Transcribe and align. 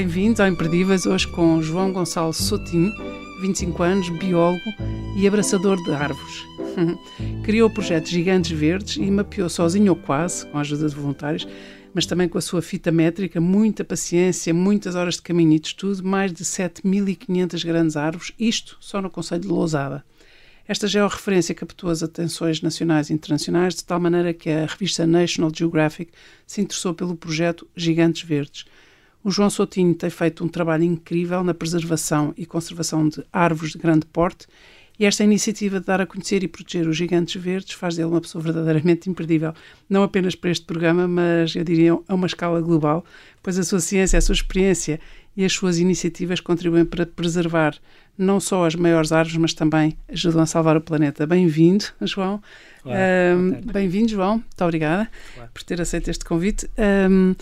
Bem-vindos 0.00 0.40
ao 0.40 0.48
Imperdíveis, 0.48 1.04
hoje 1.04 1.28
com 1.28 1.60
João 1.60 1.92
Gonçalo 1.92 2.32
Sotinho, 2.32 2.90
25 3.42 3.82
anos, 3.82 4.08
biólogo 4.08 4.64
e 5.14 5.28
abraçador 5.28 5.76
de 5.84 5.92
árvores. 5.92 6.42
Criou 7.44 7.68
o 7.68 7.72
projeto 7.72 8.08
Gigantes 8.08 8.50
Verdes 8.50 8.96
e 8.96 9.10
mapeou 9.10 9.50
sozinho 9.50 9.92
ou 9.92 9.96
quase, 9.96 10.46
com 10.46 10.56
a 10.56 10.62
ajuda 10.62 10.88
de 10.88 10.94
voluntários, 10.94 11.46
mas 11.92 12.06
também 12.06 12.30
com 12.30 12.38
a 12.38 12.40
sua 12.40 12.62
fita 12.62 12.90
métrica, 12.90 13.42
muita 13.42 13.84
paciência, 13.84 14.54
muitas 14.54 14.94
horas 14.94 15.16
de 15.16 15.22
caminho 15.22 15.52
e 15.52 15.60
de 15.60 15.66
estudo, 15.66 16.02
mais 16.02 16.32
de 16.32 16.44
7.500 16.46 17.62
grandes 17.66 17.94
árvores, 17.94 18.32
isto 18.38 18.78
só 18.80 19.02
no 19.02 19.10
Conselho 19.10 19.42
de 19.42 19.48
Lousada. 19.48 20.02
Esta 20.66 20.88
georreferência 20.88 21.54
captou 21.54 21.90
as 21.90 22.02
atenções 22.02 22.62
nacionais 22.62 23.10
e 23.10 23.12
internacionais 23.12 23.74
de 23.74 23.84
tal 23.84 24.00
maneira 24.00 24.32
que 24.32 24.48
a 24.48 24.64
revista 24.64 25.06
National 25.06 25.52
Geographic 25.54 26.10
se 26.46 26.62
interessou 26.62 26.94
pelo 26.94 27.14
projeto 27.14 27.68
Gigantes 27.76 28.22
Verdes. 28.22 28.64
O 29.22 29.30
João 29.30 29.50
Soutinho 29.50 29.94
tem 29.94 30.08
feito 30.08 30.44
um 30.44 30.48
trabalho 30.48 30.84
incrível 30.84 31.44
na 31.44 31.52
preservação 31.52 32.32
e 32.36 32.46
conservação 32.46 33.08
de 33.08 33.22
árvores 33.32 33.72
de 33.72 33.78
grande 33.78 34.06
porte 34.06 34.46
e 35.00 35.06
esta 35.06 35.24
iniciativa 35.24 35.80
de 35.80 35.86
dar 35.86 35.98
a 36.02 36.06
conhecer 36.06 36.42
e 36.42 36.48
proteger 36.48 36.86
os 36.86 36.94
gigantes 36.94 37.40
verdes 37.40 37.72
faz 37.72 37.96
dele 37.96 38.08
uma 38.08 38.20
pessoa 38.20 38.44
verdadeiramente 38.44 39.08
imperdível, 39.08 39.54
não 39.88 40.02
apenas 40.02 40.34
para 40.34 40.50
este 40.50 40.66
programa, 40.66 41.08
mas 41.08 41.56
eu 41.56 41.64
diria 41.64 41.98
a 42.06 42.14
uma 42.14 42.26
escala 42.26 42.60
global, 42.60 43.02
pois 43.42 43.58
a 43.58 43.62
sua 43.62 43.80
ciência, 43.80 44.18
a 44.18 44.20
sua 44.20 44.34
experiência 44.34 45.00
e 45.34 45.42
as 45.42 45.54
suas 45.54 45.78
iniciativas 45.78 46.40
contribuem 46.40 46.84
para 46.84 47.06
preservar 47.06 47.74
não 48.18 48.38
só 48.38 48.66
as 48.66 48.74
maiores 48.74 49.10
árvores, 49.10 49.38
mas 49.38 49.54
também 49.54 49.96
ajudam 50.06 50.42
a 50.42 50.46
salvar 50.46 50.76
o 50.76 50.82
planeta. 50.82 51.26
Bem-vindo, 51.26 51.86
João. 52.02 52.42
Um, 52.84 53.72
Bem-vindo, 53.72 54.10
João. 54.10 54.32
Muito 54.32 54.64
obrigada 54.64 55.10
por 55.54 55.62
ter 55.62 55.80
aceito 55.80 56.10
este 56.10 56.26
convite. 56.26 56.68
Um, 57.08 57.34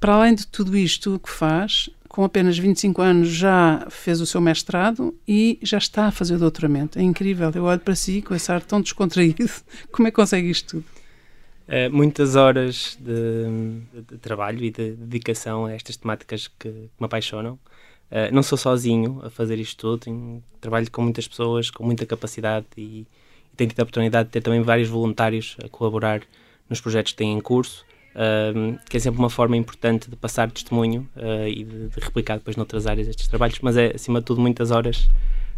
para 0.00 0.14
além 0.14 0.34
de 0.34 0.46
tudo 0.46 0.76
isto 0.76 1.18
que 1.18 1.30
faz, 1.30 1.90
com 2.08 2.24
apenas 2.24 2.58
25 2.58 3.02
anos 3.02 3.28
já 3.28 3.86
fez 3.90 4.20
o 4.20 4.26
seu 4.26 4.40
mestrado 4.40 5.14
e 5.26 5.58
já 5.62 5.78
está 5.78 6.06
a 6.06 6.10
fazer 6.10 6.34
o 6.34 6.38
doutoramento. 6.38 6.98
É 6.98 7.02
incrível. 7.02 7.50
Eu 7.54 7.64
olho 7.64 7.80
para 7.80 7.94
si 7.94 8.22
com 8.22 8.34
esse 8.34 8.50
ar 8.50 8.62
tão 8.62 8.80
descontraído. 8.80 9.48
Como 9.92 10.08
é 10.08 10.10
que 10.10 10.16
consegue 10.16 10.50
isto 10.50 10.76
tudo? 10.76 10.84
Uh, 11.68 11.94
muitas 11.94 12.34
horas 12.34 12.98
de, 12.98 14.02
de, 14.10 14.16
trabalho 14.18 14.64
e 14.64 14.70
de 14.70 14.92
dedicação 14.92 15.66
a 15.66 15.74
estas 15.74 15.96
temáticas 15.96 16.48
que, 16.48 16.70
que 16.70 16.88
me 16.98 17.04
apaixonam. 17.04 17.58
Uh, 18.10 18.32
não 18.32 18.42
sou 18.42 18.56
sozinho 18.56 19.20
a 19.22 19.28
fazer 19.28 19.58
isto 19.58 19.76
tudo, 19.76 20.00
tenho, 20.00 20.42
trabalho 20.62 20.90
com 20.90 21.02
muitas 21.02 21.28
pessoas 21.28 21.70
com 21.70 21.84
muita 21.84 22.06
capacidade 22.06 22.66
e, 22.74 23.06
e 23.52 23.56
tenho 23.56 23.68
tido 23.68 23.80
a 23.80 23.82
oportunidade 23.82 24.28
de 24.28 24.32
ter 24.32 24.40
também 24.40 24.62
vários 24.62 24.88
voluntários 24.88 25.58
a 25.62 25.68
colaborar 25.68 26.22
nos 26.70 26.80
projetos 26.80 27.12
que 27.12 27.18
têm 27.18 27.34
em 27.34 27.40
curso 27.40 27.84
que 28.88 28.96
é 28.96 29.00
sempre 29.00 29.18
uma 29.18 29.30
forma 29.30 29.56
importante 29.56 30.10
de 30.10 30.16
passar 30.16 30.50
testemunho 30.50 31.08
uh, 31.16 31.46
e 31.46 31.64
de, 31.64 31.88
de, 31.88 32.00
replicar 32.00 32.38
depois 32.38 32.56
noutras 32.56 32.86
áreas 32.86 33.06
estes 33.06 33.28
trabalhos, 33.28 33.58
mas 33.62 33.76
é 33.76 33.92
acima 33.94 34.20
de 34.20 34.26
tudo 34.26 34.40
muitas 34.40 34.70
horas 34.70 35.08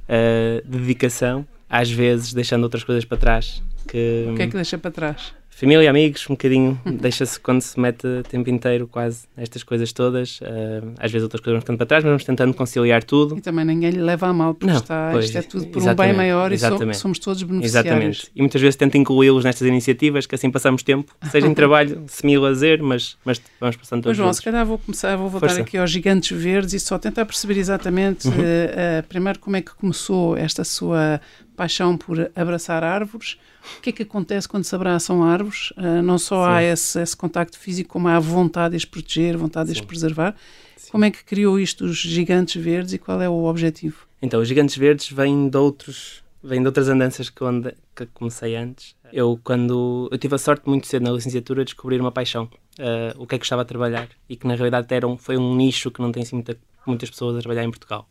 uh, 0.09 0.69
de 0.69 0.79
dedicação, 0.79 1.47
às 1.69 1.91
vezes 1.91 2.35
deixando 2.35 2.65
outras 2.65 2.85
coisas 2.85 3.05
para 3.05 3.17
trás. 3.17 3.63
Que, 3.89 4.27
o 4.31 4.35
que 4.35 4.43
é 4.43 4.47
que 4.47 4.55
deixa 4.55 4.77
para 4.77 4.91
trás? 4.91 5.33
Família, 5.61 5.91
amigos, 5.91 6.25
um 6.29 6.33
bocadinho, 6.33 6.81
deixa-se 7.01 7.39
quando 7.39 7.61
se 7.61 7.79
mete 7.79 8.07
o 8.07 8.23
tempo 8.23 8.49
inteiro 8.49 8.87
quase 8.87 9.27
nestas 9.37 9.63
coisas 9.63 9.93
todas. 9.93 10.41
Uh, 10.41 10.95
às 10.99 11.13
vezes 11.13 11.23
outras 11.23 11.41
coisas 11.41 11.53
vamos 11.53 11.65
ficando 11.65 11.77
para 11.77 11.87
trás, 11.87 12.03
mas 12.03 12.11
vamos 12.11 12.25
tentando 12.25 12.55
conciliar 12.55 13.05
tudo. 13.05 13.37
E 13.37 13.41
também 13.43 13.65
ninguém 13.65 13.91
lhe 13.91 14.01
leva 14.01 14.29
a 14.29 14.33
mal, 14.33 14.55
porque 14.55 14.73
Não, 14.73 14.81
está, 14.81 15.11
pois, 15.13 15.27
isto 15.27 15.39
é 15.39 15.43
tudo 15.43 15.67
por 15.67 15.83
um 15.83 15.95
bem 15.95 16.15
maior 16.15 16.51
exatamente. 16.51 16.97
e 16.97 16.99
somos 16.99 17.19
todos 17.19 17.43
beneficiários. 17.43 17.93
Exatamente. 17.93 18.33
E 18.35 18.41
muitas 18.41 18.61
vezes 18.61 18.77
tento 18.77 18.97
incluí-los 18.97 19.45
nestas 19.45 19.69
iniciativas, 19.69 20.27
que 20.27 20.35
assim 20.35 20.51
passamos 20.51 20.83
tempo, 20.83 21.15
seja 21.31 21.47
em 21.47 21.53
trabalho, 21.55 22.05
semi-lazer, 22.09 22.83
mas, 22.83 23.19
mas 23.25 23.41
vamos 23.61 23.77
passando 23.77 24.03
todos 24.03 24.17
Mas 24.17 24.25
João, 24.25 24.33
se 24.33 24.43
calhar 24.43 24.65
vou 24.65 24.79
começar, 24.79 25.15
vou 25.17 25.29
voltar 25.29 25.49
Força. 25.49 25.61
aqui 25.61 25.77
aos 25.77 25.91
gigantes 25.91 26.37
verdes 26.37 26.73
e 26.73 26.81
só 26.81 26.99
tentar 26.99 27.27
perceber 27.27 27.59
exatamente, 27.59 28.27
uhum. 28.27 28.35
uh, 28.35 28.37
uh, 28.37 29.09
primeiro, 29.09 29.39
como 29.39 29.57
é 29.57 29.61
que 29.61 29.75
começou 29.75 30.37
esta 30.37 30.65
sua 30.65 31.21
paixão 31.61 31.95
por 31.95 32.31
abraçar 32.35 32.83
árvores. 32.83 33.37
O 33.77 33.83
que 33.83 33.91
é 33.91 33.93
que 33.93 34.03
acontece 34.03 34.49
quando 34.49 34.65
se 34.65 34.75
abraçam 34.75 35.23
árvores? 35.23 35.73
Uh, 35.73 36.01
não 36.03 36.17
só 36.17 36.47
Sim. 36.47 36.51
há 36.51 36.63
esse, 36.63 37.03
esse, 37.03 37.15
contacto 37.15 37.59
físico, 37.59 37.91
como 37.91 38.09
há 38.09 38.19
vontade 38.19 38.71
de 38.71 38.77
as 38.79 38.87
proteger, 38.87 39.37
vontade 39.37 39.71
de 39.71 39.79
as 39.79 39.85
preservar. 39.85 40.35
Sim. 40.75 40.91
Como 40.91 41.05
é 41.05 41.11
que 41.11 41.23
criou 41.23 41.61
isto 41.61 41.85
os 41.85 41.99
gigantes 41.99 42.63
verdes 42.63 42.95
e 42.95 42.99
qual 42.99 43.21
é 43.21 43.29
o 43.29 43.45
objetivo? 43.45 44.07
Então, 44.23 44.41
os 44.41 44.49
gigantes 44.49 44.75
verdes 44.79 45.11
vêm 45.13 45.51
de 45.51 45.59
outros 45.59 46.23
vêm 46.43 46.63
de 46.63 46.67
outras 46.67 46.89
andanças 46.89 47.29
que, 47.29 47.45
onde, 47.45 47.75
que 47.95 48.07
comecei 48.07 48.57
antes. 48.57 48.97
Eu, 49.13 49.39
quando 49.45 50.09
eu 50.11 50.17
tive 50.17 50.37
a 50.37 50.39
sorte 50.39 50.67
muito 50.67 50.87
cedo 50.87 51.03
na 51.03 51.11
licenciatura 51.11 51.63
de 51.63 51.73
descobrir 51.73 52.01
uma 52.01 52.11
paixão, 52.11 52.45
uh, 52.79 53.23
o 53.23 53.27
que 53.27 53.35
é 53.35 53.39
que 53.39 53.43
gostava 53.43 53.65
de 53.65 53.69
trabalhar 53.69 54.09
e 54.27 54.35
que 54.35 54.47
na 54.47 54.55
realidade 54.55 54.87
era 54.95 55.07
um, 55.07 55.19
foi 55.19 55.37
um 55.37 55.55
nicho 55.55 55.91
que 55.91 56.01
não 56.01 56.11
tem 56.11 56.23
assim 56.23 56.37
muita, 56.37 56.57
muitas 56.87 57.11
pessoas 57.11 57.37
a 57.37 57.41
trabalhar 57.41 57.65
em 57.65 57.71
Portugal. 57.71 58.09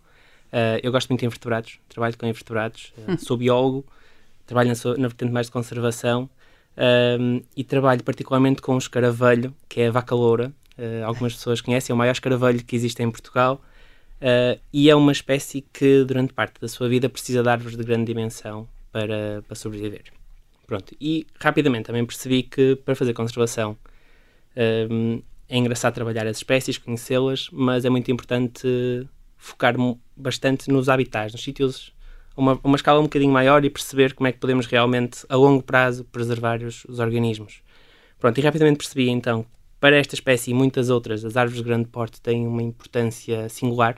Uh, 0.51 0.81
eu 0.81 0.91
gosto 0.91 1.09
muito 1.09 1.19
de 1.19 1.25
invertebrados, 1.27 1.79
trabalho 1.87 2.17
com 2.17 2.25
invertebrados, 2.25 2.91
uh, 2.97 3.17
sou 3.23 3.37
biólogo, 3.37 3.85
trabalho 4.45 4.69
na, 4.69 4.97
na 4.97 5.07
vertente 5.07 5.31
mais 5.31 5.47
de 5.47 5.51
conservação 5.51 6.29
um, 7.19 7.41
e 7.55 7.63
trabalho 7.63 8.03
particularmente 8.03 8.61
com 8.61 8.73
o 8.73 8.77
escaravelho, 8.77 9.53
que 9.67 9.81
é 9.81 9.87
a 9.87 9.91
vaca 9.91 10.15
loura. 10.15 10.51
Uh, 10.77 11.05
algumas 11.05 11.33
pessoas 11.33 11.61
conhecem, 11.61 11.93
é 11.93 11.95
o 11.95 11.97
maior 11.97 12.13
escaravelho 12.13 12.63
que 12.63 12.75
existe 12.75 13.01
em 13.03 13.11
Portugal 13.11 13.61
e 14.73 14.89
é 14.89 14.95
uma 14.95 15.13
espécie 15.13 15.61
que 15.61 16.03
durante 16.03 16.33
parte 16.33 16.59
da 16.59 16.67
sua 16.67 16.89
vida 16.89 17.07
precisa 17.07 17.41
de 17.41 17.47
árvores 17.47 17.77
de 17.77 17.83
grande 17.85 18.03
dimensão 18.03 18.67
para, 18.91 19.41
para 19.47 19.55
sobreviver. 19.55 20.11
Pronto, 20.67 20.93
e 20.99 21.25
rapidamente 21.39 21.85
também 21.85 22.05
percebi 22.05 22.43
que 22.43 22.75
para 22.75 22.95
fazer 22.95 23.13
conservação 23.13 23.77
um, 24.91 25.21
é 25.47 25.57
engraçado 25.57 25.93
trabalhar 25.95 26.27
as 26.27 26.37
espécies, 26.37 26.77
conhecê-las, 26.77 27.49
mas 27.51 27.85
é 27.85 27.89
muito 27.89 28.11
importante 28.11 29.07
focar 29.37 29.75
bastante 30.21 30.69
nos 30.69 30.89
habitats, 30.89 31.33
nos 31.33 31.43
sítios, 31.43 31.93
uma, 32.35 32.59
uma 32.63 32.75
escala 32.75 32.99
um 32.99 33.03
bocadinho 33.03 33.31
maior 33.31 33.63
e 33.65 33.69
perceber 33.69 34.13
como 34.13 34.27
é 34.27 34.31
que 34.31 34.39
podemos 34.39 34.65
realmente, 34.65 35.25
a 35.27 35.35
longo 35.35 35.63
prazo, 35.63 36.03
preservar 36.05 36.61
os, 36.63 36.85
os 36.85 36.99
organismos. 36.99 37.61
Pronto, 38.19 38.37
e 38.37 38.41
rapidamente 38.41 38.77
percebi 38.77 39.09
então 39.09 39.45
para 39.79 39.95
esta 39.95 40.13
espécie 40.13 40.51
e 40.51 40.53
muitas 40.53 40.89
outras, 40.89 41.23
as 41.23 41.37
árvores 41.37 41.61
de 41.61 41.67
grande 41.67 41.87
porte 41.87 42.21
têm 42.21 42.45
uma 42.45 42.61
importância 42.61 43.47
singular. 43.47 43.95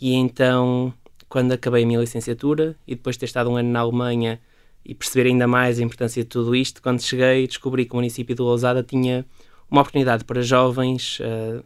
E 0.00 0.14
então, 0.14 0.92
quando 1.28 1.52
acabei 1.52 1.84
a 1.84 1.86
minha 1.86 2.00
licenciatura 2.00 2.76
e 2.86 2.94
depois 2.94 3.14
de 3.16 3.20
ter 3.20 3.26
estado 3.26 3.48
um 3.48 3.56
ano 3.56 3.70
na 3.70 3.80
Alemanha 3.80 4.40
e 4.84 4.94
perceber 4.94 5.28
ainda 5.28 5.46
mais 5.46 5.78
a 5.78 5.82
importância 5.82 6.22
de 6.22 6.28
tudo 6.28 6.54
isto, 6.54 6.82
quando 6.82 7.00
cheguei, 7.00 7.46
descobri 7.46 7.84
que 7.84 7.92
o 7.92 7.96
município 7.96 8.34
de 8.34 8.42
Lousada 8.42 8.82
tinha 8.82 9.24
uma 9.70 9.80
oportunidade 9.80 10.24
para 10.24 10.42
jovens 10.42 11.18
uh, 11.20 11.64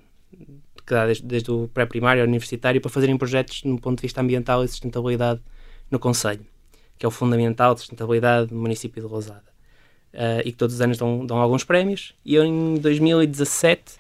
que 0.91 0.95
dá 0.95 1.07
desde, 1.07 1.25
desde 1.25 1.51
o 1.53 1.69
pré-primário 1.69 2.21
ao 2.21 2.29
universitário, 2.29 2.81
para 2.81 2.91
fazerem 2.91 3.17
projetos 3.17 3.63
no 3.63 3.81
ponto 3.81 3.99
de 3.99 4.03
vista 4.03 4.21
ambiental 4.21 4.65
e 4.65 4.69
sustentabilidade 4.69 5.41
no 5.89 6.01
Conselho, 6.01 6.45
que 6.99 7.07
é 7.07 7.09
o 7.09 7.13
Fundamental 7.13 7.75
de 7.75 7.81
Sustentabilidade 7.81 8.49
do 8.49 8.57
município 8.57 9.01
de 9.01 9.09
Rosada. 9.09 9.49
Uh, 10.13 10.43
e 10.45 10.51
que 10.51 10.59
todos 10.59 10.75
os 10.75 10.81
anos 10.81 10.99
dão, 10.99 11.25
dão, 11.25 11.39
alguns 11.39 11.63
prémios. 11.63 12.17
E 12.25 12.35
eu, 12.35 12.45
em 12.45 12.75
2017, 12.75 13.95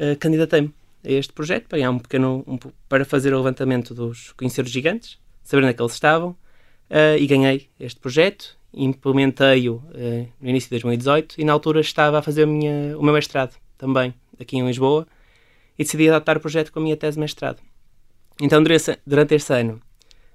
uh, 0.00 0.18
candidatei-me 0.18 0.74
a 1.04 1.12
este 1.12 1.32
projeto 1.32 1.68
para, 1.68 1.88
um 1.88 2.00
pequeno, 2.00 2.42
um, 2.44 2.58
para 2.88 3.04
fazer 3.04 3.32
o 3.32 3.36
levantamento 3.36 3.94
dos 3.94 4.32
conhecer 4.32 4.64
os 4.64 4.70
gigantes, 4.72 5.20
saber 5.44 5.62
onde 5.62 5.70
é 5.70 5.74
que 5.74 5.80
eles 5.80 5.92
estavam, 5.92 6.30
uh, 6.30 7.16
e 7.16 7.24
ganhei 7.28 7.68
este 7.78 8.00
projeto. 8.00 8.56
Implementei-o 8.74 9.80
no 10.38 10.50
início 10.50 10.66
de 10.66 10.72
2018 10.72 11.36
e, 11.40 11.44
na 11.44 11.52
altura, 11.52 11.80
estava 11.80 12.18
a 12.18 12.22
fazer 12.22 12.44
minha, 12.46 12.98
o 12.98 13.02
meu 13.02 13.14
mestrado 13.14 13.54
também 13.78 14.12
aqui 14.38 14.58
em 14.58 14.66
Lisboa 14.66 15.06
e 15.78 15.84
decidi 15.84 16.08
adaptar 16.08 16.36
o 16.36 16.40
projeto 16.40 16.72
com 16.72 16.78
a 16.78 16.82
minha 16.82 16.96
tese 16.96 17.16
de 17.16 17.20
mestrado. 17.20 17.58
Então, 18.40 18.62
durante, 18.62 18.98
durante 19.06 19.34
este 19.34 19.52
ano, 19.52 19.80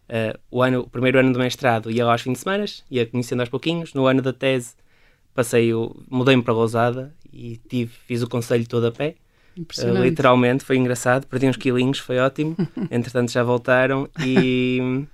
uh, 0.10 0.40
o 0.50 0.62
ano, 0.62 0.82
o 0.82 0.90
primeiro 0.90 1.20
ano 1.20 1.34
do 1.34 1.40
mestrado, 1.40 1.92
ia 1.92 2.06
lá 2.06 2.14
aos 2.14 2.22
fins 2.22 2.34
de 2.34 2.40
semana, 2.40 2.66
ia 2.90 3.06
conhecendo 3.06 3.42
aos 3.42 3.50
pouquinhos. 3.50 3.94
No 3.94 4.08
ano 4.08 4.22
da 4.22 4.34
tese, 4.34 4.76
passei 5.34 5.72
mudei-me 6.10 6.42
para 6.42 6.54
Lousada 6.54 7.14
e 7.32 7.60
tive, 7.70 7.92
fiz 8.08 8.22
o 8.22 8.30
conselho 8.30 8.68
todo 8.68 8.88
a 8.88 8.92
pé. 8.92 9.16
Uh, 9.58 10.04
literalmente, 10.04 10.64
foi 10.64 10.78
engraçado. 10.78 11.28
Perdi 11.28 11.48
uns 11.48 11.58
quilinhos, 11.58 12.00
foi 12.00 12.20
ótimo. 12.20 12.56
Entretanto, 12.90 13.32
já 13.32 13.44
voltaram 13.44 14.10
e 14.26 15.06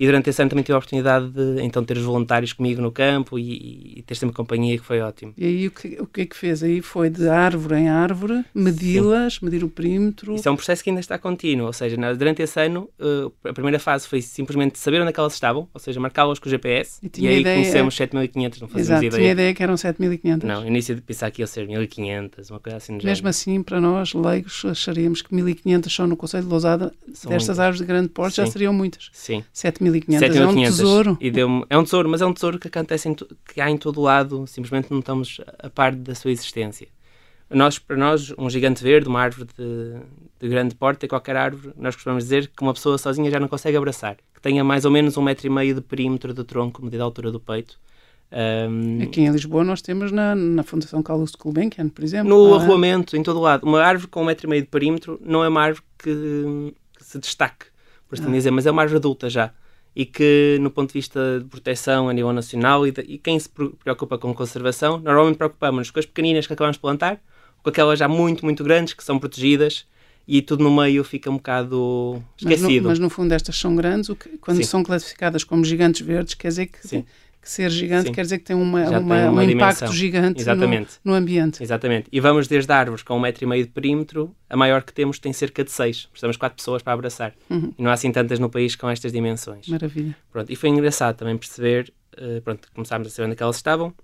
E 0.00 0.06
durante 0.06 0.30
esse 0.30 0.40
ano 0.40 0.48
também 0.48 0.64
tive 0.64 0.72
a 0.72 0.78
oportunidade 0.78 1.28
de 1.28 1.60
então 1.60 1.84
ter 1.84 1.98
os 1.98 2.02
voluntários 2.02 2.54
comigo 2.54 2.80
no 2.80 2.90
campo 2.90 3.38
e, 3.38 3.98
e 3.98 4.02
ter 4.02 4.14
sempre 4.14 4.34
companhia, 4.34 4.78
que 4.78 4.84
foi 4.84 4.98
ótimo. 5.02 5.34
E 5.36 5.44
aí 5.44 5.66
o 5.66 5.70
que, 5.70 6.00
o 6.00 6.06
que 6.06 6.22
é 6.22 6.26
que 6.26 6.34
fez? 6.34 6.62
Aí 6.62 6.80
foi 6.80 7.10
de 7.10 7.28
árvore 7.28 7.74
em 7.74 7.88
árvore, 7.90 8.42
medi-las, 8.54 9.40
medir 9.40 9.62
o 9.62 9.68
perímetro? 9.68 10.34
Isso 10.34 10.48
é 10.48 10.52
um 10.52 10.56
processo 10.56 10.82
que 10.82 10.88
ainda 10.88 11.00
está 11.00 11.18
contínuo, 11.18 11.66
ou 11.66 11.72
seja, 11.74 11.96
durante 12.14 12.40
esse 12.40 12.58
ano 12.58 12.88
uh, 12.98 13.30
a 13.44 13.52
primeira 13.52 13.78
fase 13.78 14.08
foi 14.08 14.22
simplesmente 14.22 14.78
saber 14.78 15.02
onde 15.02 15.10
é 15.10 15.12
que 15.12 15.20
elas 15.20 15.34
estavam, 15.34 15.68
ou 15.74 15.78
seja, 15.78 16.00
marcá-las 16.00 16.38
com 16.38 16.48
o 16.48 16.50
GPS 16.50 16.98
e, 17.02 17.10
e 17.22 17.28
aí 17.28 17.40
ideia... 17.40 17.56
conhecemos 17.56 17.94
7500, 17.94 18.60
não 18.62 18.68
fazíamos 18.68 18.88
Exato, 18.88 19.04
ideia. 19.04 19.20
tinha 19.20 19.32
ideia 19.32 19.54
que 19.54 19.62
eram 19.62 19.76
7500. 19.76 20.48
Não, 20.48 20.66
início 20.66 20.94
de 20.94 21.02
pensar 21.02 21.30
que 21.30 21.42
ia 21.42 21.46
ser 21.46 21.66
1500, 21.68 22.48
uma 22.48 22.58
coisa 22.58 22.78
assim. 22.78 22.94
Mesmo 22.94 23.04
género. 23.04 23.28
assim, 23.28 23.62
para 23.62 23.78
nós, 23.82 24.14
leigos, 24.14 24.64
acharíamos 24.64 25.20
que 25.20 25.34
1500 25.34 25.92
só 25.92 26.06
no 26.06 26.16
Conselho 26.16 26.44
de 26.44 26.48
Lousada, 26.48 26.90
São 27.12 27.30
destas 27.30 27.48
muitas. 27.48 27.58
árvores 27.58 27.80
de 27.80 27.86
grande 27.86 28.08
porte, 28.08 28.36
já 28.36 28.46
seriam 28.46 28.72
muitas. 28.72 29.10
Sim. 29.12 29.44
7500. 29.90 30.20
1500 30.20 30.40
é 30.40 30.46
um 30.46 30.64
tesouro. 30.64 31.18
E 31.20 31.30
deu 31.30 31.66
é 31.68 31.78
um 31.78 31.84
tesouro, 31.84 32.08
mas 32.08 32.22
é 32.22 32.26
um 32.26 32.32
tesouro 32.32 32.58
que 32.58 32.68
acontece 32.68 33.08
em, 33.08 33.14
que 33.14 33.60
há 33.60 33.70
em 33.70 33.76
todo 33.76 34.00
lado, 34.00 34.46
simplesmente 34.46 34.90
não 34.90 35.00
estamos 35.00 35.40
a 35.58 35.70
par 35.70 35.94
da 35.94 36.14
sua 36.14 36.30
existência. 36.30 36.88
Nós, 37.50 37.80
para 37.80 37.96
nós, 37.96 38.32
um 38.38 38.48
gigante 38.48 38.82
verde, 38.82 39.08
uma 39.08 39.20
árvore 39.20 39.48
de, 39.58 39.96
de 40.38 40.48
grande 40.48 40.76
porte, 40.76 41.08
qualquer 41.08 41.36
árvore, 41.36 41.74
nós 41.76 41.96
costumamos 41.96 42.22
dizer 42.22 42.46
que 42.46 42.62
uma 42.62 42.72
pessoa 42.72 42.96
sozinha 42.96 43.28
já 43.28 43.40
não 43.40 43.48
consegue 43.48 43.76
abraçar. 43.76 44.16
Que 44.32 44.40
tenha 44.40 44.62
mais 44.62 44.84
ou 44.84 44.90
menos 44.90 45.16
um 45.16 45.22
metro 45.22 45.48
e 45.48 45.50
meio 45.50 45.74
de 45.74 45.80
perímetro 45.80 46.32
do 46.32 46.44
tronco, 46.44 46.80
medida 46.80 47.02
a 47.02 47.06
altura 47.06 47.32
do 47.32 47.40
peito. 47.40 47.76
Um, 48.32 49.02
Aqui 49.02 49.22
em 49.22 49.30
Lisboa 49.30 49.64
nós 49.64 49.82
temos 49.82 50.12
na, 50.12 50.36
na 50.36 50.62
Fundação 50.62 51.02
Carlos 51.02 51.32
Gulbenkian, 51.32 51.88
por 51.88 52.04
exemplo. 52.04 52.28
No 52.28 52.54
ah, 52.54 52.62
arruamento, 52.62 53.16
em 53.16 53.22
todo 53.24 53.40
lado. 53.40 53.66
Uma 53.66 53.82
árvore 53.82 54.08
com 54.08 54.22
um 54.22 54.26
metro 54.26 54.46
e 54.46 54.50
meio 54.50 54.62
de 54.62 54.68
perímetro 54.68 55.20
não 55.20 55.42
é 55.42 55.48
uma 55.48 55.62
árvore 55.62 55.84
que, 55.98 56.72
que 56.96 57.04
se 57.04 57.18
destaque, 57.18 57.66
por 58.08 58.16
assim 58.16 58.28
ah. 58.28 58.32
dizer, 58.32 58.52
mas 58.52 58.66
é 58.66 58.70
uma 58.70 58.82
árvore 58.82 58.98
adulta 58.98 59.28
já. 59.28 59.52
E 59.94 60.04
que, 60.04 60.56
no 60.60 60.70
ponto 60.70 60.88
de 60.88 60.94
vista 60.94 61.40
de 61.40 61.44
proteção 61.46 62.08
a 62.08 62.12
nível 62.12 62.32
nacional, 62.32 62.86
e, 62.86 62.92
de, 62.92 63.00
e 63.02 63.18
quem 63.18 63.38
se 63.38 63.48
preocupa 63.48 64.16
com 64.16 64.32
conservação, 64.32 64.98
normalmente 64.98 65.36
preocupamos 65.36 65.90
com 65.90 65.98
as 65.98 66.06
pequeninas 66.06 66.46
que 66.46 66.52
acabamos 66.52 66.76
de 66.76 66.80
plantar, 66.80 67.20
com 67.62 67.70
aquelas 67.70 67.98
já 67.98 68.06
muito, 68.06 68.44
muito 68.44 68.62
grandes, 68.62 68.94
que 68.94 69.02
são 69.02 69.18
protegidas, 69.18 69.86
e 70.28 70.40
tudo 70.40 70.62
no 70.62 70.70
meio 70.70 71.02
fica 71.02 71.28
um 71.28 71.36
bocado 71.36 72.22
esquecido. 72.38 72.68
Mas 72.68 72.82
no, 72.82 72.88
mas 72.88 72.98
no 73.00 73.10
fundo 73.10 73.32
estas 73.32 73.56
são 73.56 73.74
grandes, 73.74 74.08
que, 74.16 74.38
quando 74.38 74.58
Sim. 74.58 74.62
são 74.62 74.82
classificadas 74.84 75.42
como 75.42 75.64
gigantes 75.64 76.00
verdes, 76.02 76.34
quer 76.34 76.48
dizer 76.48 76.66
que 76.66 76.86
Sim 76.86 77.04
que 77.40 77.48
ser 77.48 77.70
gigante 77.70 78.08
Sim. 78.08 78.12
quer 78.12 78.22
dizer 78.22 78.38
que 78.38 78.44
tem, 78.44 78.56
uma, 78.56 78.80
uma, 78.80 78.90
tem 78.90 79.28
uma 79.28 79.42
um 79.42 79.42
impacto 79.42 79.92
gigante. 79.92 80.44
No, 81.04 81.12
no, 81.12 81.14
ambiente. 81.14 81.62
Exatamente. 81.62 82.08
E 82.12 82.20
vamos 82.20 82.46
desde 82.46 82.70
árvores 82.70 83.02
com 83.02 83.16
um 83.16 83.20
metro 83.20 83.44
e 83.44 83.46
meio 83.46 83.64
de 83.64 83.70
perímetro, 83.70 84.34
a 84.48 84.56
maior 84.56 84.82
que 84.82 84.92
temos 84.92 85.18
tem 85.18 85.32
cerca 85.32 85.64
de 85.64 85.70
seis. 85.70 86.06
Precisamos 86.06 86.36
quatro 86.36 86.56
pessoas 86.56 86.82
para 86.82 86.92
abraçar. 86.92 87.34
Uhum. 87.48 87.72
E 87.78 87.82
não 87.82 87.90
há 87.90 87.94
assim 87.94 88.12
tantas 88.12 88.38
no 88.38 88.50
país 88.50 88.76
com 88.76 88.88
estas 88.90 89.10
dimensões. 89.10 89.66
Maravilha. 89.68 90.14
Pronto, 90.30 90.52
e 90.52 90.56
foi 90.56 90.68
engraçado 90.68 91.16
também 91.16 91.36
perceber, 91.38 91.92
uh, 92.18 92.42
pronto, 92.42 92.68
começámos 92.74 93.08
a 93.08 93.10
saber 93.10 93.30
onde 93.30 93.40
é 93.40 93.42
elas 93.42 93.56
estavam, 93.56 93.94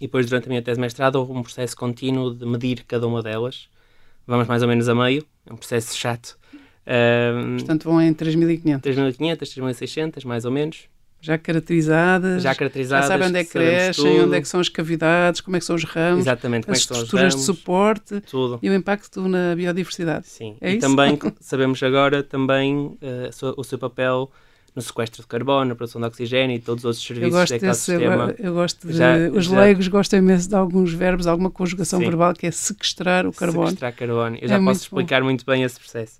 e 0.00 0.06
depois 0.06 0.26
durante 0.26 0.46
a 0.46 0.48
minha 0.48 0.62
tese 0.62 0.76
de 0.76 0.80
mestrado 0.80 1.16
houve 1.16 1.32
um 1.32 1.42
processo 1.42 1.76
contínuo 1.76 2.34
de 2.34 2.46
medir 2.46 2.84
cada 2.88 3.06
uma 3.06 3.22
delas. 3.22 3.68
Vamos 4.26 4.48
mais 4.48 4.62
ou 4.62 4.68
menos 4.68 4.88
a 4.88 4.94
meio, 4.94 5.24
é 5.46 5.52
um 5.52 5.56
processo 5.56 5.96
chato. 5.96 6.38
Uh, 6.86 7.56
Portanto, 7.58 7.84
vão 7.84 8.00
em 8.00 8.12
3.500. 8.14 8.80
3.500, 8.80 9.38
3.600, 9.38 10.24
mais 10.24 10.46
ou 10.46 10.50
menos 10.50 10.88
já 11.24 11.38
caracterizadas, 11.38 12.42
já 12.42 12.54
caracterizadas, 12.54 13.06
já 13.06 13.12
sabem 13.12 13.28
onde 13.28 13.38
é 13.38 13.44
que 13.44 13.50
crescem, 13.50 14.20
onde 14.20 14.36
é 14.36 14.40
que 14.42 14.46
são 14.46 14.60
as 14.60 14.68
cavidades, 14.68 15.40
como 15.40 15.56
é 15.56 15.58
que 15.58 15.64
são 15.64 15.74
os 15.74 15.84
ramos, 15.84 16.20
Exatamente, 16.20 16.70
as 16.70 16.78
estruturas 16.78 17.34
de 17.34 17.40
suporte 17.40 18.20
tudo. 18.20 18.58
e 18.62 18.68
o 18.68 18.74
impacto 18.74 19.26
na 19.26 19.56
biodiversidade. 19.56 20.28
Sim, 20.28 20.56
é 20.60 20.72
e 20.72 20.76
isso? 20.76 20.86
também 20.86 21.18
sabemos 21.40 21.82
agora 21.82 22.22
também 22.22 22.76
uh, 22.76 22.98
o 23.56 23.64
seu 23.64 23.78
papel 23.78 24.30
no 24.76 24.82
sequestro 24.82 25.22
de 25.22 25.28
carbono, 25.28 25.64
na 25.64 25.74
produção 25.74 25.98
de 25.98 26.06
oxigênio 26.06 26.56
e 26.56 26.58
todos 26.58 26.82
os 26.82 26.84
outros 26.84 27.06
serviços 27.06 27.32
eu 27.32 27.38
gosto 27.38 27.58
do 27.58 27.64
ecossistema. 27.64 28.34
Eu, 28.38 28.44
eu, 28.44 28.52
gosto 28.52 28.86
de, 28.86 28.92
já, 28.92 29.16
os 29.32 29.46
já, 29.46 29.60
leigos 29.60 29.88
gostam 29.88 30.18
imenso 30.18 30.48
de 30.48 30.54
alguns 30.54 30.92
verbos, 30.92 31.26
alguma 31.26 31.50
conjugação 31.50 32.00
sim. 32.00 32.04
verbal 32.04 32.34
que 32.34 32.46
é 32.46 32.50
sequestrar 32.50 33.26
o 33.26 33.32
carbono. 33.32 33.68
Sequestrar 33.68 33.94
carbono. 33.94 34.36
Eu 34.36 34.44
é 34.44 34.48
já 34.48 34.60
posso 34.60 34.82
explicar 34.82 35.20
bom. 35.20 35.26
muito 35.26 35.46
bem 35.46 35.62
esse 35.62 35.78
processo. 35.78 36.18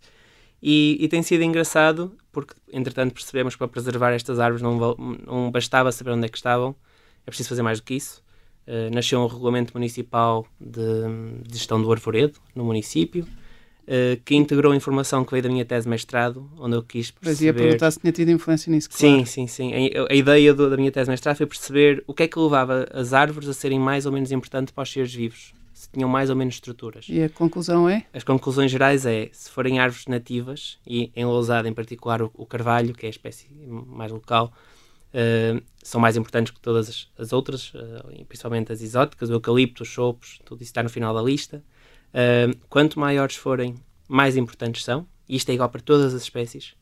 E, 0.62 0.96
e, 0.98 1.08
tem 1.08 1.22
sido 1.22 1.42
engraçado 1.42 2.16
porque, 2.34 2.54
entretanto, 2.72 3.14
percebemos 3.14 3.54
que 3.54 3.58
para 3.58 3.68
preservar 3.68 4.12
estas 4.12 4.38
árvores 4.38 4.60
não, 4.60 4.96
não 5.26 5.50
bastava 5.50 5.90
saber 5.92 6.10
onde 6.10 6.26
é 6.26 6.28
que 6.28 6.36
estavam, 6.36 6.74
é 7.26 7.30
preciso 7.30 7.48
fazer 7.48 7.62
mais 7.62 7.80
do 7.80 7.84
que 7.84 7.94
isso. 7.94 8.22
Uh, 8.66 8.92
nasceu 8.94 9.20
um 9.20 9.26
regulamento 9.26 9.72
municipal 9.74 10.46
de, 10.60 10.82
de, 11.46 11.56
gestão 11.56 11.80
do 11.80 11.90
arvoredo 11.92 12.38
no 12.54 12.64
município, 12.64 13.24
uh, 13.24 14.20
que 14.24 14.34
integrou 14.34 14.72
a 14.72 14.76
informação 14.76 15.24
que 15.24 15.30
veio 15.30 15.42
da 15.42 15.48
minha 15.48 15.64
tese 15.64 15.84
de 15.84 15.90
mestrado, 15.90 16.50
onde 16.58 16.74
eu 16.74 16.82
quis 16.82 17.10
perceber... 17.10 17.30
Mas 17.30 17.40
ia 17.42 17.54
perguntar 17.54 17.90
se 17.90 18.00
tinha 18.00 18.12
tido 18.12 18.30
influência 18.30 18.70
nisso, 18.70 18.88
claro. 18.90 19.18
Sim, 19.18 19.24
sim, 19.24 19.46
sim. 19.46 19.72
A, 19.74 20.12
a 20.12 20.14
ideia 20.14 20.52
do, 20.52 20.68
da 20.68 20.76
minha 20.76 20.90
tese 20.90 21.06
de 21.06 21.10
mestrado 21.10 21.36
foi 21.36 21.46
perceber 21.46 22.02
o 22.06 22.14
que 22.14 22.24
é 22.24 22.28
que 22.28 22.38
levava 22.38 22.86
as 22.92 23.12
árvores 23.12 23.48
a 23.48 23.52
serem 23.52 23.78
mais 23.78 24.06
ou 24.06 24.12
menos 24.12 24.32
importantes 24.32 24.74
para 24.74 24.82
os 24.82 24.90
seres 24.90 25.14
vivos 25.14 25.52
tinham 25.94 26.08
mais 26.08 26.28
ou 26.28 26.36
menos 26.36 26.54
estruturas. 26.54 27.06
E 27.08 27.22
a 27.22 27.28
conclusão 27.28 27.88
é? 27.88 28.04
As 28.12 28.22
conclusões 28.22 28.70
gerais 28.70 29.06
é, 29.06 29.30
se 29.32 29.50
forem 29.50 29.78
árvores 29.78 30.06
nativas, 30.06 30.78
e 30.86 31.10
em 31.16 31.24
Lousada 31.24 31.68
em 31.68 31.72
particular 31.72 32.20
o, 32.20 32.30
o 32.34 32.44
carvalho, 32.44 32.92
que 32.92 33.06
é 33.06 33.08
a 33.08 33.10
espécie 33.10 33.48
mais 33.66 34.12
local, 34.12 34.52
uh, 35.14 35.62
são 35.82 36.00
mais 36.00 36.16
importantes 36.16 36.52
que 36.52 36.60
todas 36.60 36.88
as, 36.88 37.08
as 37.16 37.32
outras, 37.32 37.72
uh, 37.74 38.24
principalmente 38.26 38.72
as 38.72 38.82
exóticas, 38.82 39.30
o 39.30 39.34
eucalipto, 39.34 39.82
os 39.82 39.88
chopos, 39.88 40.40
tudo 40.44 40.62
isso 40.62 40.70
está 40.70 40.82
no 40.82 40.90
final 40.90 41.14
da 41.14 41.22
lista. 41.22 41.62
Uh, 42.10 42.56
quanto 42.68 43.00
maiores 43.00 43.36
forem, 43.36 43.74
mais 44.06 44.36
importantes 44.36 44.84
são, 44.84 45.06
e 45.28 45.36
isto 45.36 45.48
é 45.50 45.54
igual 45.54 45.70
para 45.70 45.80
todas 45.80 46.12
as 46.12 46.22
espécies 46.22 46.74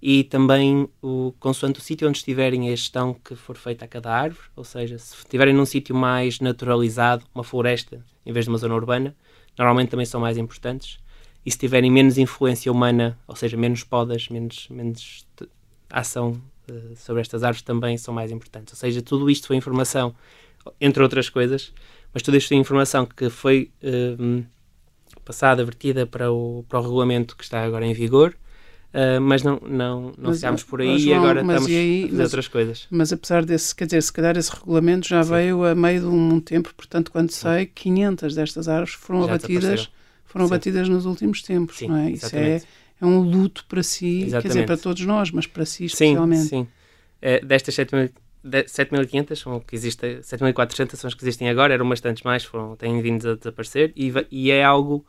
e 0.00 0.24
também 0.24 0.88
o 1.02 1.32
consoante 1.40 1.80
o 1.80 1.82
sítio 1.82 2.08
onde 2.08 2.18
estiverem 2.18 2.68
a 2.68 2.70
gestão 2.70 3.14
que 3.14 3.34
for 3.34 3.56
feita 3.56 3.84
a 3.84 3.88
cada 3.88 4.12
árvore, 4.12 4.46
ou 4.54 4.64
seja, 4.64 4.98
se 4.98 5.16
estiverem 5.16 5.54
num 5.54 5.64
sítio 5.64 5.94
mais 5.94 6.38
naturalizado, 6.38 7.24
uma 7.34 7.42
floresta, 7.42 8.04
em 8.24 8.32
vez 8.32 8.44
de 8.44 8.50
uma 8.50 8.58
zona 8.58 8.74
urbana, 8.74 9.16
normalmente 9.58 9.90
também 9.90 10.06
são 10.06 10.20
mais 10.20 10.36
importantes. 10.36 10.98
E 11.44 11.50
se 11.50 11.58
tiverem 11.58 11.90
menos 11.90 12.18
influência 12.18 12.70
humana, 12.70 13.18
ou 13.26 13.36
seja, 13.36 13.56
menos 13.56 13.84
podas, 13.84 14.28
menos, 14.28 14.68
menos 14.68 15.26
ação 15.88 16.40
uh, 16.68 16.96
sobre 16.96 17.22
estas 17.22 17.42
árvores, 17.42 17.62
também 17.62 17.96
são 17.96 18.12
mais 18.12 18.30
importantes. 18.32 18.74
Ou 18.74 18.78
seja, 18.78 19.00
tudo 19.00 19.30
isto 19.30 19.46
foi 19.46 19.56
informação, 19.56 20.14
entre 20.80 21.02
outras 21.02 21.30
coisas, 21.30 21.72
mas 22.12 22.22
tudo 22.22 22.36
isto 22.36 22.48
foi 22.48 22.56
informação 22.56 23.06
que 23.06 23.30
foi 23.30 23.70
uh, 23.82 24.44
passada, 25.24 25.64
vertida 25.64 26.04
para 26.04 26.30
o, 26.30 26.64
para 26.68 26.80
o 26.80 26.82
regulamento 26.82 27.36
que 27.36 27.44
está 27.44 27.62
agora 27.62 27.86
em 27.86 27.94
vigor 27.94 28.36
Uh, 28.96 29.20
mas 29.20 29.42
não, 29.42 29.60
não, 29.60 30.00
não 30.16 30.30
mas, 30.30 30.36
ficámos 30.36 30.62
por 30.62 30.80
aí 30.80 30.96
e 30.96 31.12
agora 31.12 31.42
estamos 31.42 31.66
aí, 31.66 32.04
a 32.04 32.06
fazer 32.06 32.16
mas, 32.16 32.24
outras 32.24 32.48
coisas. 32.48 32.86
Mas 32.90 33.12
apesar 33.12 33.44
desse, 33.44 33.74
quer 33.74 33.84
dizer, 33.84 34.02
se 34.02 34.10
calhar 34.10 34.38
esse 34.38 34.50
regulamento 34.50 35.06
já 35.06 35.22
Sim. 35.22 35.30
veio 35.32 35.64
a 35.66 35.74
meio 35.74 36.00
de 36.00 36.06
um 36.06 36.40
tempo, 36.40 36.72
portanto, 36.74 37.12
quando 37.12 37.30
Sim. 37.30 37.42
sei, 37.42 37.66
500 37.66 38.34
destas 38.34 38.68
árvores 38.68 38.94
foram 38.94 39.26
já 39.26 39.34
abatidas, 39.34 39.90
foram 40.24 40.46
Sim. 40.46 40.54
abatidas 40.54 40.88
nos 40.88 41.04
últimos 41.04 41.42
tempos, 41.42 41.82
não 41.82 41.94
é? 41.94 42.12
Isso 42.12 42.34
é, 42.34 42.62
é 42.98 43.04
um 43.04 43.20
luto 43.20 43.66
para 43.68 43.82
si, 43.82 44.22
exatamente. 44.22 44.42
quer 44.42 44.48
dizer, 44.48 44.66
para 44.66 44.78
todos 44.78 45.04
nós, 45.04 45.30
mas 45.30 45.46
para 45.46 45.66
si 45.66 45.84
especialmente. 45.84 46.44
Sim, 46.44 46.48
sim. 46.48 46.68
É, 47.20 47.40
destas 47.44 47.74
7.500 47.74 49.36
são 49.36 49.60
que 49.60 49.76
existem, 49.76 50.20
7.400 50.20 50.96
são 50.96 51.08
as 51.08 51.12
que 51.12 51.22
existem 51.22 51.50
agora, 51.50 51.74
eram 51.74 51.86
bastantes 51.86 52.22
mais, 52.22 52.44
foram, 52.44 52.74
têm 52.76 53.02
vindo 53.02 53.28
a 53.28 53.34
desaparecer 53.34 53.92
e, 53.94 54.10
e 54.30 54.50
é 54.50 54.64
algo 54.64 55.04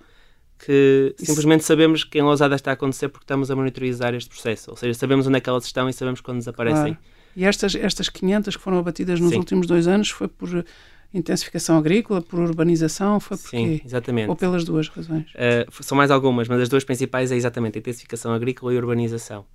que 0.57 1.13
Isso. 1.17 1.27
simplesmente 1.27 1.63
sabemos 1.63 2.03
que 2.03 2.17
em 2.17 2.21
Lousada 2.21 2.55
está 2.55 2.71
a 2.71 2.73
acontecer 2.73 3.09
porque 3.09 3.23
estamos 3.23 3.51
a 3.51 3.55
monitorizar 3.55 4.13
este 4.13 4.29
processo. 4.29 4.71
Ou 4.71 4.77
seja, 4.77 4.93
sabemos 4.93 5.27
onde 5.27 5.37
é 5.37 5.41
que 5.41 5.49
elas 5.49 5.65
estão 5.65 5.87
e 5.87 5.93
sabemos 5.93 6.21
quando 6.21 6.39
desaparecem. 6.39 6.95
Claro. 6.95 6.97
E 7.35 7.45
estas, 7.45 7.75
estas 7.75 8.09
500 8.09 8.55
que 8.55 8.63
foram 8.63 8.79
abatidas 8.79 9.19
nos 9.19 9.29
Sim. 9.29 9.37
últimos 9.37 9.67
dois 9.67 9.87
anos 9.87 10.09
foi 10.09 10.27
por 10.27 10.65
intensificação 11.13 11.77
agrícola, 11.77 12.21
por 12.21 12.39
urbanização, 12.39 13.19
foi 13.19 13.37
porque 13.37 13.57
Sim, 13.57 13.81
exatamente. 13.85 14.29
Ou 14.29 14.35
pelas 14.35 14.63
duas 14.63 14.87
razões? 14.89 15.29
Uh, 15.33 15.83
são 15.83 15.97
mais 15.97 16.11
algumas, 16.11 16.47
mas 16.47 16.61
as 16.61 16.69
duas 16.69 16.83
principais 16.83 17.31
é 17.31 17.35
exatamente 17.35 17.77
a 17.77 17.79
intensificação 17.79 18.33
agrícola 18.33 18.73
e 18.73 18.77
urbanização. 18.77 19.45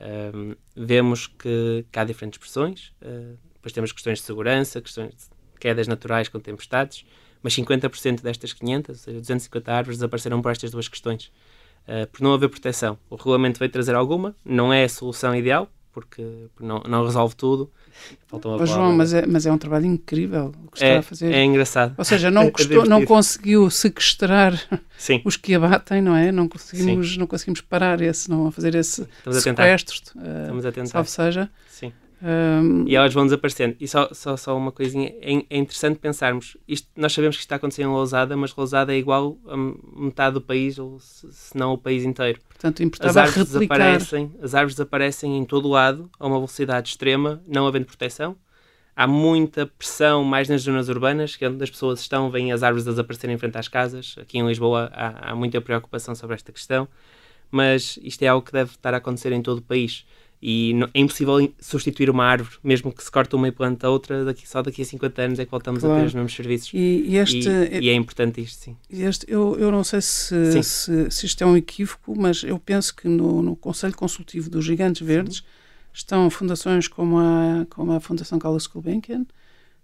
Uh, 0.00 0.56
vemos 0.76 1.26
que, 1.26 1.84
que, 1.90 1.98
há 1.98 2.04
diferentes 2.04 2.38
pressões, 2.38 2.92
uh, 3.02 3.36
depois 3.54 3.72
temos 3.72 3.92
questões 3.92 4.18
de 4.18 4.24
segurança, 4.24 4.80
questões 4.80 5.10
de 5.10 5.58
quedas 5.58 5.88
naturais 5.88 6.28
com 6.28 6.38
tempestades, 6.38 7.04
mas 7.42 7.54
50% 7.54 8.22
destas 8.22 8.52
500, 8.52 8.88
ou 8.88 8.94
seja, 8.96 9.20
250 9.20 9.72
árvores, 9.72 9.98
desapareceram 9.98 10.42
por 10.42 10.52
estas 10.52 10.70
duas 10.70 10.88
questões. 10.88 11.30
Uh, 11.86 12.06
por 12.12 12.20
não 12.20 12.34
haver 12.34 12.50
proteção. 12.50 12.98
O 13.08 13.16
regulamento 13.16 13.58
veio 13.58 13.70
trazer 13.70 13.94
alguma, 13.94 14.34
não 14.44 14.72
é 14.72 14.84
a 14.84 14.88
solução 14.88 15.34
ideal, 15.34 15.70
porque 15.92 16.22
não, 16.60 16.80
não 16.86 17.04
resolve 17.04 17.34
tudo. 17.34 17.70
Falta 18.26 18.48
uma 18.48 18.62
oh, 18.62 18.66
João, 18.66 18.92
mas 18.96 19.12
é, 19.12 19.26
mas 19.26 19.46
é 19.46 19.52
um 19.52 19.58
trabalho 19.58 19.86
incrível 19.86 20.54
o 20.64 20.70
que 20.70 20.84
é, 20.84 20.88
está 20.88 20.98
a 21.00 21.02
fazer. 21.02 21.32
É 21.32 21.42
engraçado. 21.42 21.94
Ou 21.98 22.04
seja, 22.04 22.30
não, 22.30 22.48
custou, 22.52 22.84
não 22.84 23.04
conseguiu 23.04 23.68
sequestrar 23.70 24.54
Sim. 24.96 25.20
os 25.24 25.36
que 25.36 25.54
abatem, 25.54 26.00
não 26.00 26.14
é? 26.14 26.30
Não 26.30 26.48
conseguimos, 26.48 27.16
não 27.16 27.26
conseguimos 27.26 27.60
parar 27.60 28.00
esse, 28.00 28.30
não 28.30 28.50
fazer 28.50 28.74
esse 28.74 29.02
Estamos 29.02 29.42
sequestro. 29.42 29.96
Uh, 30.14 30.40
Estamos 30.42 30.66
a 30.66 30.72
tentar. 30.72 30.90
Salve 30.90 31.10
seja. 31.10 31.50
Sim. 31.68 31.92
Um... 32.20 32.84
E 32.86 32.96
elas 32.96 33.14
vão 33.14 33.24
desaparecendo. 33.24 33.76
E 33.78 33.86
só, 33.86 34.08
só, 34.12 34.36
só 34.36 34.56
uma 34.56 34.72
coisinha, 34.72 35.14
é, 35.20 35.34
é, 35.48 35.56
interessante 35.56 35.98
pensarmos, 35.98 36.56
isto, 36.66 36.88
nós 36.96 37.12
sabemos 37.12 37.36
que 37.36 37.40
isto 37.40 37.46
está 37.46 37.56
acontecendo 37.56 37.90
em 37.90 37.92
Lousada, 37.92 38.36
mas 38.36 38.54
Lousada 38.54 38.92
é 38.92 38.98
igual 38.98 39.38
a 39.46 39.56
metade 40.00 40.34
do 40.34 40.40
país, 40.40 40.78
ou 40.78 40.98
se, 40.98 41.32
se 41.32 41.56
não 41.56 41.72
o 41.72 41.78
país 41.78 42.04
inteiro. 42.04 42.40
Portanto, 42.48 42.82
importava 42.82 43.10
as 43.10 43.16
árvores, 43.16 43.52
desaparecem, 43.52 44.32
as 44.42 44.54
árvores 44.54 44.74
desaparecem 44.74 45.38
em 45.38 45.44
todo 45.44 45.66
o 45.66 45.70
lado, 45.70 46.10
a 46.18 46.26
uma 46.26 46.36
velocidade 46.36 46.88
extrema, 46.88 47.42
não 47.46 47.66
havendo 47.66 47.86
proteção. 47.86 48.36
Há 48.96 49.06
muita 49.06 49.64
pressão 49.64 50.24
mais 50.24 50.48
nas 50.48 50.62
zonas 50.62 50.88
urbanas, 50.88 51.36
que 51.36 51.44
é 51.44 51.48
onde 51.48 51.62
as 51.62 51.70
pessoas 51.70 52.00
estão, 52.00 52.32
veem 52.32 52.50
as 52.50 52.64
árvores 52.64 52.84
desaparecerem 52.84 53.36
em 53.36 53.38
frente 53.38 53.56
às 53.56 53.68
casas. 53.68 54.16
Aqui 54.20 54.38
em 54.38 54.46
Lisboa 54.46 54.90
há, 54.92 55.30
há 55.30 55.36
muita 55.36 55.60
preocupação 55.60 56.16
sobre 56.16 56.34
esta 56.34 56.50
questão, 56.50 56.88
mas 57.48 57.96
isto 58.02 58.20
é 58.24 58.26
algo 58.26 58.44
que 58.44 58.50
deve 58.50 58.72
estar 58.72 58.92
a 58.92 58.96
acontecer 58.96 59.30
em 59.30 59.40
todo 59.40 59.58
o 59.58 59.62
país 59.62 60.04
e 60.40 60.72
é 60.94 61.00
impossível 61.00 61.52
substituir 61.60 62.08
uma 62.08 62.24
árvore, 62.24 62.56
mesmo 62.62 62.92
que 62.92 63.02
se 63.02 63.10
corte 63.10 63.34
uma 63.34 63.48
e 63.48 63.52
planta 63.52 63.90
outra, 63.90 64.24
daqui, 64.24 64.48
só 64.48 64.62
daqui 64.62 64.82
a 64.82 64.84
50 64.84 65.22
anos 65.22 65.38
é 65.40 65.44
que 65.44 65.50
voltamos 65.50 65.80
claro. 65.80 65.96
a 65.96 65.98
ter 65.98 66.06
os 66.06 66.14
mesmos 66.14 66.32
serviços. 66.32 66.70
E, 66.72 67.16
este, 67.16 67.48
e, 67.48 67.80
e 67.80 67.88
é 67.88 67.94
importante 67.94 68.40
isto, 68.40 68.62
sim. 68.62 68.76
Este, 68.88 69.26
eu, 69.28 69.56
eu 69.58 69.72
não 69.72 69.82
sei 69.82 70.00
se, 70.00 70.62
se, 70.62 71.10
se, 71.10 71.26
isto 71.26 71.42
é 71.42 71.46
um 71.46 71.56
equívoco, 71.56 72.14
mas 72.16 72.44
eu 72.44 72.56
penso 72.58 72.94
que 72.94 73.08
no, 73.08 73.42
no 73.42 73.56
Conselho 73.56 73.96
Consultivo 73.96 74.48
dos 74.48 74.64
Gigantes 74.64 75.04
Verdes 75.04 75.38
sim. 75.38 75.44
estão 75.92 76.30
fundações 76.30 76.86
como 76.86 77.18
a, 77.18 77.66
como 77.68 77.92
a 77.92 78.00
Fundação 78.00 78.38
Carlos 78.38 78.68
Gulbenkian, 78.68 79.26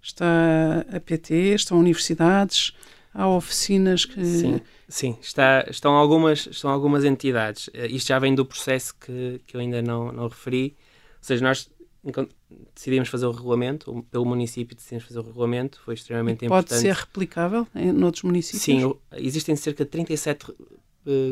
está 0.01 0.85
a 0.89 1.01
PT, 1.01 1.55
estão 1.55 1.81
universidades, 1.81 2.73
há 3.15 3.29
oficinas 3.29 4.05
que... 4.05 4.25
Sim, 4.25 4.61
sim. 4.89 5.17
Está, 5.21 5.65
estão, 5.71 5.93
algumas, 5.93 6.47
estão 6.47 6.71
algumas 6.71 7.05
entidades. 7.05 7.69
Uh, 7.69 7.87
isto 7.89 8.09
já 8.09 8.19
vem 8.19 8.35
do 8.35 8.45
processo 8.45 8.95
que, 8.99 9.41
que 9.47 9.57
eu 9.57 9.61
ainda 9.61 9.81
não, 9.81 10.13
não 10.13 10.29
referi. 10.29 10.77
Ou 11.19 11.27
seja, 11.27 11.43
nós 11.43 11.71
decidimos 12.75 13.09
fazer 13.09 13.27
o 13.27 13.31
regulamento, 13.31 14.05
pelo 14.11 14.25
município 14.25 14.77
decidimos 14.77 15.05
fazer 15.05 15.21
o 15.21 15.23
regulamento, 15.23 15.81
foi 15.81 15.95
extremamente 15.95 16.41
Pode 16.41 16.47
importante. 16.47 16.69
Pode 16.71 16.81
ser 16.83 16.95
replicável 16.95 17.67
em 17.75 18.05
outros 18.05 18.23
municípios? 18.25 18.63
Sim, 18.63 18.95
existem 19.13 19.57
cerca 19.57 19.85
de 19.85 19.91
37 19.91 20.51
uh, 20.51 20.57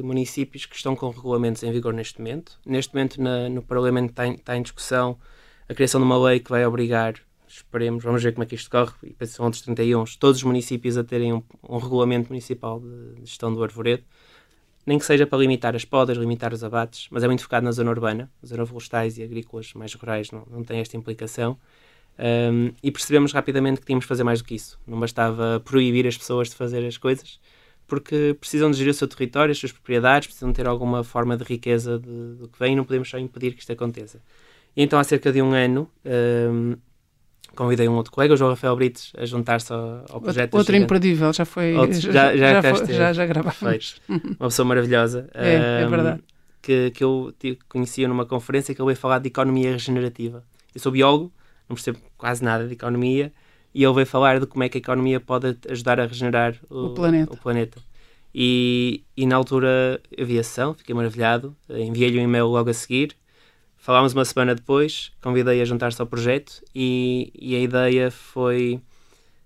municípios 0.02 0.64
que 0.64 0.76
estão 0.76 0.96
com 0.96 1.10
regulamentos 1.10 1.62
em 1.62 1.70
vigor 1.70 1.92
neste 1.92 2.18
momento. 2.18 2.58
Neste 2.64 2.94
momento, 2.94 3.20
na, 3.20 3.48
no 3.48 3.62
Parlamento 3.62 4.10
está 4.10 4.26
em, 4.26 4.34
está 4.34 4.56
em, 4.56 4.62
discussão 4.62 5.18
a 5.68 5.74
criação 5.74 6.00
de 6.00 6.06
uma 6.06 6.18
lei 6.18 6.40
que 6.40 6.50
vai 6.50 6.64
obrigar, 6.64 7.14
esperemos, 7.56 8.02
vamos 8.02 8.22
ver 8.22 8.32
como 8.32 8.44
é 8.44 8.46
que 8.46 8.54
isto 8.54 8.70
corre, 8.70 8.92
e 9.02 9.26
são 9.26 9.44
outros 9.46 9.62
31, 9.62 10.04
todos 10.18 10.38
os 10.38 10.42
municípios 10.44 10.96
a 10.96 11.04
terem 11.04 11.32
um, 11.32 11.42
um 11.68 11.78
regulamento 11.78 12.28
municipal 12.28 12.80
de, 12.80 13.20
de 13.20 13.26
gestão 13.26 13.52
do 13.52 13.62
arvoredo 13.62 14.04
nem 14.84 14.98
que 14.98 15.04
seja 15.04 15.26
para 15.26 15.38
limitar 15.38 15.74
as 15.76 15.84
podas, 15.84 16.16
limitar 16.16 16.52
os 16.52 16.64
abates, 16.64 17.06
mas 17.10 17.22
é 17.22 17.26
muito 17.26 17.42
focado 17.42 17.64
na 17.64 17.72
zona 17.72 17.90
urbana, 17.90 18.30
zona 18.44 18.66
florestais 18.66 19.16
e 19.16 19.22
agrícolas 19.22 19.72
mais 19.74 19.94
rurais 19.94 20.30
não, 20.30 20.44
não 20.50 20.64
tem 20.64 20.80
esta 20.80 20.96
implicação. 20.96 21.56
Um, 22.18 22.72
e 22.82 22.90
percebemos 22.90 23.32
rapidamente 23.32 23.80
que 23.80 23.86
tínhamos 23.86 24.04
de 24.04 24.08
fazer 24.08 24.24
mais 24.24 24.40
do 24.40 24.44
que 24.44 24.54
isso. 24.54 24.78
Não 24.86 24.98
bastava 24.98 25.60
proibir 25.64 26.06
as 26.06 26.16
pessoas 26.16 26.50
de 26.50 26.56
fazer 26.56 26.84
as 26.84 26.96
coisas, 26.96 27.40
porque 27.86 28.36
precisam 28.38 28.70
de 28.70 28.76
gerir 28.76 28.90
o 28.90 28.94
seu 28.94 29.08
território, 29.08 29.52
as 29.52 29.58
suas 29.58 29.72
propriedades, 29.72 30.26
precisam 30.26 30.52
ter 30.52 30.66
alguma 30.66 31.04
forma 31.04 31.36
de 31.36 31.44
riqueza 31.44 31.98
de, 31.98 32.34
do 32.34 32.48
que 32.48 32.58
vem 32.58 32.72
e 32.72 32.76
não 32.76 32.84
podemos 32.84 33.08
só 33.08 33.18
impedir 33.18 33.54
que 33.54 33.60
isto 33.60 33.72
aconteça. 33.72 34.20
E 34.76 34.82
então, 34.82 34.98
há 34.98 35.04
cerca 35.04 35.32
de 35.32 35.40
um 35.40 35.52
ano, 35.52 35.88
um, 36.50 36.76
convidei 37.54 37.88
um 37.88 37.94
outro 37.94 38.12
colega, 38.12 38.34
o 38.34 38.36
João 38.36 38.50
Rafael 38.50 38.76
Brites, 38.76 39.12
a 39.16 39.24
juntar-se 39.24 39.72
ao, 39.72 40.04
ao 40.10 40.20
projeto. 40.20 40.54
Outro 40.54 40.76
imperdível, 40.76 41.32
já 41.32 41.44
foi. 41.44 41.74
Outro, 41.74 41.94
já, 42.00 42.36
já, 42.36 42.60
já, 42.60 42.74
foi, 42.74 42.94
já, 42.94 43.12
já 43.12 43.26
gravámos. 43.26 44.00
Uma 44.08 44.48
pessoa 44.48 44.66
maravilhosa. 44.66 45.28
É, 45.34 45.58
um, 45.58 45.62
é 45.62 45.88
verdade. 45.88 46.24
Que, 46.60 46.90
que 46.92 47.02
eu 47.02 47.34
conhecia 47.68 48.06
numa 48.06 48.24
conferência 48.24 48.74
que 48.74 48.80
ele 48.80 48.86
veio 48.86 48.96
falar 48.96 49.18
de 49.18 49.28
economia 49.28 49.72
regenerativa. 49.72 50.44
Eu 50.74 50.80
sou 50.80 50.92
biólogo, 50.92 51.32
não 51.68 51.74
percebo 51.74 51.98
quase 52.16 52.42
nada 52.42 52.66
de 52.66 52.72
economia, 52.72 53.32
e 53.74 53.82
ele 53.82 53.94
veio 53.94 54.06
falar 54.06 54.38
de 54.38 54.46
como 54.46 54.62
é 54.62 54.68
que 54.68 54.78
a 54.78 54.80
economia 54.80 55.18
pode 55.18 55.56
ajudar 55.68 55.98
a 55.98 56.06
regenerar 56.06 56.54
o, 56.70 56.86
o 56.86 56.94
planeta. 56.94 57.32
O 57.32 57.36
planeta. 57.36 57.80
E, 58.34 59.02
e 59.16 59.26
na 59.26 59.36
altura 59.36 60.00
aviação, 60.18 60.72
fiquei 60.74 60.94
maravilhado, 60.94 61.54
enviei-lhe 61.68 62.18
um 62.18 62.22
e-mail 62.22 62.46
logo 62.46 62.70
a 62.70 62.74
seguir, 62.74 63.14
Falámos 63.82 64.12
uma 64.14 64.24
semana 64.24 64.54
depois, 64.54 65.10
convidei 65.20 65.60
a 65.60 65.64
juntar-se 65.64 66.00
ao 66.00 66.06
projeto 66.06 66.62
e, 66.72 67.32
e, 67.34 67.56
a 67.56 67.58
ideia 67.58 68.12
foi, 68.12 68.80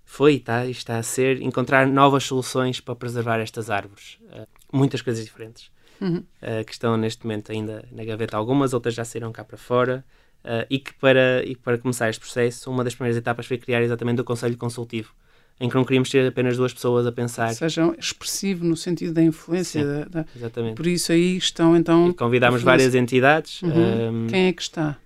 foi 0.05 0.39
tá, 0.39 0.67
está 0.67 0.99
a 0.99 1.03
ser, 1.03 1.41
encontrar 1.41 1.87
novas 1.87 2.25
soluções 2.25 2.79
para 2.79 2.95
preservar 2.95 3.41
estas 3.41 3.71
árvores. 3.71 4.19
Uh, 4.25 4.47
muitas 4.71 5.01
coisas 5.01 5.25
diferentes. 5.25 5.71
Uhum. 5.99 6.19
Uh, 6.19 6.63
que 6.67 6.73
estão 6.73 6.99
neste 6.99 7.25
momento 7.25 7.51
ainda 7.51 7.89
na 7.91 8.05
gaveta 8.05 8.37
algumas, 8.37 8.75
outras 8.75 8.95
já 8.95 9.07
saíram 9.07 9.33
cá 9.33 9.43
para 9.43 9.57
fora. 9.57 10.05
Uh, 10.45 10.69
e 10.69 10.81
que 10.81 10.93
para, 10.93 11.43
e 11.43 11.57
para 11.57 11.79
começar 11.79 12.11
este 12.11 12.21
processo, 12.21 12.71
uma 12.71 12.85
das 12.85 12.95
primeiras 12.95 13.17
etapas 13.17 13.47
foi 13.47 13.57
criar 13.57 13.81
exatamente 13.81 14.21
o 14.21 14.25
Conselho 14.25 14.59
Consultivo, 14.59 15.15
em 15.59 15.69
que 15.69 15.75
não 15.75 15.85
queríamos 15.85 16.11
ter 16.11 16.27
apenas 16.27 16.57
duas 16.57 16.73
pessoas 16.73 17.07
a 17.07 17.13
pensar. 17.13 17.49
Ou 17.49 17.55
seja, 17.55 17.95
expressivo 17.99 18.65
no 18.65 18.77
sentido 18.77 19.15
da 19.15 19.23
influência. 19.23 19.83
Sim, 19.83 19.89
da, 19.89 20.05
da... 20.23 20.27
Exatamente. 20.35 20.75
Por 20.75 20.87
isso 20.87 21.13
aí 21.13 21.37
estão 21.37 21.77
então. 21.77 22.11
E 22.11 22.15
convidámos 22.15 22.63
várias 22.63 22.95
entidades. 22.95 23.63
Uhum. 23.63 24.25
Um... 24.25 24.27
Quem 24.27 24.47
é 24.47 24.53
que 24.53 24.63
está? 24.63 24.99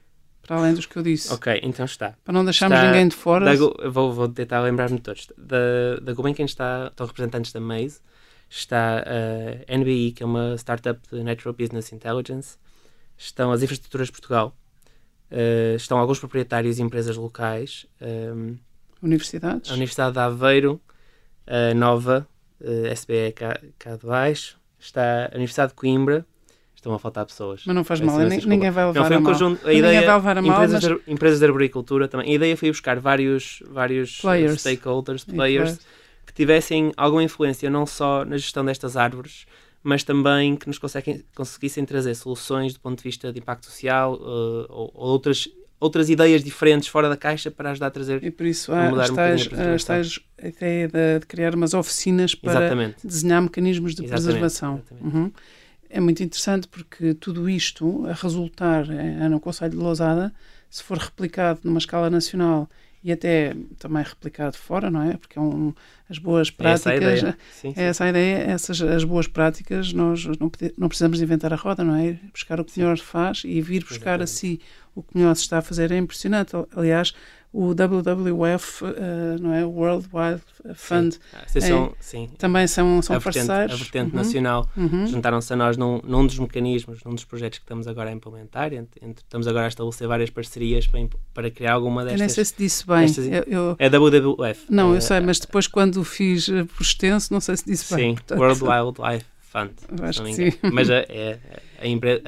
Para 0.42 0.56
além 0.56 0.74
dos 0.74 0.84
que 0.84 0.96
eu 0.96 1.02
disse. 1.02 1.32
Ok, 1.32 1.60
então 1.62 1.84
está. 1.84 2.14
Para 2.24 2.34
não 2.34 2.44
deixarmos 2.44 2.76
está 2.76 2.90
ninguém 2.90 3.06
de 3.06 3.14
fora. 3.14 3.44
Da, 3.44 3.88
vou, 3.88 4.12
vou 4.12 4.28
tentar 4.28 4.60
lembrar-me 4.62 4.96
de 4.96 5.02
todos. 5.02 5.28
Da, 5.38 6.00
da 6.02 6.12
Gulbenkian 6.12 6.44
está, 6.44 6.88
estão 6.90 7.06
representantes 7.06 7.52
da 7.52 7.60
Maze, 7.60 8.00
está 8.48 9.04
a 9.06 9.78
NBI, 9.78 10.10
que 10.10 10.24
é 10.24 10.26
uma 10.26 10.56
startup 10.56 11.00
de 11.08 11.22
Natural 11.22 11.54
Business 11.54 11.92
Intelligence, 11.92 12.58
estão 13.16 13.52
as 13.52 13.62
infraestruturas 13.62 14.08
de 14.08 14.12
Portugal, 14.12 14.56
uh, 15.30 15.76
estão 15.76 15.98
alguns 15.98 16.18
proprietários 16.18 16.80
e 16.80 16.82
empresas 16.82 17.16
locais. 17.16 17.86
Um, 18.02 18.56
Universidades? 19.02 19.70
A 19.70 19.74
Universidade 19.74 20.12
de 20.12 20.18
Aveiro, 20.18 20.80
a 21.46 21.74
Nova, 21.74 22.26
a 22.62 22.92
SBE 22.92 23.32
cá, 23.32 23.60
cá 23.78 23.96
de 23.96 24.06
baixo, 24.06 24.58
está 24.78 25.26
a 25.32 25.36
Universidade 25.36 25.70
de 25.70 25.76
Coimbra, 25.76 26.26
estão 26.74 26.94
a 26.94 26.98
faltar 26.98 27.26
pessoas. 27.26 27.62
Mas 27.66 27.74
não 27.74 27.84
faz 27.84 28.00
mal, 28.00 28.18
ninguém 28.18 28.70
vai 28.70 28.86
levar 28.86 29.00
não, 29.00 29.06
foi 29.06 29.16
um 29.16 29.18
a 29.18 29.22
mal. 29.22 29.32
Conjunto, 29.32 29.68
a 29.68 29.72
ideia, 29.72 30.02
vai 30.02 30.14
levar 30.14 30.38
a 30.38 30.42
mal, 30.42 30.52
empresas, 30.52 30.84
mas... 30.84 30.98
de, 31.04 31.12
empresas 31.12 31.38
de 31.38 31.44
arboricultura 31.44 32.08
também. 32.08 32.30
A 32.30 32.34
ideia 32.34 32.56
foi 32.56 32.70
buscar 32.70 32.98
vários, 32.98 33.62
vários 33.68 34.20
players. 34.20 34.60
stakeholders, 34.60 35.24
players, 35.24 35.78
que 36.26 36.32
tivessem 36.32 36.92
alguma 36.96 37.22
influência 37.22 37.68
não 37.68 37.86
só 37.86 38.24
na 38.24 38.36
gestão 38.36 38.64
destas 38.64 38.96
árvores, 38.96 39.46
mas 39.82 40.04
também 40.04 40.56
que 40.56 40.66
nos 40.66 40.78
conseguissem 41.34 41.84
trazer 41.84 42.14
soluções 42.14 42.74
do 42.74 42.80
ponto 42.80 42.98
de 42.98 43.04
vista 43.04 43.32
de 43.32 43.38
impacto 43.38 43.66
social 43.66 44.14
uh, 44.14 44.66
ou, 44.68 44.90
ou 44.94 45.08
outras 45.08 45.48
outras 45.80 46.10
ideias 46.10 46.44
diferentes 46.44 46.88
fora 46.88 47.08
da 47.08 47.16
caixa 47.16 47.50
para 47.50 47.70
ajudar 47.70 47.86
a 47.86 47.90
trazer 47.90 48.22
e 48.22 48.30
por 48.30 48.44
isso 48.44 48.70
há 48.70 48.88
a, 48.88 49.08
tais, 49.08 49.08
um 49.50 50.44
a 50.44 50.48
ideia 50.48 50.86
de, 50.86 51.18
de, 51.20 51.26
criar 51.26 51.54
umas 51.54 51.72
oficinas 51.72 52.34
para 52.34 52.52
Exatamente. 52.52 52.96
desenhar 53.04 53.40
mecanismos 53.40 53.94
de 53.94 54.04
Exatamente. 54.04 54.24
preservação 54.24 54.82
Exatamente. 54.86 55.16
Uhum. 55.16 55.32
é 55.88 56.00
muito 56.00 56.22
interessante 56.22 56.68
porque 56.68 57.14
tudo 57.14 57.48
isto 57.48 58.06
a 58.06 58.12
resultar 58.12 58.88
é, 58.90 59.28
no 59.28 59.40
Conselho 59.40 59.70
de 59.70 59.76
Lousada 59.78 60.32
se 60.68 60.82
for 60.82 60.98
replicado 60.98 61.60
numa 61.64 61.78
escala 61.78 62.10
nacional 62.10 62.68
e 63.02 63.10
até 63.10 63.56
também 63.78 64.02
replicado 64.02 64.56
fora, 64.56 64.90
não 64.90 65.02
é? 65.02 65.16
Porque 65.16 65.38
é 65.38 65.42
um, 65.42 65.72
as 66.08 66.18
boas 66.18 66.50
práticas, 66.50 66.86
é 66.86 66.90
essa 66.90 66.90
a 66.90 66.96
ideia, 66.96 67.38
sim, 67.50 67.72
sim. 67.72 67.80
É 67.80 67.84
essa 67.84 68.04
a 68.04 68.08
ideia 68.10 68.36
essas 68.50 68.82
as 68.82 69.04
boas 69.04 69.26
práticas, 69.26 69.92
nós 69.92 70.26
não, 70.26 70.50
não 70.76 70.88
precisamos 70.88 71.20
inventar 71.20 71.52
a 71.52 71.56
roda, 71.56 71.82
não 71.82 71.94
é? 71.94 72.18
Buscar 72.32 72.60
o 72.60 72.64
que 72.64 72.76
o 72.76 72.80
melhor 72.80 72.98
faz 72.98 73.42
e 73.44 73.60
vir 73.60 73.84
buscar 73.84 74.20
Exatamente. 74.20 74.22
a 74.22 74.26
si 74.26 74.60
o 74.94 75.02
que 75.02 75.16
melhor 75.16 75.34
se 75.34 75.42
está 75.42 75.58
a 75.58 75.62
fazer 75.62 75.90
é 75.92 75.96
impressionante. 75.96 76.52
Aliás, 76.74 77.14
o 77.52 77.70
WWF, 77.74 78.84
uh, 78.84 78.88
eh, 78.88 79.36
não 79.40 79.52
é? 79.52 79.64
o 79.64 79.70
World 79.70 80.08
Wildlife 80.12 80.44
Fund, 80.74 81.14
sim. 81.14 81.18
Ah, 81.32 81.44
é, 81.52 81.60
são, 81.60 81.94
sim. 81.98 82.30
também 82.38 82.64
são, 82.68 83.02
são 83.02 83.16
a 83.16 83.18
vertente, 83.18 83.46
parceiros. 83.48 83.74
A 83.74 83.76
vertente 83.76 84.10
uhum. 84.10 84.16
nacional 84.16 84.70
uhum. 84.76 85.06
juntaram-se 85.08 85.52
a 85.52 85.56
nós 85.56 85.76
num, 85.76 86.00
num, 86.04 86.24
dos 86.24 86.38
mecanismos, 86.38 87.02
num 87.02 87.12
dos 87.12 87.24
projetos 87.24 87.58
que 87.58 87.64
estamos 87.64 87.88
agora 87.88 88.10
a 88.10 88.12
implementar. 88.12 88.72
Entre, 88.72 89.04
entre, 89.04 89.24
estamos 89.24 89.48
agora 89.48 89.64
a 89.64 89.68
estabelecer 89.68 90.06
várias 90.06 90.30
parcerias 90.30 90.86
para, 90.86 91.08
para 91.34 91.50
criar 91.50 91.72
alguma 91.72 92.04
destas. 92.04 92.20
Eu 92.20 92.26
nem 92.26 92.28
sei 92.28 92.44
se 92.44 92.54
disse 92.56 92.86
bem. 92.86 93.00
Destas, 93.00 93.26
eu, 93.26 93.42
eu... 93.48 93.76
É 93.80 93.90
WWF. 93.90 94.66
Não, 94.70 94.92
eu 94.92 94.98
uh, 94.98 95.02
sei, 95.02 95.18
mas 95.18 95.40
depois 95.40 95.66
quando 95.66 96.04
fiz 96.04 96.48
eh, 96.48 96.62
por 96.64 96.82
extenso, 96.82 97.32
não 97.32 97.40
sei 97.40 97.56
se 97.56 97.64
disse 97.64 97.92
bem. 97.92 98.10
Sim, 98.10 98.14
portanto... 98.14 98.38
World 98.38 98.62
Wildlife 98.62 99.26
Fund. 99.40 99.72
Acho 100.02 100.22
que 100.22 100.34
sim. 100.34 100.52
Mas 100.72 100.88
é, 100.90 101.04
é, 101.08 101.38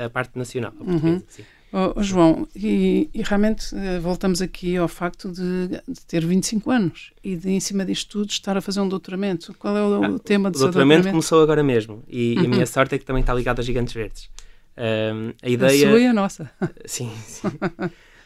a, 0.01 0.07
a, 0.07 0.11
parte 0.11 0.37
nacional, 0.37 0.73
a 0.81 0.83
uhum. 0.83 1.23
sim. 1.29 1.45
Oh, 1.73 1.95
oh, 1.97 2.03
João, 2.03 2.47
e, 2.55 3.09
e 3.15 3.23
realmente 3.23 3.75
uh, 3.75 4.01
voltamos 4.01 4.43
aqui 4.43 4.77
ao 4.77 4.87
facto 4.87 5.33
de, 5.33 5.69
de, 5.69 6.01
ter 6.07 6.25
25 6.25 6.71
anos 6.71 7.13
e 7.25 7.35
de, 7.35 7.49
em 7.51 7.61
cima 7.61 7.83
disto 7.83 8.11
tudo, 8.11 8.29
estar 8.29 8.57
a 8.59 8.61
fazer 8.61 8.81
um 8.81 8.89
doutoramento. 8.89 9.55
Qual 9.59 9.75
é 9.75 9.83
o, 9.83 10.05
ah, 10.05 10.19
tema 10.19 10.51
do 10.51 10.57
o 10.57 10.61
doutoramento? 10.61 11.09
começou 11.09 11.43
agora 11.43 11.63
mesmo 11.63 12.05
e, 12.07 12.35
uhum. 12.37 12.43
e, 12.43 12.47
a 12.47 12.49
minha 12.49 12.61
uhum. 12.61 12.67
sorte 12.67 12.95
é 12.95 12.99
que 12.99 13.07
também 13.07 13.23
está 13.23 13.33
ligado 13.33 13.61
a 13.61 13.63
Gigantes 13.63 13.95
Verdes. 13.95 14.29
Um, 14.77 15.33
a 15.43 15.49
ideia... 15.49 15.87
A 15.87 15.91
sua 15.91 16.01
e 16.01 16.07
a 16.07 16.13
nossa. 16.13 16.51
Sim, 16.85 17.11
sim. 17.27 17.49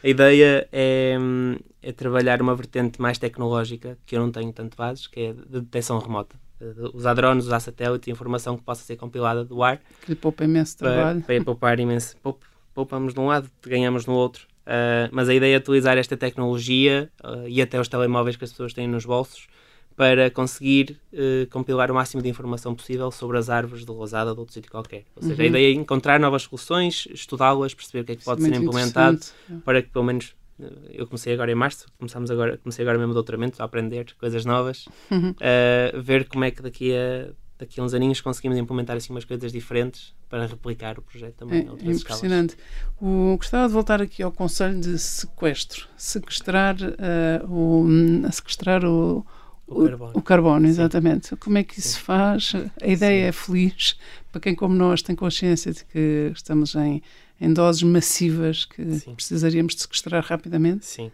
A 0.05 0.09
ideia 0.09 0.69
é, 0.73 1.17
é, 1.83 1.93
trabalhar 1.93 2.43
uma 2.43 2.55
vertente 2.55 3.01
mais 3.01 3.19
tecnológica, 3.19 3.99
que 4.07 4.17
eu 4.17 4.21
não 4.21 4.31
tenho 4.31 4.53
tanto 4.53 4.77
bases, 4.77 5.07
que 5.07 5.21
é 5.21 5.33
de 5.33 5.61
detecção 5.61 5.99
remota. 5.99 6.37
De 6.61 6.97
usar 6.97 7.15
drones, 7.15 7.47
usar 7.47 7.61
satélite, 7.61 8.11
informação 8.11 8.57
que 8.57 8.63
possa 8.63 8.83
ser 8.83 8.97
compilada 8.97 9.45
do 9.45 9.63
ar. 9.63 9.81
Que 10.03 10.13
lhe 10.13 10.15
poupa 10.15 10.45
imenso 10.45 10.79
para, 10.79 10.93
trabalho. 10.93 11.23
Para 11.23 11.45
poupar 11.45 11.81
imenso. 11.81 12.17
Poupa, 12.23 12.47
poupamos 12.77 13.15
de 13.15 13.21
um 13.21 13.27
lado, 13.27 13.51
ganhamos 13.63 14.05
no 14.05 14.13
outro. 14.13 14.47
Uh, 14.67 15.09
mas 15.11 15.29
a 15.29 15.35
ideia 15.35 15.55
é 15.55 15.59
utilizar 15.59 15.97
esta 15.97 16.17
tecnologia 16.17 17.11
uh, 17.25 17.49
e 17.49 17.63
até 17.63 17.81
os 17.81 17.89
telemóveis 17.89 18.37
que 18.37 18.45
as 18.45 18.51
pessoas 18.51 18.75
têm 18.75 18.87
nos 18.87 19.07
bolsos 19.07 19.47
para 19.97 20.31
conseguir 20.31 21.01
uh, 21.13 21.49
compilar 21.49 21.91
o 21.91 21.95
máximo 21.95 22.21
de 22.21 22.29
informação 22.29 22.75
possível 22.75 23.11
sobre 23.11 23.39
as 23.39 23.49
árvores 23.49 23.87
de 23.87 23.91
Lousada 23.91 24.29
ou 24.31 24.35
de 24.35 24.41
outro 24.41 24.53
sítio 24.53 24.71
qualquer. 24.71 25.05
Ou 25.17 25.23
seja, 25.23 25.37
uhum. 25.37 25.43
a 25.43 25.47
ideia 25.47 25.69
é 25.69 25.73
encontrar 25.73 26.21
novas 26.21 26.43
soluções, 26.43 27.09
estudá-las, 27.11 27.73
perceber 27.73 28.01
o 28.03 28.05
que 28.05 28.13
é 28.13 28.17
que 28.17 28.25
pode 28.25 28.43
ser 28.43 28.55
implementado 28.55 29.21
para 29.65 29.81
que 29.81 29.89
pelo 29.89 30.05
menos 30.05 30.35
eu 30.91 31.07
comecei 31.07 31.33
agora 31.33 31.51
em 31.51 31.55
março, 31.55 31.87
começamos 31.99 32.31
agora, 32.31 32.59
comecei 32.59 32.83
agora 32.83 32.99
mesmo 32.99 33.13
o 33.13 33.15
doutoramento, 33.15 33.63
a 33.63 33.65
aprender 33.65 34.15
coisas 34.19 34.45
novas, 34.45 34.87
uhum. 35.11 35.35
ver 36.03 36.27
como 36.29 36.45
é 36.45 36.51
que 36.51 36.63
daqui 36.63 36.95
a 36.95 37.29
daqui 37.59 37.81
a 37.81 37.83
uns 37.83 37.95
aninhos 37.95 38.21
conseguimos 38.21 38.59
implementar 38.59 38.97
assim 38.97 39.13
umas 39.13 39.25
coisas 39.25 39.51
diferentes 39.51 40.15
para 40.29 40.47
replicar 40.47 40.99
o 40.99 41.03
projeto 41.03 41.35
também. 41.35 41.69
É, 41.69 41.91
impressionante. 41.91 42.57
O, 43.01 43.37
gostava 43.37 43.67
de 43.67 43.73
voltar 43.73 44.03
aqui 44.03 44.23
ao 44.23 44.31
conselho 44.31 44.81
de 44.81 44.99
sequestro, 44.99 45.89
sequestrar 45.97 46.77
uh, 46.77 47.53
o, 47.53 48.33
sequestrar 48.33 48.85
o, 48.85 49.25
o, 49.67 49.83
o 49.83 49.89
carbono. 49.89 50.13
O 50.15 50.23
carbono 50.23 50.67
exatamente. 50.67 51.29
Sim. 51.29 51.37
Como 51.37 51.59
é 51.59 51.65
que 51.65 51.79
isso 51.79 51.91
se 51.91 52.01
faz? 52.01 52.53
A 52.83 52.87
ideia 52.87 53.23
Sim. 53.23 53.29
é 53.29 53.33
feliz 53.33 53.99
para 54.31 54.41
quem, 54.41 54.55
como 54.55 54.75
nós, 54.75 55.01
tem 55.01 55.17
consciência 55.17 55.73
de 55.73 55.85
que 55.85 56.31
estamos 56.35 56.75
em, 56.75 57.03
em 57.41 57.53
doses 57.53 57.83
massivas 57.83 58.67
que 58.67 58.99
Sim. 58.99 59.15
precisaríamos 59.15 59.75
de 59.75 59.83
sequestrar 59.83 60.23
rapidamente? 60.25 60.85
Sim. 60.85 61.11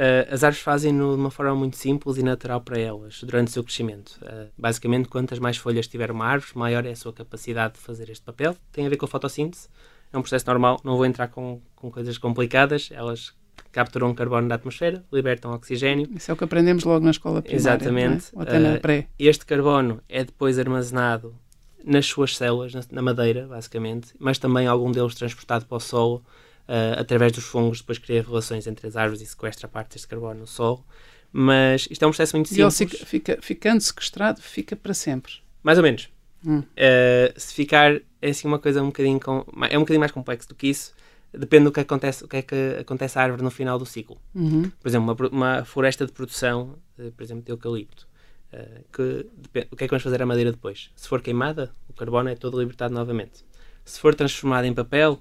Uh, 0.00 0.32
as 0.32 0.42
árvores 0.42 0.64
fazem-no 0.64 1.14
de 1.14 1.20
uma 1.20 1.30
forma 1.30 1.54
muito 1.54 1.76
simples 1.76 2.16
e 2.16 2.22
natural 2.22 2.62
para 2.62 2.78
elas, 2.78 3.22
durante 3.22 3.48
o 3.48 3.50
seu 3.50 3.62
crescimento. 3.62 4.18
Uh, 4.22 4.48
basicamente, 4.56 5.10
quantas 5.10 5.38
mais 5.38 5.58
folhas 5.58 5.86
tiver 5.86 6.10
uma 6.10 6.24
árvore, 6.24 6.52
maior 6.54 6.86
é 6.86 6.92
a 6.92 6.96
sua 6.96 7.12
capacidade 7.12 7.74
de 7.74 7.80
fazer 7.80 8.08
este 8.08 8.24
papel. 8.24 8.56
Tem 8.72 8.86
a 8.86 8.88
ver 8.88 8.96
com 8.96 9.04
a 9.04 9.08
fotossíntese, 9.08 9.68
é 10.10 10.16
um 10.16 10.22
processo 10.22 10.46
normal, 10.46 10.80
não 10.82 10.96
vou 10.96 11.04
entrar 11.04 11.28
com, 11.28 11.60
com 11.76 11.90
coisas 11.90 12.16
complicadas, 12.16 12.88
elas 12.90 13.34
capturam 13.72 14.14
carbono 14.14 14.48
da 14.48 14.54
atmosfera, 14.54 15.04
libertam 15.12 15.52
oxigênio. 15.52 16.08
Isso 16.16 16.30
é 16.30 16.34
o 16.34 16.36
que 16.36 16.44
aprendemos 16.44 16.82
logo 16.84 17.04
na 17.04 17.10
escola 17.10 17.42
primária. 17.42 17.56
É? 17.56 17.60
Exatamente. 17.60 18.28
É? 18.28 18.36
Ou 18.36 18.42
até 18.42 18.58
na 18.58 18.78
pré. 18.78 19.06
Este 19.18 19.44
carbono 19.44 20.00
é 20.08 20.24
depois 20.24 20.58
armazenado 20.58 21.36
nas 21.84 22.06
suas 22.06 22.38
células, 22.38 22.72
na, 22.72 22.80
na 22.90 23.02
madeira, 23.02 23.46
basicamente, 23.46 24.14
mas 24.18 24.38
também 24.38 24.66
algum 24.66 24.90
deles 24.90 25.14
transportado 25.14 25.66
para 25.66 25.76
o 25.76 25.80
solo 25.80 26.24
uh, 26.68 27.00
através 27.00 27.32
dos 27.32 27.44
fungos, 27.44 27.80
depois 27.80 27.98
cria 27.98 28.22
relações 28.22 28.66
entre 28.66 28.86
as 28.86 28.96
árvores 28.96 29.22
e 29.22 29.26
sequestra 29.26 29.68
parte 29.68 29.92
deste 29.92 30.08
carbono 30.08 30.40
no 30.40 30.46
solo. 30.46 30.84
Mas 31.32 31.86
isto 31.90 32.02
é 32.02 32.06
um 32.06 32.10
processo 32.10 32.36
muito 32.36 32.48
simples. 32.48 32.80
E 32.80 32.84
ele 32.84 33.04
fica, 33.04 33.38
ficando 33.40 33.80
sequestrado, 33.80 34.40
fica 34.40 34.74
para 34.74 34.92
sempre. 34.92 35.34
Mais 35.62 35.78
ou 35.78 35.84
menos. 35.84 36.08
Hum. 36.44 36.60
Uh, 36.60 37.32
se 37.36 37.54
ficar, 37.54 38.00
é 38.20 38.30
assim 38.30 38.48
uma 38.48 38.58
coisa 38.58 38.82
um 38.82 38.86
bocadinho, 38.86 39.20
com, 39.20 39.44
é 39.68 39.76
um 39.76 39.80
bocadinho 39.80 40.00
mais 40.00 40.12
complexo 40.12 40.48
do 40.48 40.54
que 40.54 40.68
isso. 40.68 40.92
Depende 41.32 41.64
do 41.64 41.72
que 41.72 41.78
acontece, 41.78 42.24
o 42.24 42.28
que 42.28 42.38
é 42.38 42.42
que 42.42 42.76
acontece 42.80 43.16
à 43.16 43.22
árvore 43.22 43.42
no 43.42 43.50
final 43.50 43.78
do 43.78 43.86
ciclo. 43.86 44.20
Uhum. 44.34 44.70
Por 44.80 44.88
exemplo, 44.88 45.14
uma, 45.14 45.28
uma, 45.28 45.64
floresta 45.64 46.04
de 46.04 46.10
produção, 46.10 46.76
por 46.96 47.22
exemplo, 47.22 47.44
de 47.44 47.52
eucalipto. 47.52 48.08
Uh, 48.52 48.84
que, 48.92 49.26
depende, 49.36 49.68
o 49.70 49.76
que 49.76 49.84
é 49.84 49.86
que 49.86 49.90
vamos 49.92 50.02
fazer 50.02 50.20
à 50.20 50.26
madeira 50.26 50.50
depois? 50.50 50.90
Se 50.96 51.06
for 51.06 51.22
queimada, 51.22 51.70
o 51.88 51.92
carbono 51.92 52.28
é 52.28 52.34
todo 52.34 52.58
libertado 52.58 52.92
novamente. 52.92 53.44
Se 53.84 54.00
for 54.00 54.12
transformado 54.12 54.64
em 54.64 54.74
papel, 54.74 55.20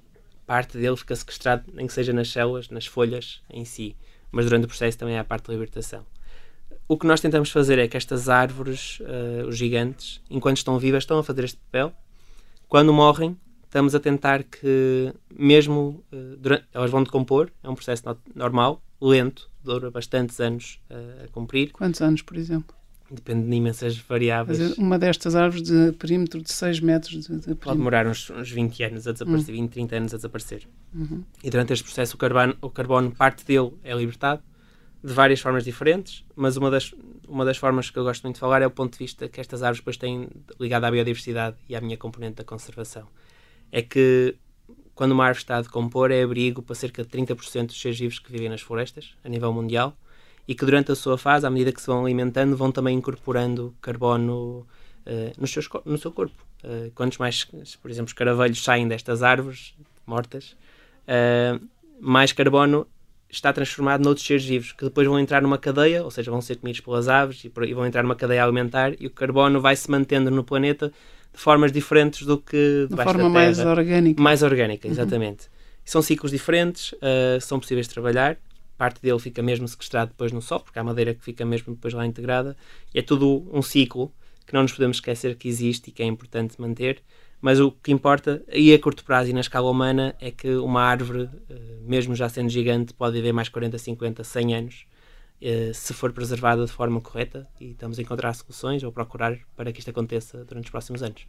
parte 0.50 0.80
dele 0.80 0.98
fica 0.98 1.16
sequestrado, 1.16 1.64
nem 1.72 1.86
que 1.86 1.94
seja 1.94 2.12
nas 2.12 2.32
células, 2.32 2.70
nas 2.70 2.88
folhas 2.88 3.40
em 3.52 3.64
si, 3.64 3.96
mas 4.32 4.46
durante 4.46 4.66
o 4.66 4.68
processo 4.68 4.98
também 4.98 5.16
há 5.16 5.22
a 5.22 5.24
parte 5.24 5.46
de 5.46 5.52
libertação. 5.52 6.04
O 6.88 6.98
que 6.98 7.06
nós 7.06 7.22
tentamos 7.22 7.52
fazer 7.52 7.78
é 7.78 7.88
que 7.88 7.96
estas 7.96 8.28
árvores, 8.28 9.00
uh, 9.02 9.48
os 9.48 9.56
gigantes, 9.56 10.20
enquanto 10.28 10.58
estão 10.58 10.80
vivas, 10.80 11.04
estão 11.04 11.20
a 11.20 11.24
fazer 11.24 11.44
este 11.44 11.58
papel. 11.58 11.94
Quando 12.68 12.92
morrem, 12.92 13.38
estamos 13.64 13.94
a 13.94 14.00
tentar 14.00 14.42
que, 14.42 15.14
mesmo 15.32 16.04
uh, 16.12 16.36
durante, 16.38 16.66
elas 16.74 16.90
vão 16.90 17.04
decompor, 17.04 17.52
é 17.64 17.70
um 17.70 17.76
processo 17.76 18.04
no 18.08 18.18
normal, 18.34 18.82
lento, 19.00 19.52
dura 19.64 19.92
bastantes 19.92 20.40
anos 20.40 20.82
uh, 20.90 21.26
a 21.26 21.28
cumprir. 21.28 21.72
Quantos 21.74 22.02
anos, 22.02 22.24
por 22.24 22.36
exemplo? 22.36 22.76
Depende 23.12 23.50
de 23.50 23.56
imensas 23.56 23.98
variáveis. 23.98 24.78
Uma 24.78 25.00
destas 25.00 25.36
árvores 25.36 25.64
de 25.64 25.92
perímetro 25.94 26.42
de 26.42 26.52
6 26.52 26.80
metros 26.80 27.28
de, 27.28 27.40
de 27.40 27.56
Pode 27.56 27.78
demorar 27.78 28.06
uns, 28.06 28.30
uns 28.30 28.52
20 28.52 28.84
anos 28.84 29.08
a 29.08 29.12
desaparecer, 29.12 29.56
uhum. 29.56 29.62
20, 29.62 29.72
30 29.72 29.96
anos 29.96 30.14
a 30.14 30.18
desaparecer. 30.18 30.68
Uhum. 30.94 31.24
E 31.44 31.50
durante 31.50 31.74
este 31.74 31.84
processo 31.84 32.16
o 32.16 32.18
carbono, 32.20 32.56
o 32.62 32.70
carbono, 32.70 33.12
parte 33.12 33.44
dele 33.46 33.72
é 33.84 33.96
libertado 33.96 34.44
de 35.04 35.14
várias 35.14 35.40
formas 35.40 35.64
diferentes, 35.64 36.26
mas 36.36 36.58
uma 36.58 36.70
das, 36.70 36.94
uma 37.28 37.46
das 37.46 37.58
formas 37.58 37.90
que 37.90 37.98
eu 37.98 38.04
gosto 38.04 38.24
muito 38.24 38.36
de 38.36 38.40
falar 38.40 38.62
é 38.62 38.68
o 38.68 38.72
ponto 38.72 38.94
de 38.94 39.00
vista 39.00 39.28
que 39.28 39.40
estas 39.40 39.64
árvores 39.64 39.80
depois 39.80 39.98
têm 39.98 40.28
ligado 40.60 40.84
à 40.84 40.92
biodiversidade 40.92 41.56
e 41.68 41.76
à 41.76 41.82
minha 41.82 41.98
componente 41.98 42.36
da 42.36 42.44
conservação. 42.44 43.08
É 43.72 43.82
que 43.82 44.36
quando 44.94 45.14
uma 45.14 45.24
árvore 45.24 45.42
está 45.42 45.58
a 45.58 45.62
decompor 45.62 46.12
é 46.12 46.22
abrigo 46.22 46.62
para 46.62 46.76
cerca 46.76 47.04
de 47.04 47.10
30% 47.10 47.68
dos 47.68 47.80
seres 47.80 47.98
vivos 47.98 48.20
que 48.20 48.32
vivem 48.32 48.50
nas 48.50 48.62
florestas, 48.62 49.16
a 49.24 49.30
nível 49.30 49.54
mundial, 49.54 49.98
e 50.50 50.56
que 50.56 50.66
durante 50.66 50.92
a 50.92 50.96
sua 50.96 51.16
fase, 51.16 51.46
à 51.46 51.50
medida 51.52 51.72
que 51.72 51.80
se 51.80 51.86
vão 51.86 52.04
alimentando, 52.04 52.58
vão 52.58 52.72
também 52.72 52.98
incorporando 52.98 53.72
carbono 53.80 54.66
uh, 55.06 55.32
no, 55.40 55.46
seus, 55.46 55.70
no 55.86 55.96
seu 55.96 56.12
corpo. 56.12 56.44
Uh, 56.64 56.90
quantos 56.96 57.20
mais, 57.20 57.46
por 57.80 57.92
exemplo, 57.92 58.08
os 58.08 58.14
caravelhos 58.14 58.64
saem 58.64 58.88
destas 58.88 59.22
árvores 59.22 59.76
mortas, 60.08 60.58
uh, 61.04 61.64
mais 62.02 62.32
carbono 62.32 62.88
está 63.30 63.54
transformado 63.54 64.04
noutros 64.04 64.26
seres 64.26 64.44
vivos, 64.44 64.72
que 64.72 64.86
depois 64.86 65.08
vão 65.08 65.20
entrar 65.20 65.40
numa 65.40 65.60
cadeia, 65.60 66.04
ou 66.04 66.10
seja, 66.10 66.32
vão 66.32 66.42
ser 66.42 66.56
comidos 66.56 66.82
pelas 66.82 67.08
aves 67.08 67.46
e, 67.46 67.52
e 67.68 67.74
vão 67.76 67.86
entrar 67.86 68.02
numa 68.02 68.16
cadeia 68.16 68.44
alimentar, 68.44 68.94
e 69.00 69.06
o 69.06 69.12
carbono 69.12 69.62
vai 69.62 69.76
se 69.76 69.92
mantendo 69.92 70.32
no 70.32 70.44
planeta 70.44 70.92
de 71.32 71.40
formas 71.40 71.72
diferentes 71.72 72.26
do 72.26 72.40
que 72.40 72.88
de 72.90 72.96
forma 72.96 73.30
mais 73.30 73.60
orgânica. 73.60 74.20
Mais 74.20 74.42
orgânica, 74.42 74.88
uhum. 74.88 74.94
exatamente. 74.94 75.44
Uhum. 75.44 75.52
São 75.86 76.02
ciclos 76.02 76.32
diferentes, 76.32 76.96
são 77.40 77.60
possíveis 77.60 77.88
de 77.88 77.94
trabalhar 77.94 78.38
parte 78.80 79.02
dele 79.02 79.20
fica 79.20 79.44
mesmo 79.44 79.68
sequestrado 79.68 80.12
depois 80.12 80.32
no 80.32 80.42
sol, 80.42 80.62
porque 80.62 80.80
há 80.80 80.84
madeira 80.84 81.14
que 81.14 81.22
fica 81.22 81.46
mesmo 81.46 81.76
depois 81.76 81.94
lá 81.94 82.06
integrada. 82.06 82.56
É 82.96 83.02
tudo 83.02 83.46
um 83.52 83.62
ciclo 83.62 84.10
que 84.48 84.54
não 84.54 84.62
nos 84.62 84.72
podemos 84.72 84.98
esquecer 84.98 85.36
que 85.36 85.50
existe 85.50 85.90
e 85.90 85.92
que 85.92 86.02
é 86.02 86.06
importante 86.06 86.60
manter. 86.60 87.04
Mas 87.42 87.60
o 87.60 87.72
que 87.72 87.92
importa, 87.92 88.42
e 88.52 88.74
a 88.74 88.80
curto 88.80 89.04
prazo 89.04 89.30
e 89.30 89.34
na 89.34 89.42
escala 89.42 89.70
humana, 89.70 90.16
é 90.20 90.32
que 90.32 90.56
uma 90.56 90.82
árvore, 90.82 91.30
eh, 91.50 91.56
mesmo 91.82 92.16
já 92.16 92.28
sendo 92.30 92.50
gigante, 92.50 92.94
pode 92.94 93.16
viver 93.16 93.34
mais 93.34 93.50
40, 93.50 93.78
50, 93.78 94.24
100 94.24 94.56
anos, 94.56 94.86
eh, 95.42 95.72
se 95.74 95.94
for 95.94 96.12
preservada 96.12 96.66
de 96.66 96.72
forma 96.72 97.00
correta, 97.00 97.48
e 97.60 97.72
estamos 97.72 98.00
a 98.00 98.02
encontrar 98.02 98.34
soluções 98.34 98.84
ou 98.84 98.92
procurar 98.92 99.38
para 99.56 99.72
que 99.72 99.80
isto 99.80 99.90
aconteça 99.90 100.44
durante 100.46 100.66
os 100.66 100.72
próximos 100.72 101.04
anos. 101.04 101.26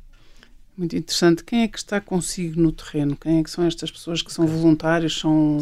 Muito 0.77 0.97
interessante. 0.97 1.45
Quem 1.45 1.63
é 1.63 1.69
que 1.69 1.79
está 1.79 2.01
consigo 2.01 2.61
no 2.61 2.73
terreno? 2.73 3.17
Quem 3.17 3.39
é 3.39 3.43
que 3.43 3.51
são 3.51 3.65
estas 3.65 3.91
pessoas 3.91 4.23
que 4.23 4.33
são 4.33 4.47
voluntários, 4.47 5.19
são, 5.19 5.59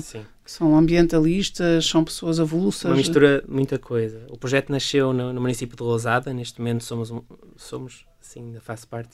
são 0.49 0.79
ambientalistas, 0.79 1.85
são 1.85 2.03
pessoas 2.03 2.41
avulsas? 2.41 2.87
Uma 2.87 2.97
mistura 2.97 3.43
de 3.47 3.53
muita 3.53 3.79
coisa. 3.79 4.27
O 4.31 4.39
projeto 4.39 4.71
nasceu 4.71 5.13
no, 5.13 5.31
no 5.31 5.43
município 5.43 5.77
de 5.77 5.83
Lousada. 5.83 6.33
Neste 6.33 6.59
momento 6.59 6.85
somos, 6.85 7.13
somos 7.55 8.07
sim, 8.19 8.41
ainda 8.41 8.61
faço 8.61 8.89
parte, 8.89 9.11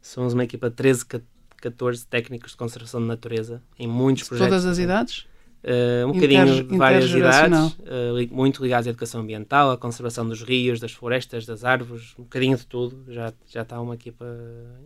somos 0.00 0.32
uma 0.32 0.44
equipa 0.44 0.70
de 0.70 0.76
13, 0.76 1.04
14 1.56 2.06
técnicos 2.06 2.52
de 2.52 2.56
conservação 2.56 3.00
de 3.00 3.06
natureza 3.08 3.60
em 3.76 3.88
muitos 3.88 4.22
de 4.22 4.28
projetos. 4.28 4.48
Todas 4.48 4.64
as 4.64 4.78
idades? 4.78 5.26
Uh, 5.64 6.06
um 6.06 6.12
bocadinho 6.12 6.62
de 6.62 6.76
várias 6.76 7.10
idades, 7.10 7.72
uh, 7.72 8.28
muito 8.30 8.62
ligados 8.62 8.86
à 8.86 8.90
educação 8.90 9.22
ambiental, 9.22 9.72
à 9.72 9.76
conservação 9.76 10.24
dos 10.24 10.40
rios, 10.40 10.78
das 10.78 10.92
florestas, 10.92 11.44
das 11.44 11.64
árvores, 11.64 12.14
um 12.16 12.22
bocadinho 12.22 12.56
de 12.56 12.64
tudo. 12.64 13.12
Já, 13.12 13.32
já 13.48 13.62
está 13.62 13.80
uma 13.80 13.96
equipa 13.96 14.24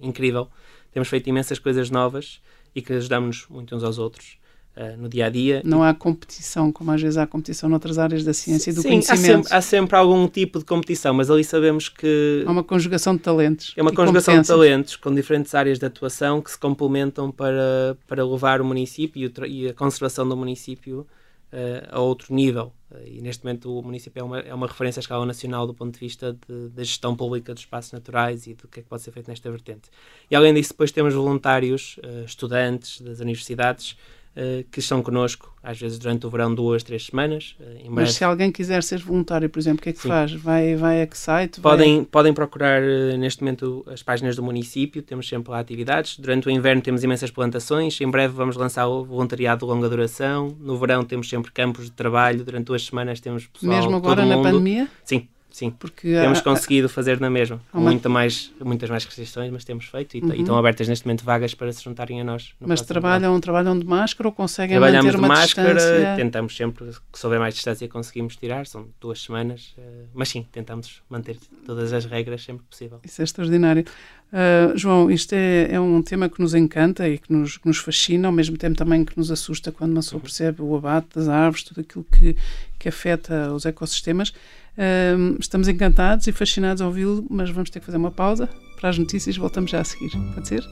incrível. 0.01 0.49
Temos 0.93 1.11
feito 1.11 1.29
imensas 1.29 1.59
coisas 1.59 1.91
novas 1.91 2.41
e 2.75 2.81
que 2.81 2.95
ajudamos 2.95 3.45
muito 3.51 3.77
uns 3.77 3.85
aos 3.85 3.99
outros 3.99 4.40
uh, 4.81 4.97
no 4.97 5.09
dia 5.09 5.27
a 5.27 5.31
dia. 5.31 5.61
Não 5.65 5.83
há 5.83 5.93
competição, 5.93 6.73
como 6.73 6.91
às 6.91 7.01
vezes 7.01 7.19
há 7.19 7.27
competição 7.27 7.69
noutras 7.69 7.99
áreas 7.99 8.25
da 8.25 8.33
ciência 8.33 8.71
e 8.71 8.73
do 8.73 8.83
Sim, 8.83 8.89
conhecimento. 8.89 9.21
Há 9.21 9.27
sempre, 9.27 9.55
há 9.55 9.61
sempre 9.61 9.97
algum 9.97 10.27
tipo 10.27 10.59
de 10.59 10.65
competição, 10.65 11.13
mas 11.13 11.31
ali 11.31 11.45
sabemos 11.45 11.89
que. 11.89 12.45
Há 12.47 12.51
uma 12.51 12.65
conjugação 12.65 13.15
de 13.15 13.21
talentos. 13.21 13.75
É 13.77 13.83
uma 13.83 13.93
conjugação 13.93 14.41
de 14.41 14.47
talentos 14.47 14.97
com 14.97 15.15
diferentes 15.15 15.55
áreas 15.55 15.79
de 15.79 15.87
atuação 15.87 16.41
que 16.41 16.51
se 16.51 16.59
complementam 16.59 17.31
para, 17.31 17.97
para 18.07 18.25
levar 18.25 18.61
o 18.61 18.65
município 18.65 19.31
e 19.47 19.69
a 19.69 19.75
conservação 19.75 20.29
do 20.29 20.37
município 20.37 21.07
uh, 21.53 21.89
a 21.91 22.01
outro 22.01 22.35
nível. 22.35 22.73
Uh, 22.91 23.07
e 23.07 23.21
neste 23.21 23.45
momento 23.45 23.79
o 23.79 23.83
município 23.83 24.21
é 24.21 24.25
uma, 24.25 24.41
é 24.41 24.55
uma 24.55 24.67
referência 24.67 25.01
à 25.01 25.03
escala 25.03 25.27
nacional 25.27 25.67
do 25.67 25.75
ponto 25.75 25.95
de 25.95 26.01
vista 26.01 26.37
da 26.73 26.83
gestão 26.83 27.15
pública 27.15 27.53
dos 27.55 27.63
espaços 27.63 27.93
naturais 27.93 28.47
e 28.47 28.55
do 28.55 28.67
que 28.67 28.81
é 28.81 28.83
que 28.83 28.89
pode 28.89 29.03
ser 29.03 29.13
feito 29.13 29.29
nesta 29.29 29.51
vertente. 29.51 29.91
E 30.31 30.35
além 30.35 30.55
disso, 30.55 30.71
depois 30.71 30.91
temos 30.91 31.15
voluntários, 31.15 31.99
uh, 31.99 32.25
estudantes 32.25 33.01
das 33.01 33.21
universidades 33.21 33.97
uh, 34.41 34.65
que 34.71 34.81
estão 34.81 35.03
connosco, 35.03 35.55
às 35.63 35.79
vezes 35.79 35.99
durante 35.99 36.27
o 36.27 36.31
verão, 36.31 36.55
duas, 36.55 36.83
três 36.83 37.07
semanas. 37.07 37.55
Uh, 37.61 37.91
Mas 37.91 38.15
se 38.15 38.25
alguém 38.25 38.51
quiser 38.51 38.83
ser 38.83 38.99
voluntário, 39.01 39.49
por 39.49 39.59
exemplo, 39.59 39.81
o 39.81 39.83
que 39.83 39.91
é 39.91 39.93
que 39.93 40.01
Sim. 40.01 40.09
faz? 40.09 40.33
Vai, 40.33 40.75
vai 40.75 41.03
a 41.03 41.07
que 41.07 41.19
site? 41.19 41.61
Podem, 41.61 41.99
vai... 41.99 42.07
podem 42.07 42.33
procurar 42.33 42.83
uh, 42.83 43.17
neste 43.19 43.43
momento 43.43 43.85
as 43.87 44.03
páginas 44.03 44.35
do 44.37 44.43
município, 44.43 45.03
temos 45.03 45.29
sempre 45.29 45.51
lá 45.51 45.61
atividades. 45.61 46.19
Durante 46.19 46.49
o 46.49 46.51
inverno 46.51 46.81
temos 46.81 47.05
imensas 47.05 47.31
plantações, 47.31 48.01
em 48.01 48.11
breve 48.11 48.35
vamos 48.35 48.57
lançar 48.57 48.89
o 48.89 49.05
voluntariado 49.05 49.67
de 49.67 49.73
longa 49.73 49.89
duração. 49.89 50.57
No 50.59 50.79
verão 50.79 51.05
temos 51.05 51.29
sempre 51.29 51.51
campos 51.53 51.85
de 51.85 51.93
trabalho, 51.93 52.45
durante 52.45 52.67
duas 52.67 52.85
semanas 52.85 53.21
temos 53.21 53.47
pessoal. 53.47 53.77
Mesmo 53.77 53.97
agora 53.97 54.25
na 54.25 54.41
pandemia? 54.41 54.89
Sim, 55.05 55.29
Sim, 55.51 55.71
Porque 55.71 56.13
temos 56.13 56.39
há, 56.39 56.43
conseguido 56.43 56.89
fazer 56.89 57.21
na 57.21 57.29
mesma, 57.29 57.61
uma... 57.73 57.91
muita 57.91 58.09
mais, 58.09 58.53
muitas 58.63 58.89
mais 58.89 59.05
restrições, 59.05 59.51
mas 59.51 59.65
temos 59.65 59.87
feito 59.87 60.17
e, 60.17 60.21
uhum. 60.21 60.35
e, 60.35 60.41
estão 60.41 60.57
abertas 60.57 60.89
neste 60.89 61.07
momento 61.07 61.25
vagas 61.25 61.55
para 61.55 61.73
se 61.73 61.83
juntarem 61.83 62.21
a 62.21 62.25
nós. 62.25 62.55
Mas 62.61 62.83
trabalham, 62.83 63.39
trabalham 63.41 63.79
de 63.79 63.85
máscara 63.85 64.29
ou 64.29 64.33
conseguem 64.33 64.77
Trabalhamos 64.77 65.07
manter 65.07 65.19
uma 65.19 65.29
de 65.29 65.41
máscara, 65.41 65.75
distância? 65.75 66.17
tentamos 66.17 66.57
sempre, 66.57 66.85
que 67.13 67.19
se 67.19 67.27
houver 67.27 67.41
mais 67.41 67.55
distância 67.55 67.89
conseguimos 67.89 68.37
tirar, 68.37 68.67
são 68.67 68.89
duas 69.01 69.21
semanas, 69.21 69.75
uh, 69.79 70.09
mas 70.15 70.29
sim, 70.29 70.47
tentamos 70.51 71.03
manter 71.09 71.37
todas 71.67 71.93
as 71.93 72.05
regras 72.05 72.43
sempre 72.43 72.65
possível. 72.69 73.01
Isso 73.05 73.21
é 73.21 73.25
extraordinário. 73.25 73.85
Uh, 74.31 74.79
João, 74.79 75.11
isto 75.11 75.33
é, 75.33 75.73
é, 75.73 75.81
um 75.81 76.01
tema 76.01 76.29
que 76.29 76.41
nos 76.41 76.55
encanta 76.55 77.09
e 77.09 77.19
que 77.19 77.33
nos, 77.33 77.59
que 77.59 77.67
nos, 77.67 77.79
fascina, 77.79 78.29
ao 78.29 78.33
mesmo 78.33 78.57
tempo 78.57 78.77
também 78.77 79.05
que 79.05 79.19
nos 79.19 79.29
assusta 79.31 79.73
quando 79.73 79.91
uma 79.91 80.01
pessoa 80.01 80.19
uhum. 80.19 80.23
percebe 80.23 80.63
o 80.63 80.77
abate 80.77 81.09
das 81.17 81.29
árvores, 81.29 81.65
tudo 81.65 81.81
aquilo 81.81 82.05
que, 82.05 82.37
que 82.79 82.89
afeta 82.89 83.53
os 83.53 83.67
ecossistemas. 83.67 84.33
Uh, 84.81 85.37
estamos 85.39 85.69
encantados 85.69 86.27
e 86.27 86.33
fascinados 86.33 86.81
a 86.81 86.87
ouvi-lo, 86.87 87.27
mas 87.29 87.51
vamos 87.51 87.69
ter 87.69 87.81
que 87.81 87.87
fazer 87.87 87.99
uma 87.99 88.11
pausa 88.11 88.49
para 88.81 88.89
as 88.89 88.97
notícias 88.97 89.37
e 89.37 89.39
voltamos 89.39 89.71
já 89.71 89.79
a 89.81 89.85
seguir. 89.85 90.11
Pode 90.35 90.49
ser? 90.49 90.65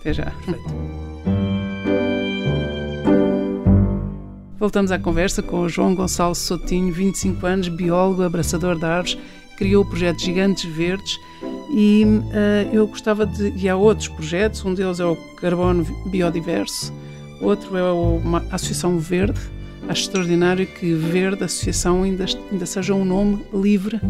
Até 0.00 0.12
já. 0.12 0.30
Voltamos 4.58 4.92
à 4.92 4.98
conversa 4.98 5.42
com 5.42 5.60
o 5.60 5.68
João 5.70 5.94
Gonçalo 5.94 6.34
Sotinho, 6.34 6.92
25 6.92 7.46
anos, 7.46 7.68
biólogo, 7.68 8.22
abraçador 8.22 8.78
de 8.78 8.84
árvores, 8.84 9.16
criou 9.56 9.84
o 9.84 9.88
projeto 9.88 10.20
Gigantes 10.20 10.64
Verdes 10.64 11.16
e 11.70 12.04
uh, 12.04 12.74
eu 12.74 12.86
gostava 12.86 13.24
de. 13.24 13.54
E 13.56 13.70
há 13.70 13.76
outros 13.76 14.08
projetos, 14.08 14.62
um 14.66 14.74
deles 14.74 15.00
é 15.00 15.04
o 15.06 15.16
Carbono 15.40 15.82
Biodiverso, 16.10 16.92
outro 17.40 17.74
é 17.74 17.80
a 17.80 18.54
Associação 18.54 18.98
Verde, 18.98 19.40
Acho 19.88 20.02
extraordinário 20.02 20.66
que 20.66 20.94
Verde 20.94 21.44
Associação 21.44 22.02
ainda, 22.02 22.26
ainda 22.50 22.66
seja 22.66 22.92
um 22.92 23.04
nome 23.04 23.44
livre 23.54 24.00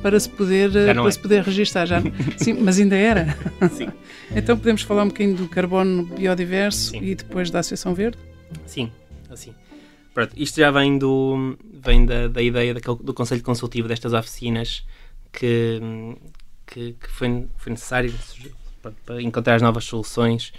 para 0.00 0.18
se 0.18 0.28
poder, 0.28 0.70
para 0.70 1.08
é. 1.08 1.10
se 1.10 1.18
poder 1.18 1.42
registrar. 1.42 1.86
Já, 1.86 2.00
sim, 2.36 2.54
mas 2.54 2.78
ainda 2.78 2.96
era. 2.96 3.36
Sim. 3.72 3.88
então 4.34 4.56
podemos 4.56 4.82
falar 4.82 5.02
um 5.02 5.08
bocadinho 5.08 5.36
do 5.36 5.48
carbono 5.48 6.04
biodiverso 6.04 6.90
sim. 6.90 6.98
e 7.02 7.14
depois 7.14 7.50
da 7.50 7.58
Associação 7.60 7.94
Verde? 7.94 8.18
Sim, 8.66 8.92
assim. 9.28 9.52
Pronto, 10.12 10.32
isto 10.36 10.60
já 10.60 10.70
vem, 10.70 10.96
do, 10.96 11.56
vem 11.72 12.06
da, 12.06 12.28
da 12.28 12.40
ideia 12.40 12.72
daquele, 12.72 12.98
do 13.02 13.12
Conselho 13.12 13.42
Consultivo 13.42 13.88
destas 13.88 14.12
oficinas 14.12 14.84
que, 15.32 15.80
que, 16.64 16.92
que 16.92 17.10
foi, 17.10 17.46
foi 17.56 17.70
necessário 17.72 18.14
pronto, 18.80 18.96
para 19.04 19.20
encontrar 19.20 19.56
as 19.56 19.62
novas 19.62 19.84
soluções. 19.84 20.52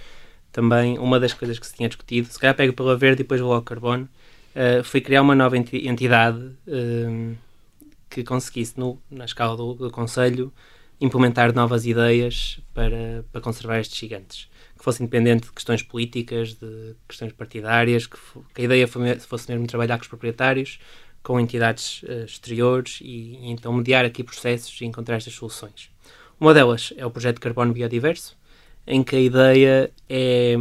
Também, 0.52 1.00
uma 1.00 1.20
das 1.20 1.34
coisas 1.34 1.58
que 1.58 1.66
se 1.66 1.74
tinha 1.74 1.88
discutido, 1.88 2.28
se 2.28 2.38
calhar 2.38 2.56
pego 2.56 2.74
pela 2.74 2.98
verde 2.98 3.22
e 3.22 3.24
depois 3.24 3.40
vou 3.40 3.54
ao 3.54 3.62
carbono, 3.62 4.10
uh, 4.56 4.84
foi 4.84 5.02
criar 5.02 5.22
uma 5.22 5.36
nova 5.36 5.58
entidade 5.58 6.40
uh, 6.40 7.38
que 8.10 8.24
conseguisse, 8.24 8.80
no, 8.80 9.00
na 9.12 9.26
escala 9.26 9.56
do, 9.56 9.74
do 9.74 9.92
Conselho, 9.92 10.52
implementar 11.00 11.54
novas 11.54 11.86
ideias 11.86 12.60
para, 12.74 13.26
para 13.32 13.42
conservar 13.42 13.80
estes 13.80 13.98
gigantes. 13.98 14.50
Que 14.78 14.84
fosse 14.84 15.04
independente 15.04 15.48
de 15.48 15.52
questões 15.52 15.84
políticas, 15.84 16.54
de 16.54 16.96
questões 17.08 17.34
partidárias, 17.34 18.08
que, 18.08 18.18
que 18.54 18.62
a 18.62 18.66
ideia 18.66 18.88
fosse 18.88 19.52
mesmo 19.52 19.68
trabalhar 19.68 19.98
com 19.98 20.04
os 20.04 20.08
proprietários, 20.08 20.80
com 21.22 21.40
entidades 21.40 22.04
uh, 22.04 22.26
exteriores 22.26 23.00
e, 23.02 23.38
e, 23.42 23.52
então 23.52 23.74
mediar 23.74 24.06
aqui 24.06 24.24
processos 24.24 24.80
e 24.80 24.86
encontrar 24.86 25.18
estas 25.18 25.34
soluções. 25.34 25.90
Uma 26.40 26.54
delas 26.54 26.94
é 26.98 27.06
o 27.06 27.12
projeto 27.12 27.42
Carbono 27.42 27.74
Biodiverso, 27.74 28.38
em 28.86 29.04
que 29.04 29.16
a 29.16 29.20
ideia 29.20 29.92
é 30.08 30.56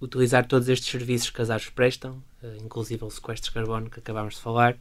utilizar 0.00 0.46
todos 0.46 0.68
estes 0.68 0.90
serviços 0.90 1.30
que 1.30 1.40
as 1.40 1.50
árvores 1.50 1.72
prestam, 1.72 2.22
inclusive 2.62 3.04
o 3.04 3.10
sequestro 3.10 3.50
de 3.50 3.54
carbono 3.54 3.90
que 3.90 3.98
acabámos 3.98 4.34
de 4.34 4.40
falar, 4.40 4.76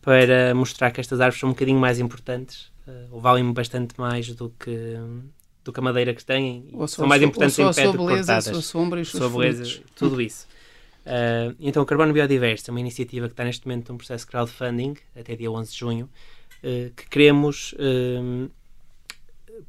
para 0.00 0.54
mostrar 0.54 0.90
que 0.90 1.00
estas 1.00 1.20
árvores 1.20 1.40
são 1.40 1.48
um 1.48 1.52
bocadinho 1.52 1.78
mais 1.78 1.98
importantes, 1.98 2.72
uh, 2.86 3.08
ou 3.10 3.20
valem 3.20 3.52
bastante 3.52 3.98
mais 3.98 4.32
do 4.34 4.50
que, 4.50 4.96
do 5.64 5.72
que 5.72 5.80
a 5.80 5.82
madeira 5.82 6.14
que 6.14 6.24
têm, 6.24 6.68
ou 6.72 6.86
são 6.86 7.06
mais 7.06 7.22
importantes 7.22 7.58
em 7.58 7.72
pé 7.72 7.84
do 7.86 7.92
que 7.92 7.98
cortadas. 7.98 8.48
A 8.48 8.52
sua 8.52 8.62
sombra 8.62 9.00
e 9.00 9.02
os 9.02 9.10
seus 9.10 9.32
beleza, 9.32 9.82
tudo 9.94 10.20
isso. 10.20 10.46
Uh, 11.06 11.54
então, 11.60 11.84
o 11.84 11.86
Carbono 11.86 12.12
Biodiverso 12.12 12.68
é 12.68 12.72
uma 12.72 12.80
iniciativa 12.80 13.28
que 13.28 13.32
está 13.32 13.44
neste 13.44 13.66
momento 13.66 13.92
num 13.92 13.96
processo 13.96 14.24
de 14.24 14.30
crowdfunding, 14.30 14.96
até 15.14 15.36
dia 15.36 15.50
11 15.50 15.72
de 15.72 15.78
junho, 15.78 16.10
uh, 16.64 16.92
que 16.96 17.08
queremos 17.08 17.74
uh, 17.74 18.50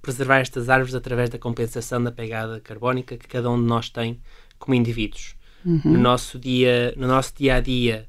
preservar 0.01 0.39
estas 0.39 0.67
árvores 0.67 0.95
através 0.95 1.29
da 1.29 1.37
compensação 1.37 2.03
da 2.03 2.11
pegada 2.11 2.59
carbónica 2.59 3.15
que 3.17 3.27
cada 3.27 3.51
um 3.51 3.61
de 3.61 3.67
nós 3.67 3.89
tem 3.89 4.19
como 4.57 4.73
indivíduos. 4.73 5.35
Uhum. 5.67 5.81
No, 5.83 5.99
nosso 5.99 6.39
dia, 6.39 6.93
no 6.95 7.07
nosso 7.07 7.33
dia 7.35 7.55
a 7.55 7.59
dia, 7.59 8.07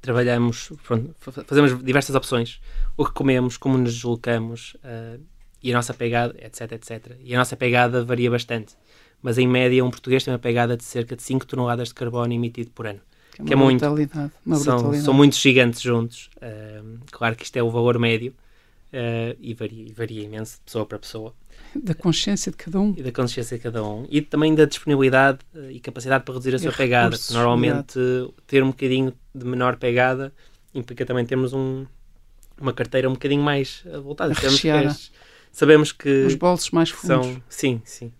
trabalhamos, 0.00 0.72
pronto, 0.82 1.14
fazemos 1.46 1.82
diversas 1.84 2.16
opções. 2.16 2.60
O 2.96 3.04
que 3.04 3.12
comemos, 3.12 3.56
como 3.56 3.78
nos 3.78 3.94
deslocamos 3.94 4.76
e 5.62 5.70
a 5.70 5.74
nossa 5.74 5.94
pegada, 5.94 6.34
etc, 6.40 6.72
etc. 6.72 7.16
E 7.22 7.34
a 7.34 7.38
nossa 7.38 7.56
pegada 7.56 8.04
varia 8.04 8.30
bastante 8.30 8.74
mas 9.22 9.38
em 9.38 9.46
média 9.46 9.84
um 9.84 9.90
português 9.90 10.24
tem 10.24 10.32
uma 10.32 10.38
pegada 10.38 10.76
de 10.76 10.84
cerca 10.84 11.16
de 11.16 11.22
5 11.22 11.46
toneladas 11.46 11.88
de 11.88 11.94
carbono 11.94 12.32
emitido 12.32 12.70
por 12.70 12.86
ano. 12.86 13.00
Que 13.34 13.42
é, 13.42 13.44
que 13.46 13.52
é 13.52 13.56
muito. 13.56 13.84
Uma 14.44 14.56
são, 14.56 14.94
são 14.94 15.14
muitos 15.14 15.38
gigantes 15.38 15.80
juntos. 15.80 16.30
Uh, 16.36 16.98
claro 17.10 17.36
que 17.36 17.44
isto 17.44 17.56
é 17.56 17.62
o 17.62 17.70
valor 17.70 17.98
médio 17.98 18.34
uh, 18.92 19.36
e 19.40 19.54
varia, 19.54 19.86
varia 19.94 20.22
imenso 20.22 20.56
de 20.56 20.60
pessoa 20.62 20.86
para 20.86 20.98
pessoa. 20.98 21.34
Da 21.74 21.94
consciência 21.94 22.50
de 22.50 22.56
cada 22.56 22.80
um. 22.80 22.94
E 22.96 23.02
da 23.02 23.12
consciência 23.12 23.56
de 23.56 23.62
cada 23.62 23.84
um. 23.84 24.06
E 24.10 24.20
também 24.20 24.54
da 24.54 24.64
disponibilidade 24.64 25.38
uh, 25.54 25.70
e 25.70 25.80
capacidade 25.80 26.24
para 26.24 26.34
reduzir 26.34 26.54
a 26.54 26.56
e 26.56 26.60
sua 26.60 26.72
pegada. 26.72 27.16
Normalmente, 27.30 27.98
ter 28.46 28.62
um 28.62 28.68
bocadinho 28.68 29.12
de 29.34 29.44
menor 29.44 29.76
pegada 29.76 30.32
implica 30.74 31.04
também 31.04 31.24
termos 31.24 31.52
um, 31.52 31.86
uma 32.60 32.72
carteira 32.72 33.08
um 33.08 33.14
bocadinho 33.14 33.42
mais 33.42 33.84
voltada. 34.02 34.34
Sabemos 35.50 35.92
que. 35.92 36.26
Os 36.26 36.34
bolsos 36.34 36.70
mais 36.70 36.90
fundos. 36.90 37.26
São, 37.26 37.42
sim, 37.48 37.82
sim 37.84 38.12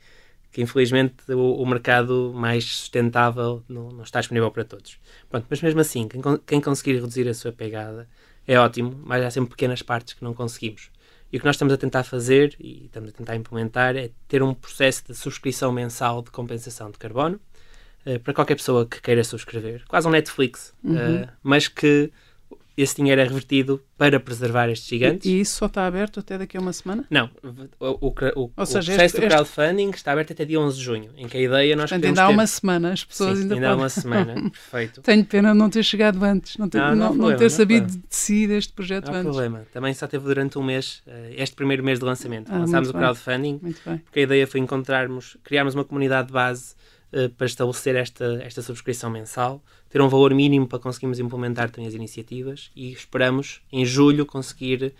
que 0.59 0.63
infelizmente 0.63 1.15
o, 1.29 1.63
o 1.63 1.67
mercado 1.67 2.33
mais 2.35 2.65
sustentável 2.65 3.63
não, 3.69 3.91
não, 3.91 4.03
está 4.03 4.19
disponível 4.19 4.51
para 4.51 4.65
todos. 4.65 4.99
Pronto, 5.29 5.47
mas 5.49 5.61
mesmo 5.63 5.81
assim, 5.81 6.09
quem, 6.09 6.21
quem, 6.47 6.61
conseguir 6.61 6.95
reduzir 6.95 7.29
a 7.29 7.35
sua 7.35 7.53
pegada 7.53 8.09
é 8.49 8.59
ótimo, 8.59 8.99
mas 9.05 9.23
há 9.23 9.31
sempre 9.31 9.51
pequenas 9.51 9.83
partes 9.83 10.15
que 10.15 10.25
não 10.25 10.33
conseguimos. 10.33 10.91
E 11.31 11.37
o 11.37 11.41
que 11.41 11.45
nós 11.45 11.57
estamos 11.57 11.75
a 11.75 11.77
tentar 11.77 12.03
fazer 12.03 12.57
e 12.59 12.87
estamos 12.87 13.11
a 13.11 13.13
tentar 13.13 13.37
implementar 13.37 13.95
é 13.95 14.11
ter 14.27 14.43
um 14.43 14.55
processo 14.55 15.05
de 15.07 15.15
subscrição 15.15 15.71
mensal 15.71 16.23
de 16.23 16.31
compensação 16.31 16.91
de 16.91 16.97
carbono 16.97 17.39
uh, 18.07 18.19
para 18.21 18.33
qualquer 18.33 18.55
pessoa 18.55 18.87
que 18.87 19.03
queira 19.03 19.23
subscrever, 19.23 19.85
quase 19.87 20.09
um 20.09 20.11
Netflix, 20.11 20.75
uhum. 20.83 21.25
uh, 21.25 21.29
mas 21.43 21.69
que 21.69 22.11
esse 22.83 22.95
dinheiro 22.95 23.21
é 23.21 23.25
revertido 23.25 23.83
para 23.97 24.21
preservar 24.21 24.69
estes 24.69 24.89
gigantes. 24.89 25.27
E, 25.27 25.31
e 25.31 25.41
isso 25.41 25.57
só 25.57 25.67
está 25.67 25.85
aberto 25.85 26.21
até 26.21 26.39
daqui 26.39 26.57
a 26.57 26.61
uma 26.61 26.73
semana? 26.73 27.05
Não. 27.11 27.29
O, 27.81 28.07
o, 28.07 28.15
o, 28.37 28.51
Ou 28.57 28.67
seja, 28.67 28.93
o 28.93 28.95
processo 28.95 29.17
este, 29.17 29.21
do 29.21 29.27
crowdfunding 29.27 29.91
está 29.91 30.13
aberto 30.13 30.33
até 30.33 30.45
dia 30.45 30.61
11 30.61 30.79
de 30.79 30.85
junho, 30.85 31.11
em 31.17 31.27
que 31.27 31.37
a 31.37 31.41
ideia 31.41 31.75
nós 31.75 31.91
Portanto, 31.91 32.07
ainda 32.07 32.23
há 32.23 32.29
uma 32.29 32.47
semana, 32.47 32.93
as 32.93 33.05
pessoas 33.05 33.37
Sim, 33.37 33.43
ainda, 33.43 33.55
ainda 33.57 33.67
podem... 33.67 33.81
há 33.81 33.83
uma 33.83 33.89
semana, 33.89 34.35
perfeito. 34.51 35.03
Tenho 35.03 35.25
pena 35.25 35.53
de 35.53 35.59
não 35.59 35.69
ter 35.69 35.83
chegado 35.83 36.23
antes, 36.25 36.57
não 36.57 36.69
ter, 36.69 36.79
não, 36.79 36.89
não, 36.89 36.97
não, 36.97 37.09
problema, 37.09 37.31
não 37.33 37.39
ter 37.39 37.51
sabido 37.51 37.87
de 37.87 38.01
si 38.11 38.47
deste 38.47 38.73
projeto 38.73 39.07
não 39.07 39.15
antes. 39.15 39.25
Não 39.25 39.33
problema. 39.33 39.67
Também 39.73 39.93
só 39.93 40.07
teve 40.07 40.25
durante 40.25 40.57
um 40.57 40.63
mês, 40.63 41.03
eh, 41.07 41.35
este 41.37 41.57
primeiro 41.57 41.83
mês 41.83 41.99
de 41.99 42.05
lançamento. 42.05 42.49
Ah, 42.53 42.59
Lançámos 42.59 42.91
o 42.91 42.93
crowdfunding, 42.93 43.59
porque 44.05 44.21
a 44.21 44.23
ideia 44.23 44.47
foi 44.47 44.61
encontrarmos, 44.61 45.37
criarmos 45.43 45.75
uma 45.75 45.85
comunidade 45.85 46.29
de 46.29 46.33
base 46.33 46.77
uh, 47.13 47.29
para 47.31 47.47
estabelecer 47.47 47.97
esta, 47.97 48.41
esta 48.43 48.63
subscrição 48.63 49.11
mensal 49.11 49.63
ter 49.89 50.01
um 50.01 50.09
valor 50.09 50.35
mínimo 50.35 50.67
para 50.67 50.79
conseguirmos 50.79 51.19
implementar 51.19 51.71
também 51.71 51.89
as 51.89 51.95
iniciativas 51.95 52.71
e 52.77 52.93
esperamos 52.93 53.63
em 53.73 53.85
julho 53.85 54.27
conseguir 54.27 54.95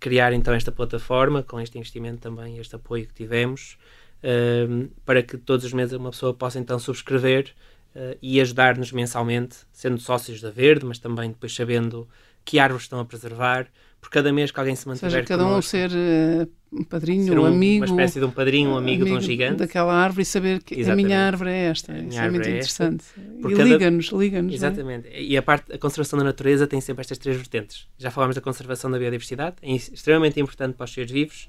criar 0.00 0.32
então 0.32 0.54
esta 0.54 0.70
plataforma 0.70 1.42
com 1.42 1.60
este 1.60 1.76
investimento 1.76 2.20
também, 2.20 2.58
este 2.58 2.74
apoio 2.76 3.06
que 3.06 3.14
tivemos, 3.14 3.76
uh, 4.22 4.88
para 5.04 5.22
que 5.22 5.36
todos 5.36 5.64
os 5.64 5.72
meses 5.72 5.94
uma 5.94 6.10
pessoa 6.10 6.32
possa 6.32 6.58
então 6.58 6.78
subscrever 6.78 7.52
uh, 7.94 8.16
e 8.22 8.40
ajudar-nos 8.40 8.92
mensalmente, 8.92 9.56
sendo 9.72 9.98
sócios 9.98 10.40
da 10.40 10.50
Verde, 10.50 10.84
mas 10.84 10.98
também 10.98 11.30
depois 11.30 11.54
sabendo 11.54 12.08
que 12.44 12.58
árvores 12.58 12.84
estão 12.84 13.00
a 13.00 13.04
preservar, 13.04 13.68
por 14.00 14.10
cada 14.10 14.32
mês 14.32 14.50
que 14.50 14.58
alguém 14.58 14.76
se 14.76 14.86
mantiver 14.86 15.06
Ou 15.06 15.12
seja, 15.12 15.26
cada 15.26 15.46
um 15.46 15.60
ser 15.60 15.90
uh, 15.90 16.48
um 16.72 16.84
padrinho, 16.84 17.24
ser 17.24 17.38
um, 17.38 17.44
amigo. 17.44 17.86
Uma 17.86 17.94
espécie 17.94 18.20
de 18.20 18.26
um 18.26 18.30
padrinho, 18.30 18.70
um 18.70 18.76
amigo, 18.76 19.02
amigo 19.02 19.18
de 19.18 19.24
um 19.24 19.26
gigante. 19.26 19.56
Daquela 19.56 19.92
árvore 19.92 20.22
e 20.22 20.24
saber 20.24 20.62
que 20.62 20.74
Exatamente. 20.74 21.04
a 21.04 21.08
minha 21.08 21.26
árvore 21.26 21.50
é 21.50 21.64
esta. 21.64 21.92
Isso 21.98 22.18
é 22.18 22.30
muito 22.30 22.46
é 22.46 22.50
interessante. 22.50 23.04
E 23.16 23.54
liga-nos, 23.54 24.06
liga-nos. 24.06 24.52
É? 24.52 24.56
Exatamente. 24.56 25.08
É? 25.08 25.22
E 25.22 25.36
a 25.36 25.42
parte, 25.42 25.72
a 25.72 25.78
conservação 25.78 26.18
da 26.18 26.24
natureza 26.24 26.66
tem 26.66 26.80
sempre 26.80 27.00
estas 27.00 27.18
três 27.18 27.36
vertentes. 27.36 27.86
Já 27.96 28.10
falámos 28.10 28.36
da 28.36 28.42
conservação 28.42 28.90
da 28.90 28.98
biodiversidade, 28.98 29.56
é 29.62 29.72
extremamente 29.72 30.38
importante 30.40 30.74
para 30.74 30.84
os 30.84 30.92
seres 30.92 31.10
vivos. 31.10 31.48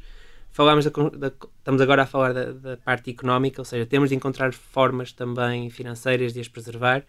Falámos 0.52 0.86
da, 0.86 0.92
da, 0.92 1.32
estamos 1.58 1.82
agora 1.82 2.04
a 2.04 2.06
falar 2.06 2.34
da, 2.34 2.52
da 2.52 2.78
parte 2.78 3.12
económica, 3.12 3.62
ou 3.62 3.66
seja, 3.66 3.86
temos 3.86 4.10
de 4.10 4.16
encontrar 4.16 4.54
formas 4.54 5.12
também 5.12 5.70
financeiras 5.70 6.34
de 6.34 6.40
as 6.40 6.48
preservar. 6.48 7.04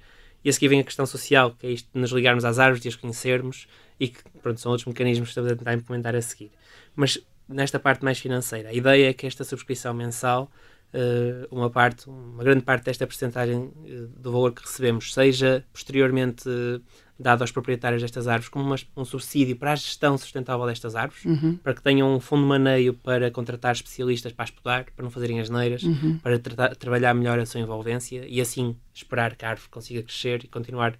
E 0.44 0.48
a 0.48 0.52
seguir 0.52 0.68
vem 0.68 0.80
a 0.80 0.84
questão 0.84 1.06
social, 1.06 1.54
que 1.58 1.66
é 1.66 1.70
isto 1.70 1.88
de 1.92 2.00
nos 2.00 2.10
ligarmos 2.12 2.44
às 2.44 2.58
árvores, 2.58 2.82
de 2.82 2.88
as 2.88 2.96
conhecermos 2.96 3.66
e 3.98 4.08
que, 4.08 4.20
pronto, 4.42 4.58
são 4.58 4.72
outros 4.72 4.86
mecanismos 4.86 5.28
que 5.28 5.30
estamos 5.32 5.52
a 5.52 5.56
tentar 5.56 5.74
implementar 5.74 6.16
a 6.16 6.22
seguir. 6.22 6.50
Mas 6.96 7.18
nesta 7.50 7.78
parte 7.78 8.04
mais 8.04 8.18
financeira, 8.18 8.70
a 8.70 8.72
ideia 8.72 9.10
é 9.10 9.12
que 9.12 9.26
esta 9.26 9.44
subscrição 9.44 9.92
mensal, 9.92 10.50
uh, 10.94 11.54
uma 11.54 11.68
parte, 11.68 12.08
uma 12.08 12.42
grande 12.42 12.62
parte 12.62 12.84
desta 12.84 13.06
porcentagem 13.06 13.56
uh, 13.56 14.06
do 14.16 14.32
valor 14.32 14.52
que 14.52 14.62
recebemos, 14.62 15.12
seja 15.12 15.64
posteriormente 15.72 16.48
uh, 16.48 16.80
dado 17.18 17.42
aos 17.42 17.50
proprietários 17.50 18.00
destas 18.00 18.26
árvores 18.26 18.48
como 18.48 18.64
uma, 18.64 18.76
um 18.96 19.04
subsídio 19.04 19.56
para 19.56 19.72
a 19.72 19.76
gestão 19.76 20.16
sustentável 20.16 20.64
destas 20.66 20.94
árvores, 20.94 21.24
uhum. 21.24 21.56
para 21.56 21.74
que 21.74 21.82
tenham 21.82 22.14
um 22.14 22.20
fundo 22.20 22.42
de 22.42 22.48
maneio 22.48 22.94
para 22.94 23.30
contratar 23.30 23.72
especialistas 23.72 24.32
para 24.32 24.44
estudar, 24.46 24.84
para 24.96 25.02
não 25.02 25.10
fazerem 25.10 25.40
as 25.40 25.50
neiras, 25.50 25.82
uhum. 25.82 26.18
para 26.18 26.38
tra 26.38 26.74
trabalhar 26.74 27.12
melhor 27.12 27.38
a 27.38 27.44
sua 27.44 27.60
envolvência 27.60 28.24
e 28.26 28.40
assim 28.40 28.76
esperar 28.94 29.36
que 29.36 29.44
a 29.44 29.50
árvore 29.50 29.68
consiga 29.68 30.02
crescer 30.02 30.44
e 30.44 30.48
continuar 30.48 30.98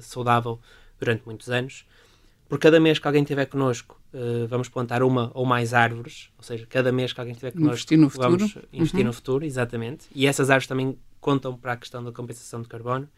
saudável 0.00 0.60
durante 0.98 1.24
muitos 1.24 1.48
anos. 1.48 1.86
Por 2.52 2.58
cada 2.58 2.78
mês 2.78 2.98
que 2.98 3.06
alguém 3.06 3.22
estiver 3.22 3.46
connosco, 3.46 3.98
uh, 4.12 4.46
vamos 4.46 4.68
plantar 4.68 5.02
uma 5.02 5.30
ou 5.32 5.46
mais 5.46 5.72
árvores, 5.72 6.28
ou 6.36 6.44
seja, 6.44 6.66
cada 6.68 6.92
mês 6.92 7.10
que 7.10 7.18
alguém 7.18 7.32
estiver 7.32 7.50
connosco, 7.50 7.72
investir 7.72 7.98
no 7.98 8.10
futuro. 8.10 8.36
vamos 8.36 8.58
investir 8.70 9.00
uhum. 9.00 9.06
no 9.06 9.12
futuro, 9.14 9.44
exatamente. 9.46 10.04
E 10.14 10.26
essas 10.26 10.50
árvores 10.50 10.66
também 10.66 10.98
contam 11.18 11.56
para 11.56 11.72
a 11.72 11.76
questão 11.78 12.04
da 12.04 12.12
compensação 12.12 12.60
de 12.60 12.68
carbono. 12.68 13.08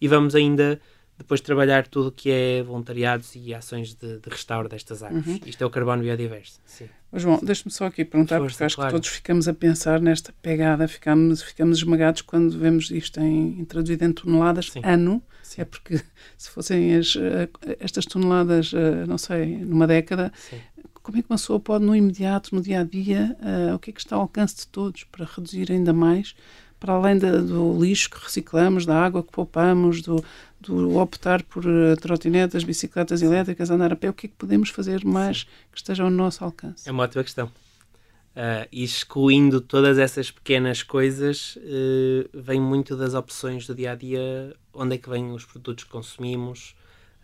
E 0.00 0.08
vamos 0.08 0.34
ainda 0.34 0.80
depois 1.18 1.42
trabalhar 1.42 1.86
tudo 1.86 2.08
o 2.08 2.12
que 2.12 2.30
é 2.30 2.62
voluntariados 2.62 3.36
e 3.36 3.52
ações 3.52 3.94
de, 3.94 4.18
de 4.18 4.30
restauro 4.30 4.70
destas 4.70 5.02
árvores. 5.02 5.26
Uhum. 5.26 5.40
Isto 5.44 5.62
é 5.62 5.66
o 5.66 5.70
carbono 5.70 6.02
biodiverso. 6.02 6.58
Sim. 6.64 6.88
João, 7.14 7.40
deixa-me 7.42 7.70
só 7.70 7.86
aqui 7.86 8.04
perguntar, 8.04 8.38
Força, 8.38 8.52
porque 8.52 8.64
acho 8.64 8.76
claro. 8.76 8.90
que 8.90 8.94
todos 8.94 9.08
ficamos 9.08 9.46
a 9.46 9.52
pensar 9.52 10.00
nesta 10.00 10.32
pegada, 10.40 10.88
ficamos, 10.88 11.42
ficamos 11.42 11.78
esmagados 11.78 12.22
quando 12.22 12.58
vemos 12.58 12.90
isto 12.90 13.20
em, 13.20 13.60
em 13.60 13.64
traduzido 13.64 14.04
em 14.04 14.12
toneladas 14.12 14.70
Sim. 14.70 14.80
ano. 14.82 15.22
Sim. 15.42 15.62
É 15.62 15.64
porque 15.66 16.00
se 16.38 16.48
fossem 16.50 16.96
as, 16.96 17.14
eh, 17.16 17.48
estas 17.80 18.06
toneladas, 18.06 18.72
eh, 18.72 19.04
não 19.06 19.18
sei, 19.18 19.58
numa 19.58 19.86
década, 19.86 20.32
Sim. 20.34 20.58
como 21.02 21.18
é 21.18 21.22
que 21.22 21.28
uma 21.28 21.36
pessoa 21.36 21.60
pode, 21.60 21.84
no 21.84 21.94
imediato, 21.94 22.54
no 22.54 22.62
dia 22.62 22.80
a 22.80 22.84
dia, 22.84 23.36
uh, 23.40 23.74
o 23.74 23.78
que 23.78 23.90
é 23.90 23.92
que 23.92 24.00
está 24.00 24.16
ao 24.16 24.22
alcance 24.22 24.56
de 24.56 24.68
todos 24.68 25.04
para 25.04 25.26
reduzir 25.26 25.70
ainda 25.70 25.92
mais? 25.92 26.34
para 26.82 26.94
além 26.94 27.16
da, 27.16 27.36
do 27.38 27.80
lixo 27.80 28.10
que 28.10 28.18
reciclamos, 28.20 28.84
da 28.84 29.00
água 29.00 29.22
que 29.22 29.30
poupamos, 29.30 30.02
do, 30.02 30.16
do 30.62 30.96
optar 30.98 31.42
por 31.42 31.66
uh, 31.66 31.96
trotinetas, 32.00 32.64
bicicletas 32.64 33.20
elétricas, 33.22 33.70
andar 33.70 33.92
a 33.92 33.96
pé, 33.96 34.08
o 34.08 34.12
que 34.12 34.26
é 34.26 34.28
que 34.28 34.36
podemos 34.36 34.70
fazer 34.70 35.04
mais 35.04 35.44
que 35.70 35.76
esteja 35.76 36.04
ao 36.04 36.10
nosso 36.10 36.44
alcance? 36.44 36.88
É 36.88 36.92
uma 36.92 37.02
ótima 37.02 37.24
questão. 37.24 37.46
Uh, 37.46 38.66
excluindo 38.72 39.60
todas 39.60 39.98
essas 39.98 40.30
pequenas 40.30 40.82
coisas, 40.82 41.56
uh, 41.56 42.28
vem 42.32 42.60
muito 42.60 42.96
das 42.96 43.12
opções 43.12 43.66
do 43.66 43.74
dia 43.74 43.92
a 43.92 43.94
dia, 43.94 44.54
onde 44.72 44.94
é 44.94 44.98
que 44.98 45.10
vêm 45.10 45.32
os 45.32 45.44
produtos 45.44 45.84
que 45.84 45.90
consumimos, 45.90 46.74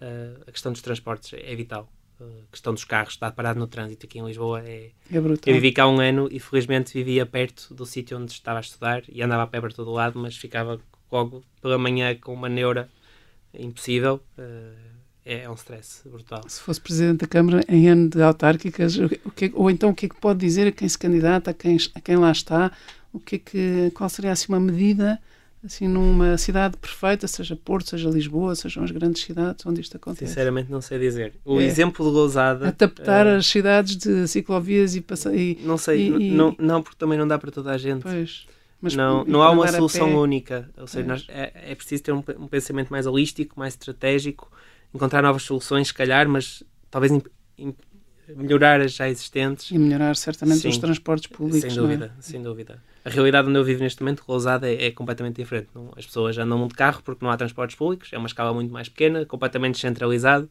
uh, 0.02 0.42
a 0.46 0.52
questão 0.52 0.70
dos 0.70 0.82
transportes 0.82 1.32
é 1.32 1.54
vital. 1.54 1.90
A 2.20 2.50
questão 2.50 2.74
dos 2.74 2.82
carros, 2.82 3.14
estar 3.14 3.30
parado 3.30 3.60
no 3.60 3.68
trânsito 3.68 4.04
aqui 4.04 4.18
em 4.18 4.26
Lisboa 4.26 4.60
é. 4.66 4.90
É 5.10 5.20
brutal. 5.20 5.44
Eu 5.46 5.54
vivi 5.54 5.70
cá 5.70 5.86
um 5.86 6.00
ano 6.00 6.28
e 6.32 6.40
felizmente 6.40 6.92
vivia 6.92 7.24
perto 7.24 7.72
do 7.72 7.86
sítio 7.86 8.18
onde 8.18 8.32
estava 8.32 8.58
a 8.58 8.60
estudar 8.60 9.04
e 9.08 9.22
andava 9.22 9.44
a 9.44 9.46
pé 9.46 9.60
para 9.60 9.70
todo 9.70 9.92
lado, 9.92 10.18
mas 10.18 10.36
ficava 10.36 10.80
logo 11.12 11.44
pela 11.62 11.78
manhã 11.78 12.16
com 12.16 12.34
uma 12.34 12.48
neura 12.48 12.90
impossível. 13.54 14.20
É, 15.24 15.42
é 15.42 15.50
um 15.50 15.54
stress 15.54 16.08
brutal. 16.08 16.42
Se 16.48 16.60
fosse 16.60 16.80
Presidente 16.80 17.20
da 17.20 17.26
Câmara 17.26 17.62
em 17.68 17.88
ano 17.88 18.08
de 18.08 18.22
autárquicas, 18.22 18.96
o 18.98 19.30
que, 19.30 19.52
ou 19.54 19.70
então 19.70 19.90
o 19.90 19.94
que 19.94 20.06
é 20.06 20.08
que 20.08 20.20
pode 20.20 20.40
dizer 20.40 20.66
a 20.66 20.72
quem 20.72 20.88
se 20.88 20.98
candidata, 20.98 21.50
a 21.50 21.54
quem, 21.54 21.76
a 21.94 22.00
quem 22.00 22.16
lá 22.16 22.32
está, 22.32 22.72
o 23.12 23.20
que 23.20 23.36
é 23.36 23.38
que, 23.38 23.90
qual 23.94 24.08
seria 24.08 24.32
assim 24.32 24.46
uma 24.48 24.60
medida 24.60 25.20
assim 25.64 25.88
numa 25.88 26.38
cidade 26.38 26.76
perfeita, 26.76 27.26
seja 27.26 27.56
Porto, 27.56 27.90
seja 27.90 28.08
Lisboa, 28.08 28.54
sejam 28.54 28.84
as 28.84 28.90
grandes 28.90 29.22
cidades 29.22 29.64
onde 29.66 29.80
isto 29.80 29.96
acontece? 29.96 30.28
Sinceramente 30.28 30.70
não 30.70 30.80
sei 30.80 30.98
dizer. 30.98 31.34
O 31.44 31.60
é. 31.60 31.64
exemplo 31.64 32.06
de 32.06 32.12
Lousada... 32.12 32.68
Adaptar 32.68 33.26
uh, 33.26 33.36
as 33.36 33.46
cidades 33.46 33.96
de 33.96 34.28
ciclovias 34.28 34.94
e... 34.94 35.04
e 35.34 35.58
não 35.64 35.76
sei, 35.76 36.08
e, 36.08 36.30
não, 36.30 36.54
não, 36.58 36.82
porque 36.82 36.96
também 36.96 37.18
não 37.18 37.26
dá 37.26 37.38
para 37.38 37.50
toda 37.50 37.72
a 37.72 37.78
gente. 37.78 38.02
Pois... 38.02 38.46
Mas 38.80 38.94
não, 38.94 39.24
não 39.24 39.42
há 39.42 39.50
uma 39.50 39.66
solução 39.68 40.16
única. 40.16 40.70
Ou 40.76 40.86
seja, 40.86 41.06
nós, 41.06 41.26
é, 41.28 41.72
é 41.72 41.74
preciso 41.74 42.02
ter 42.02 42.12
um, 42.12 42.22
um, 42.38 42.46
pensamento 42.46 42.90
mais 42.90 43.06
holístico, 43.06 43.58
mais 43.58 43.74
estratégico, 43.74 44.50
encontrar 44.94 45.22
novas 45.22 45.42
soluções, 45.42 45.88
se 45.88 45.94
calhar, 45.94 46.28
mas 46.28 46.62
talvez 46.90 47.12
melhorar 48.36 48.80
as 48.80 48.92
já 48.92 49.08
existentes. 49.08 49.70
E 49.70 49.78
melhorar 49.78 50.14
certamente 50.16 50.60
Sim, 50.60 50.68
os 50.68 50.78
transportes 50.78 51.26
públicos. 51.26 51.72
Sem 51.72 51.82
dúvida, 51.82 52.14
é? 52.16 52.22
sem 52.22 52.42
dúvida. 52.42 52.82
A 53.04 53.10
realidade 53.10 53.48
onde 53.48 53.58
eu 53.58 53.64
vivo 53.64 53.82
neste 53.82 54.02
momento, 54.02 54.22
Lousada, 54.28 54.68
é, 54.68 54.86
é 54.86 54.90
completamente 54.90 55.36
diferente. 55.36 55.68
Não, 55.74 55.92
as 55.96 56.06
pessoas 56.06 56.36
andam 56.38 56.66
de 56.68 56.74
carro 56.74 57.02
porque 57.02 57.24
não 57.24 57.32
há 57.32 57.36
transportes 57.36 57.76
públicos, 57.76 58.12
é 58.12 58.18
uma 58.18 58.26
escala 58.26 58.52
muito 58.52 58.72
mais 58.72 58.88
pequena, 58.88 59.24
completamente 59.24 59.78
centralizado. 59.78 60.48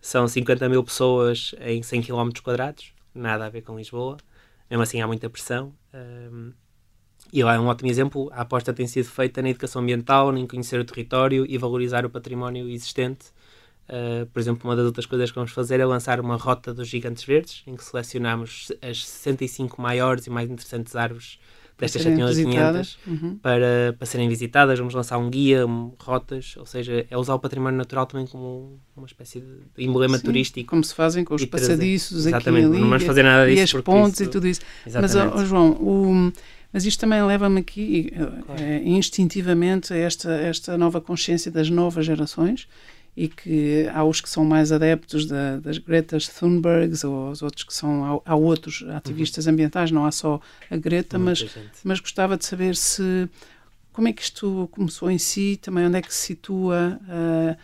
São 0.00 0.26
50 0.26 0.68
mil 0.68 0.82
pessoas 0.84 1.54
em 1.60 1.82
100 1.82 2.02
km 2.02 2.30
nada 3.14 3.46
a 3.46 3.48
ver 3.48 3.62
com 3.62 3.76
Lisboa. 3.76 4.16
Mesmo 4.70 4.82
assim 4.82 5.00
há 5.00 5.06
muita 5.06 5.28
pressão. 5.28 5.74
Um, 5.92 6.52
e 7.32 7.42
lá 7.42 7.54
é 7.54 7.60
um 7.60 7.66
ótimo 7.66 7.90
exemplo. 7.90 8.30
A 8.32 8.42
aposta 8.42 8.72
tem 8.72 8.86
sido 8.86 9.06
feita 9.06 9.42
na 9.42 9.50
educação 9.50 9.82
ambiental, 9.82 10.36
em 10.36 10.46
conhecer 10.46 10.80
o 10.80 10.84
território 10.84 11.46
e 11.48 11.58
valorizar 11.58 12.04
o 12.04 12.10
património 12.10 12.68
existente 12.68 13.26
Uh, 13.88 14.26
por 14.26 14.38
exemplo, 14.38 14.68
uma 14.68 14.76
das 14.76 14.84
outras 14.84 15.06
coisas 15.06 15.30
que 15.30 15.34
vamos 15.34 15.50
fazer 15.50 15.80
é 15.80 15.86
lançar 15.86 16.20
uma 16.20 16.36
rota 16.36 16.74
dos 16.74 16.86
gigantes 16.88 17.24
verdes, 17.24 17.62
em 17.66 17.74
que 17.74 17.82
selecionamos 17.82 18.70
as 18.82 19.06
65 19.06 19.80
maiores 19.80 20.26
e 20.26 20.30
mais 20.30 20.50
interessantes 20.50 20.94
árvores 20.94 21.38
destas 21.78 22.02
7500 22.02 22.98
uhum. 23.06 23.38
para, 23.38 23.94
para 23.96 24.06
serem 24.06 24.28
visitadas. 24.28 24.78
Vamos 24.78 24.92
lançar 24.92 25.16
um 25.16 25.30
guia, 25.30 25.66
um, 25.66 25.92
rotas, 25.98 26.54
ou 26.58 26.66
seja, 26.66 27.06
é 27.08 27.16
usar 27.16 27.34
o 27.34 27.38
património 27.38 27.78
natural 27.78 28.04
também 28.04 28.26
como 28.26 28.78
uma 28.94 29.06
espécie 29.06 29.40
de 29.40 29.84
emblema 29.84 30.18
Sim, 30.18 30.24
turístico. 30.24 30.68
Como 30.68 30.84
se 30.84 30.94
fazem 30.94 31.24
com 31.24 31.34
os 31.34 31.44
passadiços 31.46 32.26
Exatamente, 32.26 32.66
aqui 32.66 32.74
ali, 32.74 32.82
não 32.82 32.90
vamos 32.90 33.04
fazer 33.04 33.22
nada 33.22 33.46
disso. 33.46 33.76
E 33.76 33.78
as 33.78 33.84
pontes 33.84 34.20
isso... 34.20 34.24
e 34.24 34.28
tudo 34.28 34.46
isso. 34.46 34.60
Exatamente. 34.86 35.34
Mas, 35.34 35.42
oh, 35.42 35.46
João, 35.46 35.70
o, 35.70 36.32
mas 36.72 36.84
isto 36.84 37.00
também 37.00 37.22
leva-me 37.22 37.60
aqui, 37.60 38.12
claro. 38.44 38.62
é, 38.62 38.82
instintivamente, 38.84 39.92
a 39.92 39.96
esta, 39.96 40.32
esta 40.32 40.76
nova 40.76 41.00
consciência 41.00 41.50
das 41.50 41.70
novas 41.70 42.04
gerações 42.04 42.68
e 43.16 43.26
que 43.26 43.88
há 43.92 44.04
os 44.04 44.20
que 44.20 44.30
são 44.30 44.44
mais 44.44 44.70
adeptos 44.70 45.26
da, 45.26 45.58
das 45.58 45.78
Gretas 45.78 46.28
Thunbergs 46.28 47.04
ou 47.04 47.30
os 47.30 47.42
outros 47.42 47.64
que 47.64 47.74
são 47.74 48.22
há, 48.24 48.32
há 48.32 48.36
outros 48.36 48.84
ativistas 48.90 49.46
uhum. 49.46 49.54
ambientais 49.54 49.90
não 49.90 50.06
há 50.06 50.12
só 50.12 50.40
a 50.70 50.76
Greta 50.76 51.18
mas 51.18 51.44
mas 51.82 51.98
gostava 51.98 52.36
de 52.36 52.44
saber 52.44 52.76
se 52.76 53.28
como 53.92 54.06
é 54.06 54.12
que 54.12 54.22
isto 54.22 54.68
começou 54.70 55.10
em 55.10 55.18
si 55.18 55.58
também 55.60 55.84
onde 55.86 55.96
é 55.96 56.02
que 56.02 56.14
se 56.14 56.26
situa 56.26 57.00
uh, 57.02 57.56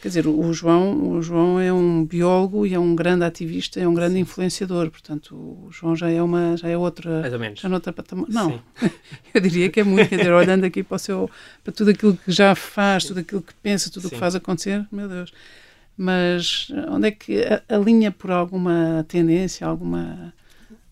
Quer 0.00 0.08
dizer, 0.08 0.26
o 0.26 0.52
João, 0.52 1.12
o 1.12 1.22
João 1.22 1.58
é 1.58 1.72
um 1.72 2.04
biólogo 2.04 2.66
e 2.66 2.74
é 2.74 2.78
um 2.78 2.94
grande 2.94 3.24
ativista, 3.24 3.80
é 3.80 3.88
um 3.88 3.94
grande 3.94 4.18
influenciador, 4.18 4.90
portanto, 4.90 5.34
o 5.34 5.68
João 5.72 5.96
já 5.96 6.10
é 6.10 6.22
uma, 6.22 6.56
já 6.56 6.68
é 6.68 6.76
outra, 6.76 7.22
mais 7.22 7.32
ou 7.32 7.40
menos. 7.40 7.60
Já 7.60 7.68
noutra 7.68 7.92
patamar. 7.92 8.26
Não, 8.28 8.62
eu 9.32 9.40
diria 9.40 9.70
que 9.70 9.80
é 9.80 9.84
muito, 9.84 10.10
quer 10.10 10.18
dizer, 10.18 10.32
olhando 10.32 10.64
aqui 10.64 10.82
para 10.82 10.96
o 10.96 10.98
seu, 10.98 11.30
para 11.64 11.72
tudo 11.72 11.90
aquilo 11.90 12.14
que 12.14 12.30
já 12.30 12.54
faz, 12.54 13.04
tudo 13.04 13.20
aquilo 13.20 13.40
que 13.40 13.54
pensa, 13.54 13.90
tudo 13.90 14.08
o 14.08 14.10
que 14.10 14.18
faz 14.18 14.34
acontecer, 14.34 14.86
meu 14.92 15.08
Deus. 15.08 15.32
Mas 15.96 16.68
onde 16.90 17.08
é 17.08 17.10
que 17.10 17.42
alinha 17.66 18.12
por 18.12 18.30
alguma 18.30 19.02
tendência, 19.08 19.66
alguma 19.66 20.34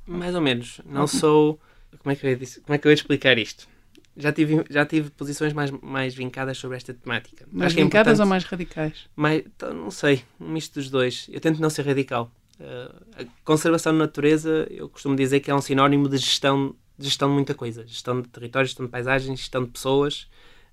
mais 0.06 0.34
ou 0.34 0.40
menos. 0.40 0.80
Não 0.86 1.06
sou 1.06 1.60
como 1.98 2.12
é 2.12 2.16
que 2.16 2.26
eu 2.26 2.30
ia, 2.30 2.38
como 2.38 2.74
é 2.74 2.78
que 2.78 2.86
eu 2.86 2.90
ia 2.90 2.94
explicar 2.94 3.38
isto? 3.38 3.66
Já 4.16 4.32
tive, 4.32 4.64
já 4.70 4.86
tive 4.86 5.10
posições 5.10 5.52
mais, 5.52 5.70
mais 5.70 6.14
vincadas 6.14 6.58
sobre 6.58 6.76
esta 6.76 6.94
temática. 6.94 7.46
Mais 7.50 7.72
Acho 7.72 7.80
é 7.80 7.84
vincadas 7.84 8.20
é 8.20 8.22
ou 8.22 8.28
mais 8.28 8.44
radicais? 8.44 9.08
Mais, 9.16 9.42
então, 9.44 9.74
não 9.74 9.90
sei, 9.90 10.22
um 10.40 10.50
misto 10.50 10.74
dos 10.74 10.88
dois. 10.88 11.26
Eu 11.30 11.40
tento 11.40 11.60
não 11.60 11.68
ser 11.70 11.86
radical. 11.86 12.30
Uh, 12.60 13.22
a 13.22 13.24
conservação 13.44 13.92
de 13.92 13.98
natureza, 13.98 14.66
eu 14.70 14.88
costumo 14.88 15.16
dizer 15.16 15.40
que 15.40 15.50
é 15.50 15.54
um 15.54 15.60
sinónimo 15.60 16.08
de 16.08 16.16
gestão 16.18 16.74
de, 16.96 17.06
gestão 17.06 17.28
de 17.28 17.34
muita 17.34 17.54
coisa. 17.54 17.86
Gestão 17.86 18.20
de 18.20 18.28
territórios, 18.28 18.70
gestão 18.70 18.86
de 18.86 18.92
paisagens, 18.92 19.38
gestão 19.38 19.64
de 19.64 19.70
pessoas. 19.70 20.28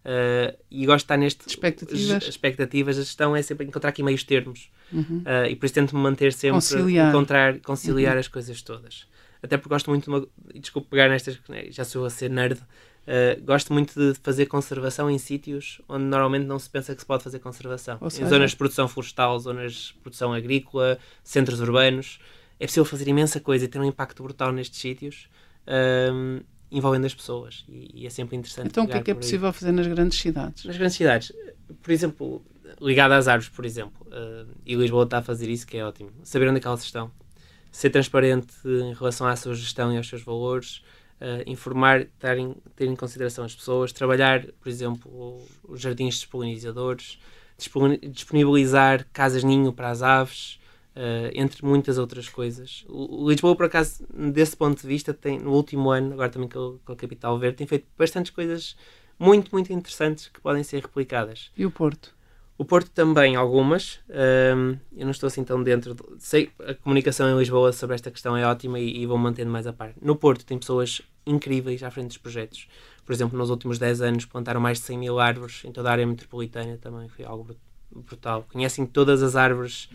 Uh, 0.06 0.58
e 0.70 0.86
gosto 0.86 1.00
de 1.00 1.04
estar 1.06 1.18
neste... 1.18 1.48
Expectativas. 1.48 2.28
Expectativas. 2.28 2.98
A 2.98 3.02
gestão 3.02 3.36
é 3.36 3.42
sempre 3.42 3.66
encontrar 3.66 3.90
aqui 3.90 4.04
meios 4.04 4.24
termos. 4.24 4.70
Uhum. 4.92 5.24
Uh, 5.26 5.48
e 5.50 5.56
por 5.56 5.66
isso 5.66 5.76
tento-me 5.76 6.02
manter 6.02 6.34
sempre... 6.34 6.56
Conciliar. 6.58 7.10
Encontrar, 7.10 7.60
conciliar 7.60 8.14
uhum. 8.14 8.20
as 8.20 8.28
coisas 8.28 8.62
todas. 8.62 9.08
Até 9.42 9.58
porque 9.58 9.70
gosto 9.70 9.90
muito 9.90 10.04
de 10.04 10.10
uma... 10.10 10.28
Desculpe 10.54 10.90
pegar 10.90 11.10
nestas... 11.10 11.40
Já 11.70 11.84
sou 11.84 12.06
a 12.06 12.10
ser 12.10 12.30
nerd 12.30 12.60
Uh, 13.02 13.44
gosto 13.44 13.74
muito 13.74 13.94
de 14.00 14.20
fazer 14.20 14.46
conservação 14.46 15.10
em 15.10 15.18
sítios 15.18 15.82
onde 15.90 16.04
normalmente 16.04 16.46
não 16.46 16.60
se 16.60 16.70
pensa 16.70 16.94
que 16.94 17.02
se 17.02 17.06
pode 17.06 17.24
fazer 17.24 17.40
conservação. 17.40 17.98
Seja, 18.10 18.24
em 18.24 18.30
zonas 18.30 18.52
de 18.52 18.58
produção 18.58 18.88
florestal, 18.88 19.40
zonas 19.40 19.74
de 19.74 19.94
produção 19.96 20.34
agrícola, 20.34 21.00
centros 21.24 21.60
urbanos. 21.60 22.20
É 22.60 22.66
possível 22.68 22.86
fazer 22.86 23.08
imensa 23.08 23.40
coisa 23.40 23.66
e 23.66 23.68
ter 23.68 23.80
um 23.80 23.86
impacto 23.86 24.22
brutal 24.22 24.52
nestes 24.52 24.80
sítios, 24.80 25.28
uh, 25.66 26.44
envolvendo 26.72 27.08
as 27.08 27.14
pessoas. 27.14 27.66
E, 27.68 28.04
e, 28.04 28.06
é 28.06 28.10
sempre 28.12 28.38
interessante. 28.38 28.68
Então, 28.68 28.84
o 28.84 28.88
que 28.88 28.98
é 28.98 29.02
que 29.02 29.10
é 29.10 29.16
possível 29.16 29.48
aí. 29.48 29.54
fazer 29.54 29.72
nas 29.72 29.88
grandes 29.88 30.20
cidades? 30.20 30.66
Nas 30.66 30.78
grandes 30.78 30.96
cidades, 30.96 31.34
por 31.82 31.92
exemplo, 31.92 32.46
ligado 32.80 33.14
às 33.14 33.28
árvores, 33.28 33.50
por 33.50 33.66
exemplo, 33.66 34.06
uh, 34.08 34.48
e 34.64 34.76
Lisboa 34.76 35.06
está 35.06 35.18
a 35.18 35.24
fazer 35.24 35.50
isso, 35.50 35.66
que 35.66 35.76
é 35.76 35.84
ótimo. 35.84 36.12
Saber 36.24 36.48
onde 36.48 36.60
é 36.60 36.62
que 36.62 36.68
elas 36.68 36.84
estão, 36.84 37.12
ser 37.72 37.90
transparente 37.90 38.54
em 38.64 38.94
relação 38.94 39.26
à 39.26 39.36
sua 39.36 39.56
gestão 39.56 39.92
e 39.92 39.98
aos 39.98 40.08
seus 40.08 40.22
valores 40.22 40.84
uh, 41.22 41.50
informar, 41.50 42.06
ter 42.20 42.38
em, 42.38 42.56
ter 42.76 42.88
em 42.88 42.96
consideração 42.96 43.46
as 43.46 43.56
pessoas, 43.56 43.94
trabalhar, 43.94 44.46
por 44.60 44.68
exemplo, 44.68 45.42
os 45.64 45.80
jardins 45.80 46.16
dos 46.16 46.26
polinizadores, 46.26 47.20
disponibilizar 48.10 49.08
casas-ninho 49.14 49.72
para 49.72 49.90
as 49.90 50.02
aves, 50.02 50.60
uh, 50.96 51.32
entre 51.34 51.64
muitas 51.64 51.98
outras 51.98 52.28
coisas. 52.28 52.84
O, 52.90 53.30
Lisboa, 53.30 53.56
por 53.56 53.66
acaso, 53.66 54.06
desse 54.34 54.58
ponto 54.58 54.82
de 54.82 54.88
vista, 54.88 55.14
tem, 55.14 55.40
no 55.40 55.54
último 55.54 55.92
ano, 55.92 56.14
agora 56.14 56.30
também 56.30 56.50
com, 56.50 56.80
com 56.84 56.92
a 56.92 56.96
Capital 56.96 57.38
Verde, 57.38 57.58
tem 57.58 57.68
feito 57.68 57.86
bastantes 57.98 58.32
coisas 58.32 58.76
muito, 59.20 59.52
muito 59.52 59.72
interessantes 59.72 60.28
que 60.28 60.42
podem 60.42 60.64
ser 60.64 60.82
replicadas. 60.82 61.52
E 61.56 61.66
o 61.66 61.72
Porto? 61.72 62.16
O 62.58 62.66
Porto 62.66 62.92
também, 62.92 63.36
algumas. 63.36 64.00
Um, 64.10 64.78
eu 64.96 65.06
não 65.06 65.12
estou 65.12 65.28
assim 65.28 65.44
tão 65.44 65.64
dentro. 65.64 65.96
De, 65.96 66.04
sei 66.20 66.52
a 66.60 66.74
comunicação 66.76 67.30
em 67.30 67.38
Lisboa 67.38 67.72
sobre 67.72 67.96
esta 67.96 68.12
questão 68.12 68.38
é 68.38 68.46
ótima 68.46 68.80
e, 68.80 69.02
e 69.02 69.06
vou 69.06 69.18
mantendo 69.18 69.50
mais 69.50 69.66
a 69.66 69.74
par. 69.74 69.94
No 70.02 70.16
Porto 70.16 70.46
tem 70.46 70.60
pessoas 70.60 71.02
incríveis 71.26 71.82
à 71.82 71.90
frente 71.90 72.08
dos 72.08 72.18
projetos. 72.18 72.68
Por 73.06 73.14
exemplo, 73.14 73.38
nos 73.38 73.50
últimos 73.50 73.80
10 73.80 74.02
anos 74.02 74.26
plantaram 74.26 74.62
mais 74.62 74.80
de 74.80 74.86
100 74.86 74.98
mil 74.98 75.20
árvores 75.20 75.64
em 75.66 75.72
toda 75.72 75.90
a 75.90 75.92
área 75.92 76.06
metropolitana 76.06 76.78
também. 76.78 77.10
Foi 77.10 77.26
algo 77.26 77.56
brutal. 77.92 78.46
Conhecem 78.52 78.86
todas 78.86 79.24
as 79.24 79.36
árvores 79.36 79.90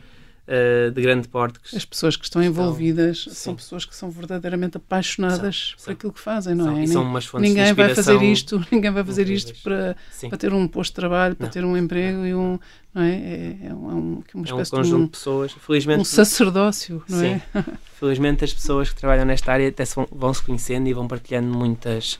uh, 0.46 0.90
de 0.90 1.02
grande 1.02 1.28
porte. 1.28 1.58
As 1.74 1.84
pessoas 1.84 2.16
que 2.16 2.24
estão 2.24 2.42
envolvidas 2.42 3.26
são 3.30 3.54
pessoas 3.54 3.84
que 3.84 3.94
são 3.94 4.10
verdadeiramente 4.10 4.76
apaixonadas 4.76 5.74
são, 5.76 5.84
por 5.84 5.92
aquilo 5.92 6.12
que 6.12 6.20
fazem, 6.20 6.54
não 6.54 6.64
são, 6.66 6.78
é? 6.78 6.86
São 6.86 7.02
umas 7.02 7.26
fontes 7.26 7.48
ninguém 7.48 7.72
vai 7.72 7.94
fazer 7.94 8.22
isto, 8.22 8.64
ninguém 8.70 8.90
vai 8.90 9.04
fazer 9.04 9.28
isto 9.28 9.54
para, 9.62 9.96
para 10.28 10.38
ter 10.38 10.52
um 10.52 10.66
posto 10.68 10.92
de 10.92 10.96
trabalho, 10.96 11.36
para 11.36 11.46
não. 11.46 11.52
ter 11.52 11.64
um 11.64 11.76
emprego 11.76 12.24
e 12.24 12.34
um, 12.34 12.58
não 12.94 13.02
é? 13.02 13.12
É, 13.12 13.58
é, 13.64 13.74
um, 13.74 14.22
é 14.32 14.36
uma 14.36 14.44
espécie 14.44 14.74
é 14.74 14.78
um 14.78 14.82
conjunto 14.82 14.82
de, 14.82 14.94
um, 14.94 15.04
de 15.04 15.10
pessoas, 15.10 15.52
felizmente, 15.52 16.00
um 16.00 16.04
sacerdócio, 16.04 17.02
não 17.08 17.18
sim. 17.18 17.26
é? 17.26 17.42
felizmente 17.98 18.44
as 18.44 18.52
pessoas 18.52 18.90
que 18.90 18.96
trabalham 18.96 19.24
nesta 19.24 19.52
área 19.52 19.68
até 19.68 19.84
se 19.84 19.94
vão, 19.94 20.08
vão 20.10 20.32
se 20.32 20.42
conhecendo 20.42 20.88
e 20.88 20.92
vão 20.92 21.06
partilhando 21.06 21.48
muitas 21.48 22.18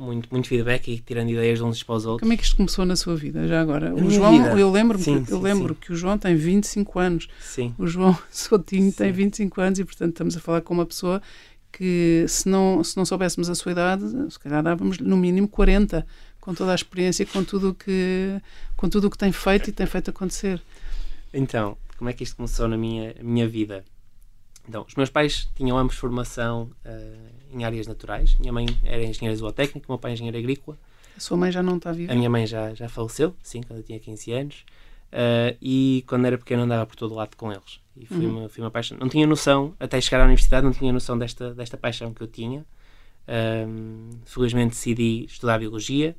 muito, 0.00 0.28
muito 0.30 0.48
feedback 0.48 0.88
e 0.88 0.98
tirando 0.98 1.28
ideias 1.28 1.58
de 1.58 1.64
uns 1.64 1.82
para 1.82 1.94
os 1.94 2.06
outros. 2.06 2.20
Como 2.20 2.32
é 2.32 2.36
que 2.36 2.42
isto 2.42 2.56
começou 2.56 2.84
na 2.84 2.96
sua 2.96 3.14
vida, 3.14 3.46
já 3.46 3.60
agora? 3.60 3.94
O 3.94 4.10
João, 4.10 4.32
vida. 4.32 4.58
eu 4.58 4.70
lembro, 4.70 4.98
sim, 4.98 5.24
eu 5.28 5.36
sim, 5.36 5.42
lembro 5.42 5.74
sim. 5.74 5.80
que 5.80 5.92
o 5.92 5.96
João 5.96 6.16
tem 6.16 6.34
25 6.34 6.98
anos. 6.98 7.28
Sim. 7.40 7.74
O 7.78 7.86
João 7.86 8.16
Sotinho 8.32 8.92
tem 8.92 9.12
25 9.12 9.60
anos 9.60 9.78
e, 9.78 9.84
portanto, 9.84 10.10
estamos 10.10 10.36
a 10.36 10.40
falar 10.40 10.62
com 10.62 10.72
uma 10.72 10.86
pessoa 10.86 11.20
que 11.70 12.24
se 12.26 12.48
não, 12.48 12.82
se 12.82 12.96
não 12.96 13.04
soubéssemos 13.04 13.48
a 13.48 13.54
sua 13.54 13.72
idade, 13.72 14.04
se 14.30 14.38
calhar 14.38 14.62
dávamos 14.62 14.98
no 14.98 15.16
mínimo 15.16 15.46
40, 15.46 16.04
com 16.40 16.54
toda 16.54 16.72
a 16.72 16.74
experiência, 16.74 17.24
com 17.26 17.44
tudo 17.44 17.74
que, 17.74 18.40
com 18.76 18.88
tudo 18.88 19.06
o 19.06 19.10
que 19.10 19.18
tem 19.18 19.30
feito 19.30 19.68
e 19.68 19.72
tem 19.72 19.86
feito 19.86 20.10
acontecer. 20.10 20.60
Então, 21.32 21.76
como 21.96 22.10
é 22.10 22.12
que 22.12 22.24
isto 22.24 22.36
começou 22.36 22.66
na 22.66 22.76
minha, 22.76 23.14
minha 23.22 23.46
vida? 23.46 23.84
Então, 24.68 24.84
os 24.86 24.94
meus 24.94 25.10
pais 25.10 25.48
tinham 25.54 25.76
ambos 25.78 25.96
formação 25.96 26.70
uh, 26.84 27.39
em 27.52 27.64
áreas 27.64 27.86
naturais. 27.86 28.36
Minha 28.38 28.52
mãe 28.52 28.66
era 28.84 29.02
engenheira 29.02 29.36
zootécnica, 29.36 29.86
meu 29.88 29.98
pai 29.98 30.12
engenheiro 30.12 30.38
agrícola. 30.38 30.78
A 31.16 31.20
sua 31.20 31.36
mãe 31.36 31.50
já 31.50 31.62
não 31.62 31.76
está 31.76 31.92
viva? 31.92 32.12
A 32.12 32.14
minha 32.14 32.30
mãe 32.30 32.46
já, 32.46 32.74
já 32.74 32.88
faleceu, 32.88 33.34
sim, 33.42 33.62
quando 33.62 33.80
eu 33.80 33.82
tinha 33.82 33.98
15 33.98 34.32
anos. 34.32 34.64
Uh, 35.12 35.56
e 35.60 36.04
quando 36.06 36.24
era 36.26 36.38
pequeno 36.38 36.62
andava 36.62 36.86
por 36.86 36.94
todo 36.94 37.14
lado 37.14 37.36
com 37.36 37.50
eles. 37.50 37.80
E 37.96 38.06
fui, 38.06 38.24
uhum. 38.24 38.40
uma, 38.40 38.48
fui 38.48 38.62
uma 38.62 38.70
paixão. 38.70 38.96
Não 38.98 39.08
tinha 39.08 39.26
noção, 39.26 39.74
até 39.78 40.00
chegar 40.00 40.22
à 40.22 40.24
universidade, 40.24 40.64
não 40.64 40.72
tinha 40.72 40.92
noção 40.92 41.18
desta, 41.18 41.52
desta 41.52 41.76
paixão 41.76 42.14
que 42.14 42.22
eu 42.22 42.26
tinha. 42.26 42.64
Um, 43.28 44.10
felizmente 44.24 44.70
decidi 44.70 45.24
estudar 45.24 45.58
Biologia. 45.58 46.16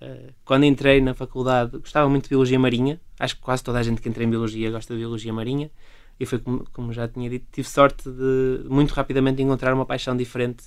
Uh, 0.00 0.32
quando 0.44 0.64
entrei 0.64 1.00
na 1.00 1.14
faculdade, 1.14 1.78
gostava 1.78 2.08
muito 2.08 2.24
de 2.24 2.28
Biologia 2.28 2.58
Marinha. 2.58 3.00
Acho 3.18 3.36
que 3.36 3.40
quase 3.40 3.64
toda 3.64 3.78
a 3.78 3.82
gente 3.82 4.00
que 4.02 4.08
entra 4.08 4.22
em 4.22 4.28
Biologia 4.28 4.70
gosta 4.70 4.92
de 4.92 5.00
Biologia 5.00 5.32
Marinha. 5.32 5.70
E 6.18 6.26
foi 6.26 6.38
como, 6.38 6.66
como 6.72 6.92
já 6.92 7.06
tinha 7.06 7.28
dito, 7.28 7.46
tive 7.52 7.68
sorte 7.68 8.08
de 8.10 8.64
muito 8.68 8.92
rapidamente 8.92 9.42
encontrar 9.42 9.74
uma 9.74 9.84
paixão 9.84 10.16
diferente. 10.16 10.64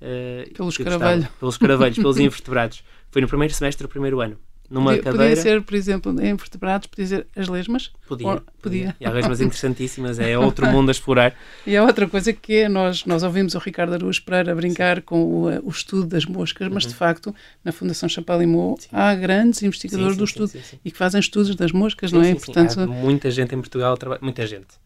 Uh, 0.00 0.52
pelos 0.54 0.76
caravelhos. 0.76 1.26
Pelos 1.38 1.56
caravelhos, 1.56 1.96
pelos 1.96 2.18
invertebrados. 2.20 2.84
Foi 3.10 3.22
no 3.22 3.28
primeiro 3.28 3.54
semestre 3.54 3.86
do 3.86 3.88
primeiro 3.88 4.20
ano 4.20 4.38
numa 4.72 4.92
podia, 4.92 5.02
cadeira. 5.02 5.28
Podia 5.28 5.42
ser, 5.42 5.62
por 5.62 5.74
exemplo, 5.74 6.12
em 6.12 6.34
vertebrados, 6.34 6.86
podia 6.86 7.06
ser 7.06 7.26
as 7.36 7.46
lesmas? 7.46 7.90
Podia. 8.08 8.26
Ou, 8.26 8.42
podia. 8.60 8.96
E 8.98 9.04
há 9.04 9.10
lesmas 9.10 9.40
interessantíssimas, 9.40 10.18
é 10.18 10.38
outro 10.38 10.66
mundo 10.66 10.88
a 10.88 10.92
explorar. 10.92 11.34
E 11.66 11.76
há 11.76 11.84
outra 11.84 12.08
coisa 12.08 12.32
que 12.32 12.54
é, 12.54 12.68
nós, 12.68 13.04
nós 13.04 13.22
ouvimos 13.22 13.54
o 13.54 13.58
Ricardo 13.58 13.92
Aruz 13.92 14.18
para 14.18 14.54
brincar 14.54 14.96
sim. 14.96 15.02
com 15.02 15.22
o, 15.22 15.68
o, 15.68 15.70
estudo 15.70 16.06
das 16.06 16.24
moscas, 16.24 16.68
mas 16.68 16.84
uhum. 16.84 16.90
de 16.90 16.96
facto, 16.96 17.34
na 17.62 17.70
Fundação 17.70 18.08
Champalimau 18.08 18.78
há 18.90 19.14
grandes 19.14 19.62
investigadores 19.62 20.14
sim, 20.16 20.26
sim, 20.26 20.38
do 20.38 20.44
estudo 20.44 20.64
e 20.84 20.90
que 20.90 20.96
fazem 20.96 21.20
estudos 21.20 21.54
das 21.54 21.70
moscas, 21.72 22.10
não 22.10 22.22
é? 22.22 22.34
Portanto, 22.34 22.80
há 22.80 22.86
muita 22.86 23.30
gente 23.30 23.54
em 23.54 23.58
Portugal, 23.58 23.96
muita 24.20 24.46
gente. 24.46 24.81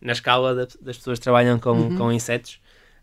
Na 0.00 0.12
escala 0.12 0.54
das 0.54 0.96
pessoas 0.96 1.18
que 1.18 1.24
trabalham 1.24 1.58
com, 1.58 1.72
uhum. 1.72 1.96
com 1.96 2.12
insetos, 2.12 2.58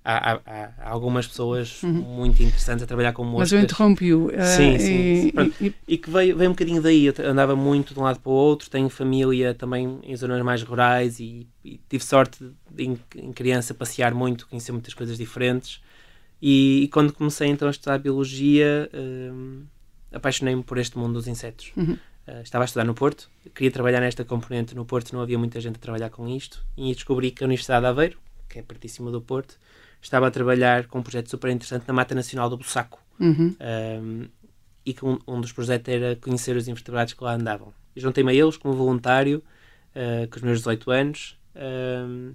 há, 0.08 0.40
há, 0.46 0.74
há 0.78 0.90
algumas 0.90 1.28
pessoas 1.28 1.84
uhum. 1.84 1.92
muito 1.92 2.42
interessantes 2.42 2.82
a 2.84 2.88
trabalhar 2.88 3.12
com 3.12 3.26
moscas. 3.26 3.52
Mas 3.52 3.52
eu 3.52 3.60
interrompi-o. 3.60 4.28
Uh, 4.28 4.46
sim, 4.56 4.80
sim. 4.80 5.32
E, 5.36 5.66
e, 5.68 5.76
e, 5.86 5.98
que 5.98 6.10
veio, 6.10 6.38
veio 6.38 6.50
um 6.50 6.54
bocadinho 6.54 6.82
daí. 6.82 7.06
Eu 7.06 7.14
andava 7.26 7.56
muito 7.56 7.94
de 7.94 8.00
um 8.00 8.04
lado 8.04 8.20
para 8.20 8.32
o 8.32 8.34
outro, 8.34 8.70
tenho 8.70 8.88
família 8.88 9.54
também 9.54 10.00
em 10.04 10.16
zonas 10.16 10.42
mais 10.42 10.64
rurais 10.64 11.20
e, 11.20 11.46
e 11.64 11.80
tive 11.90 12.04
sorte 12.04 12.40
de, 12.72 12.84
em, 12.86 12.98
em, 13.18 13.34
criança, 13.34 13.74
passear 13.74 14.14
muito, 14.14 14.48
conhecer 14.48 14.72
muitas 14.72 14.94
coisas 14.94 15.18
diferentes. 15.18 15.82
E, 16.42 16.90
quando 16.94 17.12
comecei 17.12 17.50
então 17.50 17.68
a 17.68 17.72
estudar 17.72 17.98
Biologia, 17.98 18.90
uh, 18.94 19.62
apaixonei-me 20.14 20.64
por 20.64 20.78
este 20.78 20.98
mundo 20.98 21.16
dos 21.16 21.28
insetos. 21.28 21.74
Uhum. 21.76 21.98
Uh, 22.28 22.42
estava 22.42 22.64
a 22.64 22.66
estudar 22.66 22.84
no 22.84 22.94
Porto, 22.94 23.30
queria 23.56 23.72
trabalhar 23.72 24.02
nesta 24.02 24.26
componente 24.26 24.76
no 24.76 24.86
Porto, 24.86 25.14
não 25.14 25.22
havia 25.22 25.40
muita 25.40 25.62
gente 25.62 25.78
a 25.78 25.80
trabalhar 25.80 26.10
com 26.10 26.28
isto, 26.28 26.66
e 26.76 26.94
descobri 26.94 27.32
que 27.32 27.44
a 27.44 27.48
Universidade 27.48 27.82
de 27.82 27.88
Aveiro, 27.88 28.18
que 28.50 28.60
é 28.60 28.62
pertíssimo 28.62 29.10
do 29.12 29.22
Porto, 29.22 29.58
estava 30.02 30.28
a 30.28 30.32
trabalhar 30.32 30.88
com 30.88 31.00
um 31.00 31.04
projeto 31.04 31.30
super 31.30 31.50
interessante 31.50 31.86
na 31.88 31.94
Mata 31.94 32.14
Nacional 32.14 32.50
do 32.50 32.58
Bussaco. 32.58 33.00
Uhum. 33.20 33.56
Um, 33.60 34.28
e 34.86 34.94
que 34.94 35.06
um, 35.06 35.20
um, 35.28 35.42
dos 35.42 35.52
projetos 35.52 35.94
era 35.94 36.16
conhecer 36.16 36.56
os 36.56 36.68
invertebrados 36.68 37.14
que 37.14 37.24
lá 37.24 37.34
andavam. 37.34 37.74
Juntei-me 37.96 38.32
a 38.32 38.36
eles 38.36 38.58
como 38.58 38.74
voluntário, 38.74 39.44
uh, 39.96 40.30
com 40.30 40.38
os 40.38 40.42
meus 40.42 40.60
18 40.60 40.92
anos. 40.92 41.38
Um, 41.56 42.34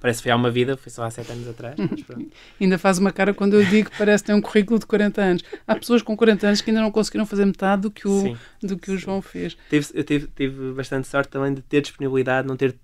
parece 0.00 0.18
que 0.18 0.24
foi 0.24 0.32
há 0.32 0.36
uma 0.36 0.50
vida, 0.50 0.76
foi 0.76 0.90
só 0.90 1.04
há 1.04 1.10
7 1.10 1.32
anos 1.32 1.48
atrás. 1.48 1.76
ainda 2.60 2.78
faz 2.78 2.98
uma 2.98 3.12
cara 3.12 3.34
quando 3.34 3.54
eu 3.54 3.64
digo 3.64 3.90
que 3.90 3.98
parece 3.98 4.24
ter 4.24 4.34
um 4.34 4.40
currículo 4.40 4.78
de 4.78 4.86
40 4.86 5.20
anos. 5.20 5.44
Há 5.66 5.74
pessoas 5.74 6.02
com 6.02 6.16
40 6.16 6.46
anos 6.46 6.60
que 6.60 6.70
ainda 6.70 6.82
não 6.82 6.90
conseguiram 6.90 7.26
fazer 7.26 7.44
metade 7.44 7.82
do 7.82 7.90
que 7.90 8.06
o, 8.06 8.36
do 8.62 8.78
que 8.78 8.90
o 8.90 8.98
João 8.98 9.20
fez. 9.20 9.56
Tive, 9.68 9.86
eu 9.94 10.04
tive, 10.04 10.28
tive 10.34 10.72
bastante 10.72 11.08
sorte 11.08 11.30
também 11.30 11.52
de 11.52 11.62
ter 11.62 11.82
disponibilidade, 11.82 12.46
não 12.46 12.56
ter 12.56 12.74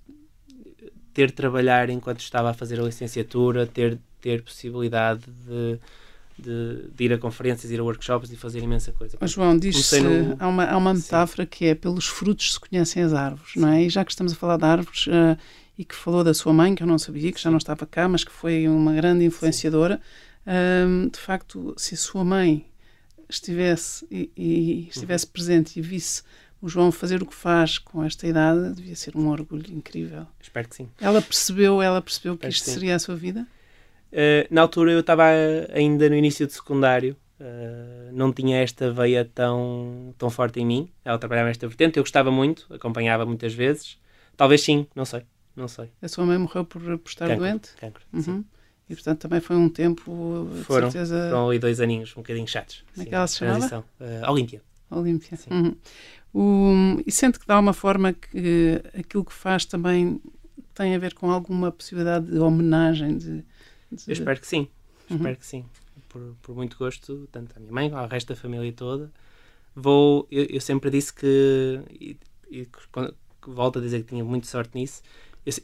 ter 1.15 1.29
de 1.29 1.33
trabalhar 1.33 1.89
enquanto 1.89 2.21
estava 2.21 2.51
a 2.51 2.55
fazer 2.55 2.81
a 2.81 2.83
licenciatura, 2.83 3.67
ter, 3.67 3.97
ter 4.21 4.43
possibilidade 4.43 5.23
de, 5.47 5.79
de, 6.37 6.91
de, 6.93 7.05
ir 7.05 7.13
a 7.13 7.19
conferências, 7.19 7.71
ir 7.71 7.79
a 7.79 7.85
workshops 7.85 8.33
e 8.33 8.37
fazer 8.37 8.59
imensa 8.59 8.91
coisa. 8.91 9.17
Mas 9.21 9.31
João, 9.31 9.57
diz-se, 9.57 10.01
no... 10.01 10.37
há, 10.41 10.49
uma, 10.49 10.65
há 10.65 10.77
uma 10.77 10.93
metáfora 10.93 11.45
Sim. 11.45 11.49
que 11.49 11.67
é 11.67 11.75
pelos 11.75 12.07
frutos 12.07 12.55
se 12.55 12.61
conhecem 12.61 13.05
as 13.05 13.15
árvores, 13.15 13.55
não 13.55 13.69
é? 13.69 13.85
E 13.85 13.89
já 13.89 14.05
que 14.05 14.11
estamos 14.11 14.33
a 14.33 14.37
falar 14.37 14.57
de 14.57 14.65
árvores 14.65 15.07
uh, 15.07 15.39
e 15.79 15.85
que 15.85 15.95
falou 15.95 16.23
da 16.23 16.33
sua 16.33 16.53
mãe, 16.53 16.75
que 16.75 16.83
eu 16.83 16.87
não 16.87 16.99
sabia, 16.99 17.33
que 17.33 17.41
já 17.41 17.51
não 17.51 17.59
estava 17.59 17.87
cá, 17.87 18.09
mas 18.09 18.25
que 18.25 18.31
foi 18.31 18.69
uma 18.69 18.95
grande 18.95 19.25
influenciadora, 19.25 20.01
uh, 20.47 21.11
de 21.11 21.19
facto, 21.19 21.75
se 21.77 21.95
a 21.95 21.97
sua 21.97 22.25
mãe 22.25 22.67
estivesse 23.29 24.07
e, 24.11 24.31
e 24.37 24.89
estivesse 24.89 25.27
uhum. 25.27 25.33
presente 25.33 25.79
e 25.79 25.83
visse 25.83 26.23
o 26.61 26.69
João 26.69 26.91
fazer 26.91 27.23
o 27.23 27.27
que 27.27 27.35
faz 27.35 27.77
com 27.77 28.03
esta 28.03 28.27
idade 28.27 28.75
devia 28.75 28.97
ser 28.97 29.15
um 29.17 29.29
orgulho 29.29 29.71
incrível. 29.71 30.27
Espero 30.41 30.67
que 30.67 30.77
sim. 30.77 30.89
Ela 30.99 31.21
percebeu, 31.21 31.83
ela 31.83 32.01
percebeu 32.01 32.39
que 32.39 32.49
isto 32.49 32.65
que 32.65 32.71
seria 32.71 32.95
a 32.95 32.99
sua 32.99 33.15
vida? 33.15 33.47
Uh, 34.11 34.47
na 34.51 34.63
altura 34.63 34.93
eu 34.93 35.01
estava 35.01 35.25
ainda 35.75 36.09
no 36.09 36.15
início 36.15 36.47
de 36.47 36.55
secundário, 36.55 37.17
uh, 37.39 38.13
não 38.13 38.33
tinha 38.33 38.59
esta 38.63 38.91
veia 38.91 39.31
tão, 39.35 40.15
tão 40.17 40.31
forte 40.31 40.59
em 40.59 40.65
mim. 40.65 40.89
Ela 41.05 41.19
trabalhava 41.19 41.49
nesta 41.49 41.67
vertente, 41.67 41.99
eu 41.99 42.03
gostava 42.03 42.31
muito, 42.31 42.67
acompanhava 42.73 43.27
muitas 43.27 43.53
vezes. 43.53 43.99
Talvez 44.35 44.63
sim, 44.63 44.87
não 44.95 45.05
sei, 45.05 45.23
não 45.57 45.69
sei. 45.69 45.91
A 46.03 46.09
sua 46.09 46.25
mãe 46.25 46.39
morreu 46.39 46.65
por, 46.65 46.81
por 46.81 47.09
estar 47.09 47.29
cancro, 47.29 47.45
doente? 47.45 47.71
Cancro, 47.77 48.05
uhum. 48.13 48.23
sim. 48.23 48.45
E 48.89 48.95
portanto 48.95 49.21
também 49.21 49.41
foi 49.41 49.57
um 49.57 49.69
tempo, 49.69 50.49
foram, 50.65 50.91
certeza... 50.91 51.29
Foram 51.31 51.49
ali 51.49 51.59
dois 51.59 51.81
aninhos, 51.81 52.13
um 52.13 52.21
bocadinho 52.21 52.47
chatos. 52.47 52.85
Como 52.93 53.07
é 53.07 53.09
que 53.09 53.15
ela 53.15 53.27
se 53.27 53.39
chamava? 53.39 53.85
Uh, 54.01 54.31
Olímpia. 54.31 54.63
Olímpia. 54.91 55.39
Uhum. 55.51 55.77
O, 56.35 57.03
e 57.07 57.11
sente 57.13 57.39
que 57.39 57.47
de 57.47 57.53
alguma 57.53 57.73
forma 57.73 58.13
que 58.13 58.83
aquilo 58.99 59.25
que 59.25 59.33
faz 59.33 59.65
também 59.65 60.21
tem 60.75 60.95
a 60.95 60.99
ver 60.99 61.15
com 61.15 61.31
alguma 61.31 61.73
possibilidade 61.73 62.27
de 62.27 62.39
homenagem? 62.39 63.17
De, 63.17 63.45
de... 63.91 64.09
Eu 64.09 64.13
espero 64.13 64.41
que 64.41 64.47
sim, 64.47 64.69
uhum. 65.09 65.17
espero 65.17 65.37
que 65.37 65.47
sim. 65.47 65.65
Por, 66.09 66.37
por 66.43 66.55
muito 66.55 66.77
gosto, 66.77 67.29
tanto 67.33 67.57
à 67.57 67.61
minha 67.61 67.73
mãe 67.73 67.89
como 67.89 68.03
ao 68.03 68.09
resto 68.09 68.29
da 68.29 68.37
família 68.37 68.73
toda. 68.73 69.11
Vou, 69.75 70.29
eu, 70.31 70.45
eu 70.45 70.61
sempre 70.61 70.91
disse 70.91 71.13
que, 71.13 71.81
e, 71.91 72.17
e 72.51 72.69
volto 73.47 73.79
a 73.79 73.83
dizer 73.83 74.03
que 74.03 74.11
tinha 74.11 74.25
muita 74.25 74.47
sorte 74.47 74.77
nisso, 74.77 75.03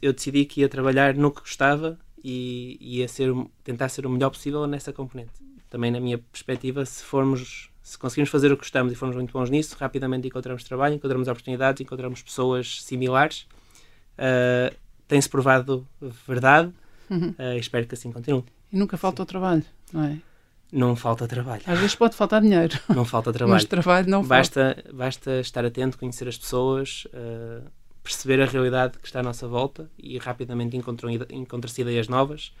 eu, 0.01 0.13
decidi 0.13 0.45
que 0.45 0.61
ia 0.61 0.69
trabalhar 0.69 1.13
no 1.15 1.31
que 1.31 1.41
gostava 1.41 1.97
e 2.23 2.77
ia 2.79 3.07
ser, 3.07 3.33
tentar 3.63 3.89
ser 3.89 4.05
o 4.05 4.09
melhor 4.09 4.29
possível 4.29 4.67
nessa 4.67 4.93
componente. 4.93 5.31
Também 5.69 5.91
na 5.91 5.99
minha 5.99 6.17
perspectiva, 6.17 6.85
se 6.85 7.03
formos 7.03 7.71
se 7.81 7.97
conseguimos 7.97 8.29
fazer 8.29 8.51
o 8.51 8.55
que 8.55 8.61
gostamos 8.61 8.93
e 8.93 8.95
formos 8.95 9.15
muito 9.15 9.33
bons 9.33 9.49
nisso, 9.49 9.75
rapidamente 9.79 10.27
encontramos 10.27 10.63
trabalho, 10.63 10.95
encontramos 10.95 11.27
oportunidades, 11.27 11.81
encontramos 11.81 12.21
pessoas 12.21 12.83
similares. 12.83 13.47
Uh, 14.13 14.73
Tem-se 15.07 15.27
provado 15.27 15.85
verdade 16.27 16.71
uhum. 17.09 17.35
uh, 17.37 17.57
espero 17.57 17.85
que 17.87 17.95
assim 17.95 18.11
continue. 18.11 18.45
E 18.71 18.77
nunca 18.77 18.97
falta 18.97 19.23
o 19.23 19.25
trabalho, 19.25 19.63
não 19.91 20.03
é? 20.03 20.17
Não 20.71 20.95
falta 20.95 21.27
trabalho. 21.27 21.61
Às 21.65 21.79
vezes 21.79 21.95
pode 21.95 22.15
faltar 22.15 22.41
dinheiro. 22.41 22.79
Não 22.95 23.03
falta 23.03 23.33
trabalho. 23.33 23.55
Mas 23.55 23.65
trabalho 23.65 24.09
não 24.09 24.23
basta, 24.23 24.75
falta. 24.75 24.93
Basta 24.93 25.39
estar 25.41 25.65
atento, 25.65 25.97
conhecer 25.97 26.29
as 26.29 26.37
pessoas, 26.37 27.05
uh, 27.07 27.69
perceber 28.03 28.41
a 28.41 28.45
realidade 28.45 28.97
que 28.97 29.05
está 29.05 29.19
à 29.19 29.23
nossa 29.23 29.47
volta 29.47 29.89
e 29.97 30.17
rapidamente 30.17 30.75
encontrar-se 30.75 31.81
ideias 31.81 32.07
novas 32.07 32.51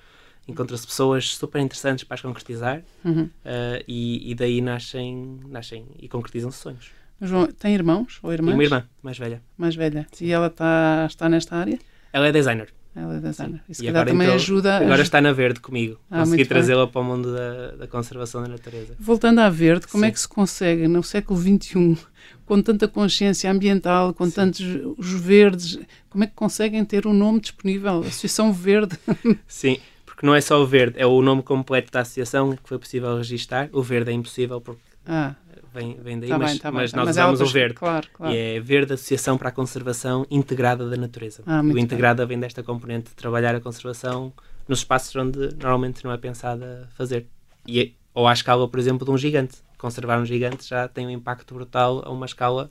encontra-se 0.47 0.85
pessoas 0.85 1.35
super 1.35 1.61
interessantes 1.61 2.03
para 2.03 2.15
as 2.15 2.21
concretizar 2.21 2.83
uhum. 3.03 3.23
uh, 3.23 3.83
e, 3.87 4.31
e, 4.31 4.35
daí 4.35 4.61
nascem, 4.61 5.39
nascem 5.47 5.85
e 5.99 6.07
concretizam-se 6.07 6.57
sonhos. 6.57 6.91
João, 7.21 7.47
tem 7.47 7.73
irmãos 7.73 8.19
ou 8.23 8.33
irmãs? 8.33 8.47
Tenho 8.47 8.57
uma 8.57 8.63
irmã, 8.63 8.89
mais 9.03 9.17
velha. 9.17 9.41
Mais 9.57 9.75
velha. 9.75 10.07
Sim. 10.11 10.25
E 10.25 10.31
ela 10.31 10.47
está, 10.47 11.05
está 11.07 11.29
nesta 11.29 11.55
área? 11.55 11.77
Ela 12.11 12.27
é 12.27 12.31
designer. 12.31 12.73
Ela 12.93 13.15
é. 13.15 13.71
Isso 13.71 13.87
agora 13.87 14.05
também 14.05 14.27
entrou, 14.27 14.35
ajuda. 14.35 14.77
Agora 14.77 15.01
está 15.01 15.21
na 15.21 15.31
verde 15.31 15.61
comigo. 15.61 15.97
Ah, 16.09 16.19
Consegui 16.19 16.45
trazê-la 16.45 16.85
para 16.87 16.99
o 16.99 17.03
mundo 17.03 17.33
da, 17.33 17.71
da, 17.71 17.87
conservação 17.87 18.41
da 18.41 18.49
natureza. 18.49 18.95
Voltando 18.99 19.39
à 19.39 19.49
verde, 19.49 19.87
como 19.87 20.03
é 20.03 20.07
Sim. 20.07 20.11
é 20.11 20.13
que 20.13 20.19
se 20.19 20.27
consegue 20.27 20.87
no 20.89 21.01
século 21.01 21.39
XXI, 21.39 21.97
com 22.45 22.61
tanta 22.61 22.89
consciência 22.89 23.49
ambiental, 23.49 24.13
com 24.13 24.25
Sim. 24.25 24.31
tantos 24.31 24.65
os 24.97 25.13
verdes, 25.13 25.79
como 26.09 26.25
é 26.25 26.27
que 26.27 26.33
conseguem 26.33 26.83
ter 26.83 27.05
o 27.05 27.11
um 27.11 27.13
nome 27.13 27.39
disponível? 27.39 27.99
Associação 27.99 28.51
Verde. 28.51 28.97
Sim, 29.47 29.79
porque 30.05 30.25
não 30.25 30.35
é 30.35 30.41
só 30.41 30.61
o 30.61 30.67
verde, 30.67 30.95
é 30.99 31.05
o 31.05 31.21
nome 31.21 31.43
completo 31.43 31.93
da 31.93 32.01
associação 32.01 32.51
que 32.57 32.67
foi 32.67 32.77
possível 32.77 33.15
registar. 33.15 33.69
O 33.71 33.81
verde 33.81 34.11
é 34.11 34.13
impossível 34.13 34.59
porque 34.59 34.81
ah. 35.05 35.35
Vem, 35.73 35.97
vem 36.01 36.19
daí, 36.19 36.29
tá 36.29 36.37
mas, 36.37 36.51
bem, 36.51 36.59
tá 36.59 36.71
mas 36.71 36.91
bem, 36.91 36.97
nós 36.97 37.07
mas 37.07 37.17
usamos 37.17 37.41
o 37.41 37.45
verde. 37.45 37.75
Claro, 37.75 38.07
claro. 38.13 38.33
E 38.33 38.37
é 38.37 38.59
Verde 38.59 38.93
Associação 38.93 39.37
para 39.37 39.49
a 39.49 39.51
Conservação 39.51 40.25
Integrada 40.29 40.89
da 40.89 40.97
Natureza. 40.97 41.43
Ah, 41.45 41.61
o 41.61 41.77
integrada 41.77 42.25
vem 42.25 42.39
desta 42.39 42.61
componente 42.61 43.09
de 43.09 43.15
trabalhar 43.15 43.55
a 43.55 43.59
conservação 43.59 44.33
nos 44.67 44.79
espaços 44.79 45.15
onde 45.15 45.55
normalmente 45.55 46.03
não 46.03 46.11
é 46.11 46.17
pensada 46.17 46.89
fazer. 46.95 47.27
E, 47.67 47.81
é, 47.81 47.91
ou 48.13 48.27
à 48.27 48.33
escala, 48.33 48.67
por 48.67 48.79
exemplo, 48.79 49.05
de 49.05 49.11
um 49.11 49.17
gigante. 49.17 49.57
Conservar 49.77 50.19
um 50.19 50.25
gigante 50.25 50.67
já 50.67 50.87
tem 50.87 51.07
um 51.07 51.09
impacto 51.09 51.53
brutal 51.53 52.03
a 52.05 52.11
uma 52.11 52.25
escala 52.25 52.69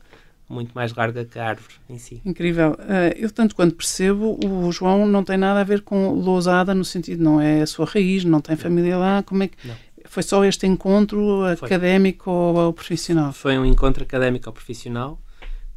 muito 0.51 0.73
mais 0.75 0.93
larga 0.93 1.25
que 1.25 1.39
a 1.39 1.47
árvore 1.47 1.75
em 1.89 1.97
si. 1.97 2.21
Incrível. 2.25 2.73
Uh, 2.73 3.15
eu, 3.17 3.31
tanto 3.31 3.55
quanto 3.55 3.77
percebo, 3.77 4.39
o 4.45 4.71
João 4.73 5.07
não 5.07 5.23
tem 5.23 5.37
nada 5.37 5.61
a 5.61 5.65
ver 5.65 5.83
com 5.83 6.13
Lousada, 6.13 6.75
no 6.75 6.85
sentido, 6.85 7.23
não 7.23 7.41
é 7.41 7.63
a 7.63 7.67
sua 7.67 7.87
raiz, 7.87 8.25
não 8.25 8.41
tem 8.41 8.57
família 8.57 8.99
lá. 8.99 9.23
Como 9.23 9.45
é 9.45 9.49
que. 9.49 9.57
Não. 9.67 9.77
Foi 10.11 10.25
só 10.25 10.45
este 10.45 10.67
encontro 10.67 11.43
Foi. 11.57 11.69
académico 11.69 12.33
ou, 12.33 12.73
profissional? 12.73 13.33
Foi 13.33 13.57
um 13.57 13.65
encontro 13.65 14.03
académico 14.03 14.49
ou 14.49 14.53
profissional 14.53 15.21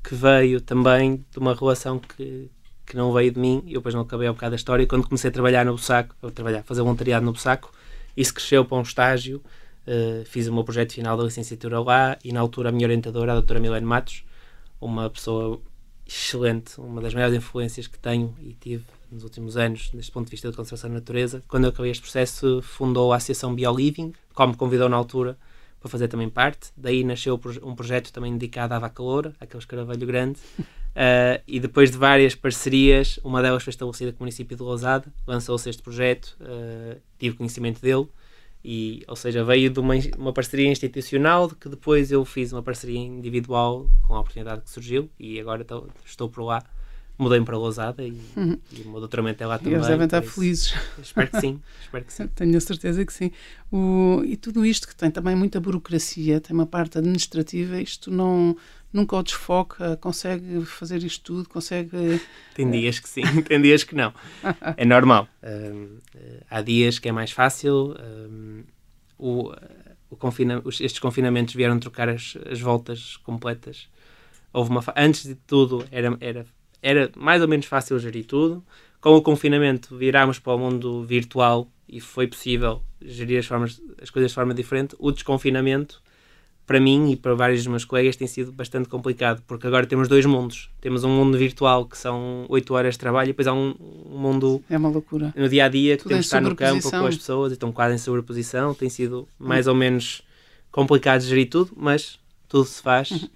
que 0.03 0.15
veio 0.15 0.59
também 0.59 1.23
de 1.31 1.38
uma 1.38 1.53
relação 1.53 1.99
que, 1.99 2.49
que 2.84 2.97
não 2.97 3.13
veio 3.13 3.31
de 3.31 3.39
mim. 3.39 3.61
Eu 3.67 3.75
depois 3.75 3.93
não 3.93 4.01
acabei 4.01 4.27
ao 4.27 4.34
bocado 4.34 4.49
da 4.49 4.55
história. 4.55 4.88
Quando 4.88 5.05
comecei 5.05 5.29
a 5.29 5.31
trabalhar 5.31 5.63
no 5.63 5.73
Bussaco, 5.73 6.15
a 6.19 6.31
trabalhar, 6.31 6.63
fazer 6.63 6.81
voluntariado 6.81 7.23
no 7.23 7.31
Bussaco, 7.31 7.71
isso 8.17 8.34
cresceu 8.34 8.65
para 8.65 8.75
um 8.75 8.81
estágio. 8.81 9.39
Uh, 9.86 10.25
fiz 10.25 10.47
o 10.47 10.53
meu 10.53 10.63
projeto 10.63 10.93
final 10.93 11.15
da 11.15 11.25
licenciatura 11.25 11.79
lá 11.79 12.17
e 12.23 12.34
na 12.34 12.39
altura 12.39 12.69
a 12.69 12.71
minha 12.71 12.88
orientadora, 12.88 13.34
a 13.34 13.36
doutora 13.36 13.59
Milene 13.59 13.86
Matos, 13.86 14.25
uma 14.81 15.11
pessoa 15.11 15.61
excelente, 16.07 16.81
uma 16.81 17.01
das 17.01 17.13
maiores 17.13 17.36
influências 17.36 17.86
que 17.86 17.99
tenho 17.99 18.36
e 18.41 18.53
tive 18.59 18.84
nos 19.11 19.23
últimos 19.23 19.57
anos, 19.57 19.91
deste 19.93 20.11
ponto 20.11 20.25
de 20.25 20.31
vista 20.31 20.49
da 20.49 20.57
conservação 20.57 20.89
da 20.89 20.95
natureza. 20.95 21.43
Quando 21.47 21.65
eu 21.65 21.69
acabei 21.69 21.91
este 21.91 22.01
processo, 22.01 22.61
fundou 22.63 23.13
a 23.13 23.17
Associação 23.17 23.53
BioLiving, 23.53 24.13
como 24.34 24.53
me 24.53 24.57
convidou 24.57 24.89
na 24.89 24.97
altura 24.97 25.38
para 25.79 25.89
fazer 25.89 26.07
também 26.07 26.29
parte. 26.29 26.71
Daí 26.77 27.03
nasceu 27.03 27.39
um 27.61 27.75
projeto 27.75 28.11
também 28.11 28.34
dedicado 28.34 28.73
à 28.73 28.79
vaca 28.79 29.03
loura, 29.03 29.34
aquele 29.39 29.59
escaravelho 29.59 30.07
grande. 30.07 30.39
Uh, 30.59 31.41
e 31.47 31.59
depois 31.59 31.91
de 31.91 31.97
várias 31.97 32.36
parcerias, 32.36 33.19
uma 33.23 33.41
delas 33.41 33.63
foi 33.63 33.71
estabelecida 33.71 34.11
com 34.13 34.19
o 34.19 34.23
município 34.23 34.55
de 34.55 34.63
Lousada, 34.63 35.11
lançou-se 35.27 35.69
este 35.69 35.81
projeto, 35.81 36.38
uh, 36.39 36.99
tive 37.19 37.36
conhecimento 37.36 37.81
dele 37.81 38.07
e, 38.63 39.03
ou 39.07 39.15
seja, 39.15 39.43
veio 39.43 39.69
de 39.69 39.79
uma, 39.79 39.93
uma 40.17 40.31
parceria 40.31 40.69
institucional 40.69 41.49
que 41.49 41.67
depois 41.67 42.11
eu 42.11 42.23
fiz 42.23 42.53
uma 42.53 42.63
parceria 42.63 42.99
individual 42.99 43.89
com 44.07 44.15
a 44.15 44.21
oportunidade 44.21 44.61
que 44.61 44.69
surgiu 44.69 45.09
e 45.19 45.38
agora 45.39 45.63
estou, 45.63 45.89
estou 46.05 46.29
por 46.29 46.43
lá. 46.43 46.63
Mudei-me 47.18 47.45
para 47.45 47.57
Lousada 47.57 48.03
e, 48.03 48.20
uhum. 48.36 48.57
e 48.72 48.82
o 48.82 48.89
meu 48.89 48.99
doutoramento 48.99 49.43
é 49.43 49.45
lá 49.45 49.59
também. 49.59 49.74
Eles 49.74 49.88
devem 49.88 50.05
estar 50.05 50.22
felizes. 50.24 50.74
Espero 50.99 51.30
que 51.30 51.39
sim. 51.39 51.61
Espero 51.82 52.05
que 52.05 52.11
sim. 52.14 52.28
Tenho 52.28 52.57
a 52.57 52.59
certeza 52.59 53.05
que 53.05 53.14
sim. 53.14 53.32
O, 53.72 54.24
e 54.26 54.36
tudo 54.36 54.66
isto 54.66 54.88
que 54.88 54.95
tem 54.95 55.11
também 55.11 55.36
muita 55.36 55.59
burocracia, 55.59 56.41
tem 56.41 56.55
uma 56.55 56.66
parte 56.66 56.97
administrativa, 56.97 57.80
isto 57.80 58.09
não, 58.09 58.57
nunca 58.91 59.16
o 59.16 59.22
desfoca, 59.22 59.95
consegue 59.97 60.66
fazer 60.66 61.03
isto 61.03 61.24
tudo, 61.24 61.49
consegue... 61.49 62.20
Tem 62.55 62.70
dias 62.70 62.99
que 62.99 63.07
sim, 63.07 63.24
tem 63.47 63.61
dias 63.61 63.84
que 63.84 63.95
não. 63.95 64.14
É 64.76 64.86
normal. 64.86 65.28
Um, 65.43 65.97
há 66.49 66.61
dias 66.61 66.97
que 66.97 67.09
é 67.09 67.11
mais 67.11 67.32
fácil. 67.32 67.95
Um, 67.99 68.64
o, 69.18 69.51
o 70.09 70.16
confina, 70.16 70.61
estes 70.68 70.99
confinamentos 70.99 71.53
vieram 71.53 71.80
trocar 71.80 72.09
as, 72.09 72.38
as 72.49 72.59
voltas 72.59 73.18
completas. 73.18 73.88
Houve 74.51 74.70
uma 74.70 74.84
antes 74.95 75.26
de 75.26 75.36
tudo 75.36 75.86
era, 75.91 76.16
era, 76.20 76.45
era 76.84 77.09
mais 77.15 77.41
ou 77.41 77.47
menos 77.47 77.65
fácil 77.65 77.97
gerir 77.97 78.25
tudo. 78.25 78.63
Com 79.01 79.15
o 79.15 79.21
confinamento 79.21 79.97
virámos 79.97 80.39
para 80.39 80.53
o 80.53 80.59
mundo 80.59 81.03
virtual 81.03 81.67
e 81.89 81.99
foi 81.99 82.27
possível 82.27 82.81
gerir 83.01 83.39
as, 83.39 83.45
formas, 83.45 83.81
as 84.01 84.09
coisas 84.09 84.31
de 84.31 84.36
forma 84.36 84.53
diferente. 84.53 84.95
O 84.99 85.11
desconfinamento 85.11 86.01
para 86.65 86.79
mim 86.79 87.11
e 87.11 87.15
para 87.15 87.34
vários 87.34 87.59
dos 87.59 87.67
meus 87.67 87.86
colegas 87.86 88.15
tem 88.15 88.27
sido 88.27 88.51
bastante 88.51 88.88
complicado, 88.88 89.43
porque 89.45 89.67
agora 89.67 89.86
temos 89.86 90.07
dois 90.07 90.25
mundos. 90.25 90.69
Temos 90.79 91.03
um 91.03 91.09
mundo 91.09 91.38
virtual 91.38 91.86
que 91.86 91.97
são 91.97 92.45
8 92.49 92.73
horas 92.73 92.95
de 92.95 92.99
trabalho 92.99 93.27
e 93.27 93.31
depois 93.31 93.47
há 93.47 93.53
um, 93.53 93.75
um 94.09 94.17
mundo 94.17 94.63
é 94.69 94.77
uma 94.77 94.89
loucura. 94.89 95.34
no 95.36 95.49
dia 95.49 95.65
a 95.65 95.69
dia 95.69 95.97
que 95.97 96.03
Tudo 96.03 96.09
temos 96.09 96.25
que 96.25 96.27
estar 96.27 96.41
no 96.41 96.55
campo 96.55 96.89
com 96.89 97.05
as 97.05 97.17
pessoas 97.17 97.51
e 97.51 97.55
estão 97.55 97.71
quase 97.71 97.95
em 97.95 97.97
sobreposição. 97.97 98.73
Tem 98.73 98.89
sido 98.89 99.27
mais 99.38 99.67
hum. 99.67 99.71
ou 99.71 99.75
menos 99.75 100.21
complicado 100.71 101.21
gerir 101.21 101.49
tudo, 101.49 101.71
mas 101.75 102.19
tudo 102.47 102.65
se 102.65 102.81
faz 102.81 103.11
uh, 103.11 103.27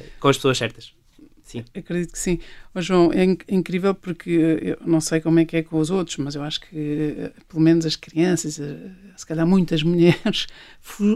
com 0.20 0.28
as 0.28 0.36
pessoas 0.36 0.58
certas. 0.58 0.92
Sim. 1.54 1.64
Acredito 1.74 2.12
que 2.12 2.18
sim. 2.18 2.40
Oh, 2.74 2.80
João, 2.80 3.12
é, 3.12 3.24
é, 3.24 3.54
incrível 3.54 3.94
porque 3.94 4.30
eu 4.30 4.78
não 4.84 5.00
sei 5.00 5.20
como 5.20 5.38
é 5.38 5.44
que 5.44 5.56
é 5.56 5.62
com 5.62 5.78
os 5.78 5.88
outros, 5.88 6.16
mas 6.16 6.34
eu 6.34 6.42
acho 6.42 6.60
que 6.60 7.14
eh, 7.16 7.32
pelo 7.48 7.62
menos 7.62 7.86
as 7.86 7.94
crianças, 7.94 8.58
eh, 8.58 8.90
se 9.16 9.24
calhar 9.24 9.46
muitas 9.46 9.82
mulheres, 9.84 10.48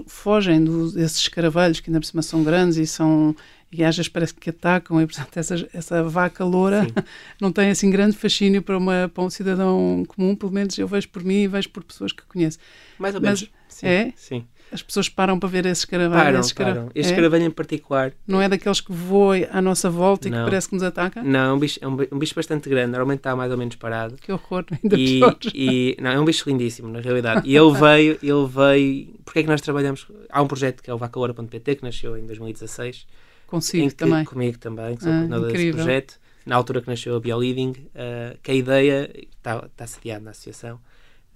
fogem 0.07 0.63
do, 0.63 0.93
desses 0.93 1.19
escaravelhos 1.19 1.81
que 1.81 1.91
ainda 1.91 1.99
por 1.99 2.07
cima 2.07 2.23
são 2.23 2.45
grandes 2.45 2.77
e 2.77 2.87
são 2.87 3.35
e 3.71 3.85
às 3.85 3.97
vezes 3.97 4.09
parece 4.09 4.33
que 4.33 4.49
atacam 4.49 5.01
e 5.03 5.07
portanto 5.07 5.37
essa, 5.37 5.69
essa 5.75 6.03
vaca 6.05 6.43
loura 6.45 6.85
sim. 6.85 6.95
não 7.41 7.53
tem 7.53 7.71
assim 7.71 7.91
grande 7.91 8.17
fascínio 8.17 8.63
para, 8.63 8.79
uma, 8.79 9.11
para 9.13 9.25
um 9.25 9.29
cidadão 9.29 10.05
comum, 10.07 10.35
pelo 10.37 10.53
menos 10.53 10.79
eu 10.79 10.87
vejo 10.87 11.09
por 11.09 11.23
mim 11.23 11.43
e 11.43 11.49
vejo 11.49 11.69
por 11.71 11.83
pessoas 11.85 12.13
que 12.13 12.23
conheço. 12.25 12.59
Mais 12.99 13.15
ou 13.15 13.21
menos. 13.21 13.43
Mas, 13.43 13.51
sim. 13.69 13.87
É? 13.87 14.13
Sim. 14.17 14.47
As 14.71 14.83
pessoas 14.83 15.09
param 15.09 15.39
para 15.39 15.49
ver 15.49 15.67
esse 15.67 15.81
escaravelho. 15.81 16.23
Param, 16.23 16.41
esse 16.41 16.55
param. 16.55 16.91
Este 16.95 17.09
é? 17.09 17.11
escaravelho 17.13 17.45
em 17.47 17.51
particular. 17.51 18.13
Não 18.27 18.41
é 18.41 18.49
daqueles 18.49 18.81
que 18.81 18.93
voam 18.93 19.47
à 19.51 19.63
nossa 19.63 19.89
volta 19.89 20.29
e 20.29 20.31
não. 20.31 20.39
que 20.39 20.45
parece 20.45 20.69
que 20.69 20.75
nos 20.75 20.83
ataca? 20.83 21.23
Não, 21.23 21.51
é 21.51 21.53
um 21.53 21.59
bicho, 21.59 21.79
é 21.83 21.87
um, 21.87 22.19
bicho 22.19 22.35
bastante 22.35 22.69
grande. 22.69 22.93
Normalmente 22.93 23.21
está 23.21 23.35
mais 23.35 23.51
ou 23.51 23.57
menos 23.57 23.77
parado. 23.77 24.17
Que 24.17 24.31
horror, 24.31 24.65
ainda 24.83 24.97
e. 24.97 25.21
E, 25.55 25.97
não, 26.01 26.11
é 26.11 26.21
um 26.21 26.25
bicho 26.25 26.49
lindíssimo, 26.49 26.89
na 26.89 27.01
realidade. 27.01 27.49
E 27.49 27.57
ele 27.57 27.73
veio, 27.73 28.19
ele 28.23 28.47
veio... 28.47 29.19
Porquê 29.25 29.41
é 29.41 29.43
que 29.43 29.49
nós 29.49 29.61
trabalhamos... 29.61 30.07
Há 30.31 30.43
um 30.43 30.47
projeto 30.47 30.83
que 30.83 30.91
é 30.91 30.95
o 30.95 30.99
vacaora.pt 30.99 31.77
que 31.77 31.83
nasceu 31.83 32.17
em 32.17 32.27
2016. 32.27 33.07
Consigo 33.47 33.89
que, 33.89 33.95
também. 33.95 34.25
Comigo 34.25 34.59
também, 34.59 34.97
que 34.97 35.03
sou 35.03 35.13
ah, 35.13 35.17
coordenador 35.17 35.53
desse 35.53 35.73
projeto. 35.73 36.15
Na 36.45 36.57
altura 36.57 36.81
que 36.81 36.89
nasceu 36.89 37.17
a 37.17 37.21
BioLiving, 37.21 37.71
uh, 37.71 38.39
que 38.43 38.51
a 38.51 38.55
ideia... 38.55 39.11
Está, 39.39 39.65
está 39.67 39.87
sediado 39.87 40.25
na 40.25 40.33
associação 40.33 40.79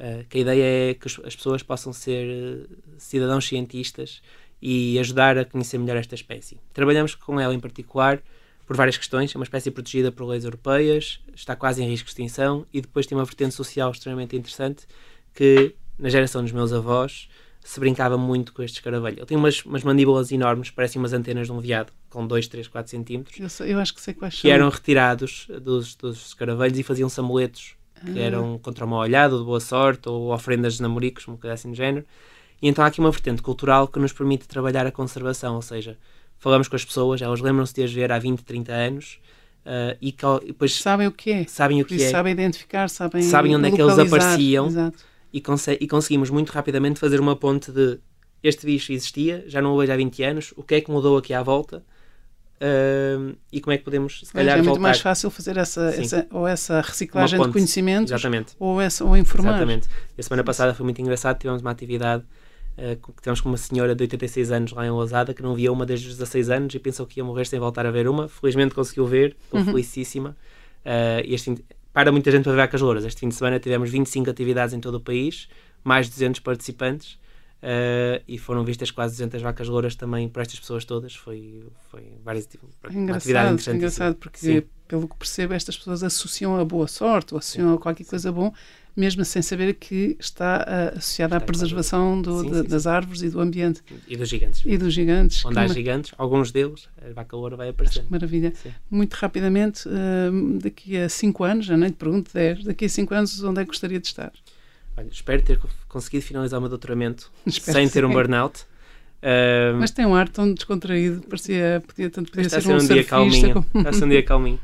Uh, 0.03 0.25
que 0.29 0.39
a 0.39 0.41
ideia 0.41 0.91
é 0.91 0.95
que 0.95 1.07
as 1.07 1.37
pessoas 1.37 1.63
possam 1.63 1.93
ser 1.93 2.27
uh, 2.27 2.77
cidadãos 2.99 3.47
cientistas 3.47 4.21
e 4.61 4.99
ajudar 4.99 5.39
a 5.39 5.45
conhecer 5.45 5.79
melhor 5.79 5.97
esta 5.97 6.17
espécie. 6.17 6.59
Trabalhamos 6.73 7.15
com 7.15 7.39
ela 7.39 7.55
em 7.55 7.61
particular 7.61 8.21
por 8.67 8.77
várias 8.77 8.97
questões. 8.97 9.33
É 9.33 9.39
uma 9.39 9.45
espécie 9.45 9.71
protegida 9.71 10.11
por 10.11 10.27
leis 10.27 10.43
europeias, 10.43 11.21
está 11.35 11.55
quase 11.55 11.85
em 11.85 11.89
risco 11.89 12.07
de 12.07 12.11
extinção 12.11 12.67
e 12.73 12.81
depois 12.81 13.07
tem 13.07 13.17
uma 13.17 13.25
vertente 13.25 13.55
social 13.55 13.93
extremamente 13.93 14.35
interessante 14.37 14.89
que, 15.33 15.77
na 15.97 16.09
geração 16.09 16.43
dos 16.43 16.51
meus 16.51 16.73
avós, 16.73 17.29
se 17.63 17.79
brincava 17.79 18.19
muito 18.19 18.53
com 18.53 18.63
este 18.63 18.79
escaravelho. 18.79 19.21
Ele 19.21 19.27
tem 19.27 19.37
umas, 19.37 19.65
umas 19.65 19.85
mandíbulas 19.85 20.33
enormes, 20.33 20.71
parecem 20.71 21.01
umas 21.01 21.13
antenas 21.13 21.47
de 21.47 21.53
um 21.53 21.61
veado, 21.61 21.93
com 22.11 22.27
2, 22.27 22.49
3, 22.49 22.67
4 22.67 22.91
centímetros. 22.91 23.39
Eu, 23.39 23.49
sei, 23.49 23.73
eu 23.73 23.79
acho 23.79 23.95
que 23.95 24.01
sei 24.01 24.15
quais 24.15 24.41
Que 24.41 24.51
eram 24.51 24.69
retirados 24.69 25.47
dos, 25.61 25.95
dos 25.95 26.27
escaravelhos 26.27 26.79
e 26.79 26.83
faziam-se 26.83 27.21
amuletos 27.21 27.77
que 28.05 28.19
eram 28.19 28.59
contra 28.59 28.85
uma 28.85 28.99
olhada, 28.99 29.37
de 29.37 29.45
boa 29.45 29.61
sorte, 29.61 30.09
ou 30.09 30.33
ofrendas 30.33 30.75
de 30.75 30.83
namoricos, 30.83 31.27
uma 31.27 31.37
coisa 31.37 31.55
assim 31.55 31.71
do 31.71 31.77
género. 31.77 32.05
E 32.61 32.69
então 32.69 32.85
há 32.85 32.89
aqui 32.89 33.01
uma 33.01 33.11
vertente 33.11 33.43
cultural 33.43 33.89
que 33.89 33.99
nos 33.99 34.13
permite 34.13 34.47
trabalhar 34.47 34.87
a 34.87 34.93
conservação, 34.93 35.57
ou 35.57 35.63
seja, 35.63 35.99
falamos 36.39 36.69
com 36.69 36.77
as 36.77 36.85
pessoas, 36.85 37.21
elas 37.21 37.41
lembram-se 37.41 37.75
de 37.75 37.83
as 37.83 37.93
ver 37.93 38.13
há 38.13 38.19
20, 38.19 38.43
30 38.43 38.73
anos, 38.73 39.21
uh, 39.67 39.97
e, 40.01 40.13
que, 40.13 40.27
depois 40.47 40.75
sabem 40.75 41.07
o 41.07 41.13
que 41.13 41.31
é, 41.31 41.45
sabem 41.47 41.83
o 41.83 41.85
que 41.85 42.03
é, 42.03 42.11
sabem 42.11 42.33
identificar, 42.33 42.89
sabem, 42.89 43.23
sabem 43.23 43.57
onde 43.57 43.69
é 43.69 43.71
que 43.71 43.81
eles 43.83 43.99
apareciam, 43.99 44.93
e, 45.33 45.43
e 45.81 45.87
conseguimos 45.89 46.31
muito 46.31 46.51
rapidamente 46.51 47.01
fazer 47.01 47.19
uma 47.21 47.35
ponte 47.35 47.73
de 47.73 47.99
este 48.43 48.67
bicho 48.67 48.93
existia, 48.93 49.45
já 49.47 49.63
não 49.63 49.75
o 49.75 49.79
vejo 49.79 49.93
há 49.93 49.97
20 49.97 50.23
anos, 50.25 50.55
o 50.57 50.63
que 50.63 50.75
é 50.75 50.81
que 50.81 50.91
mudou 50.91 51.17
aqui 51.17 51.33
à 51.33 51.43
volta, 51.43 51.85
Uh, 52.63 53.37
e 53.51 53.61
como 53.61 53.75
é 53.75 53.79
que 53.79 53.83
podemos, 53.83 54.21
se 54.25 54.33
calhar, 54.33 54.57
É 54.57 54.63
muito 54.63 54.81
mais 54.81 55.01
fácil 55.01 55.31
fazer 55.31 55.57
essa, 55.57 55.83
essa 55.97 56.27
ou 56.31 56.47
essa 56.47 56.81
reciclagem 56.81 57.43
de 57.43 57.51
conhecimentos 57.51 58.13
Exatamente. 58.13 58.55
Ou, 58.57 58.81
essa, 58.81 59.05
ou 59.05 59.17
informar. 59.17 59.51
Exatamente. 59.51 59.89
A 60.17 60.23
semana 60.23 60.45
passada 60.45 60.73
foi 60.73 60.85
muito 60.85 61.03
engraçado, 61.03 61.39
tivemos 61.39 61.61
uma 61.61 61.73
atividade 61.73 62.23
uh, 62.79 62.95
que 62.97 63.21
tivemos 63.21 63.41
com 63.41 63.49
uma 63.49 63.57
senhora 63.57 63.97
de 63.97 64.05
86 64.05 64.53
anos 64.53 64.73
lá 64.73 64.87
em 64.87 64.91
Lousada 64.91 65.35
que 65.35 65.43
não 65.43 65.57
via 65.57 65.73
uma 65.73 65.85
desde 65.85 66.07
os 66.07 66.13
16 66.13 66.51
anos 66.51 66.75
e 66.77 66.79
pensou 66.79 67.05
que 67.05 67.19
ia 67.19 67.25
morrer 67.25 67.47
sem 67.47 67.59
voltar 67.59 67.85
a 67.85 67.91
ver 67.91 68.07
uma. 68.07 68.29
Felizmente 68.29 68.77
conseguiu 68.77 69.07
ver, 69.07 69.37
estou 69.43 69.59
uhum. 69.59 69.67
felicíssima. 69.67 70.37
Uh, 70.87 71.25
este 71.25 71.65
para 71.93 72.13
muita 72.13 72.31
gente 72.31 72.45
para 72.45 72.53
ver 72.53 72.59
vacas 72.59 72.81
louras. 72.81 73.05
Este 73.05 73.19
fim 73.19 73.29
de 73.29 73.35
semana 73.35 73.59
tivemos 73.59 73.91
25 73.91 74.31
atividades 74.31 74.73
em 74.73 74.79
todo 74.79 74.95
o 74.95 75.01
país, 75.01 75.49
mais 75.83 76.07
de 76.07 76.13
200 76.13 76.41
participantes 76.41 77.19
Uh, 77.63 78.19
e 78.27 78.39
foram 78.39 78.65
vistas 78.65 78.91
quase 78.91 79.15
200 79.15 79.41
vacas 79.41 79.69
louras 79.69 79.95
também 79.95 80.29
por 80.29 80.43
estas 80.43 80.59
pessoas 80.59 80.85
todas. 80.85 81.15
Foi, 81.15 81.63
foi 81.91 82.13
várias, 82.25 82.45
tipo, 82.45 82.69
uma 82.91 83.17
atividade 83.17 83.53
interessante. 83.53 83.77
engraçado, 83.77 84.17
porque 84.17 84.39
Sim. 84.39 84.63
pelo 84.89 85.07
que 85.07 85.17
percebo, 85.17 85.55
estas 85.55 85.77
pessoas 85.77 86.03
associam 86.03 86.59
a 86.59 86.65
boa 86.65 86.89
sorte 86.89 87.35
ou 87.35 87.39
associam 87.39 87.69
sim, 87.69 87.75
a 87.77 87.79
qualquer 87.79 88.03
sim. 88.03 88.11
coisa 88.11 88.33
bom, 88.33 88.53
mesmo 88.97 89.25
sem 89.25 89.41
saber 89.43 89.75
que 89.75 90.17
está 90.19 90.67
uh, 90.67 90.99
associada 90.99 91.37
à 91.37 91.41
preservação 91.41 92.21
do, 92.21 92.63
de, 92.63 92.69
das 92.69 92.85
árvores 92.85 93.23
e 93.23 93.31
do 93.31 93.41
ambiente. 93.41 93.81
E 94.09 94.17
dos 94.17 94.29
gigantes. 94.29 94.63
E 94.67 94.77
dos 94.77 94.93
gigantes. 94.93 95.45
Onde 95.45 95.61
há 95.61 95.67
gigantes, 95.69 96.13
alguns 96.19 96.51
deles, 96.51 96.89
a 97.01 97.13
vaca 97.13 97.37
loura 97.37 97.55
vai 97.55 97.69
aparecer. 97.69 98.05
Maravilha. 98.11 98.53
Muito 98.91 99.15
rapidamente, 99.15 99.89
uh, 99.89 100.59
daqui 100.61 100.97
a 100.97 101.09
5 101.09 101.45
anos, 101.45 101.67
já 101.67 101.77
nem 101.77 101.91
te 101.91 101.97
pergunto 101.97 102.33
10, 102.35 102.65
daqui 102.65 102.87
a 102.87 102.89
5 102.89 103.15
anos, 103.15 103.45
onde 103.45 103.61
é 103.61 103.65
que 103.65 103.69
gostaria 103.69 104.01
de 104.01 104.09
estar? 104.09 104.33
Olha, 105.03 105.09
espero 105.11 105.43
ter 105.43 105.59
conseguido 105.89 106.25
finalizar 106.25 106.59
o 106.59 106.63
meu 106.63 106.69
doutoramento 106.69 107.31
sem 107.51 107.89
ter 107.89 108.05
um 108.05 108.11
burnout. 108.11 108.63
Uh, 109.21 109.77
Mas 109.79 109.91
tem 109.91 110.07
um 110.07 110.15
ar 110.15 110.29
tão 110.29 110.53
descontraído, 110.53 111.23
parecia, 111.29 111.83
podia, 111.87 112.11
tanto 112.11 112.31
podia 112.31 112.49
ser, 112.49 112.63
ser 112.63 112.73
um, 112.73 112.77
um 112.77 112.87
dia 112.87 113.05
calminho. 113.05 113.53
Como... 113.55 113.67
Está 113.75 113.91
a 113.91 113.93
ser 113.93 114.05
um 114.05 114.09
dia 114.09 114.23
calminho. 114.25 114.61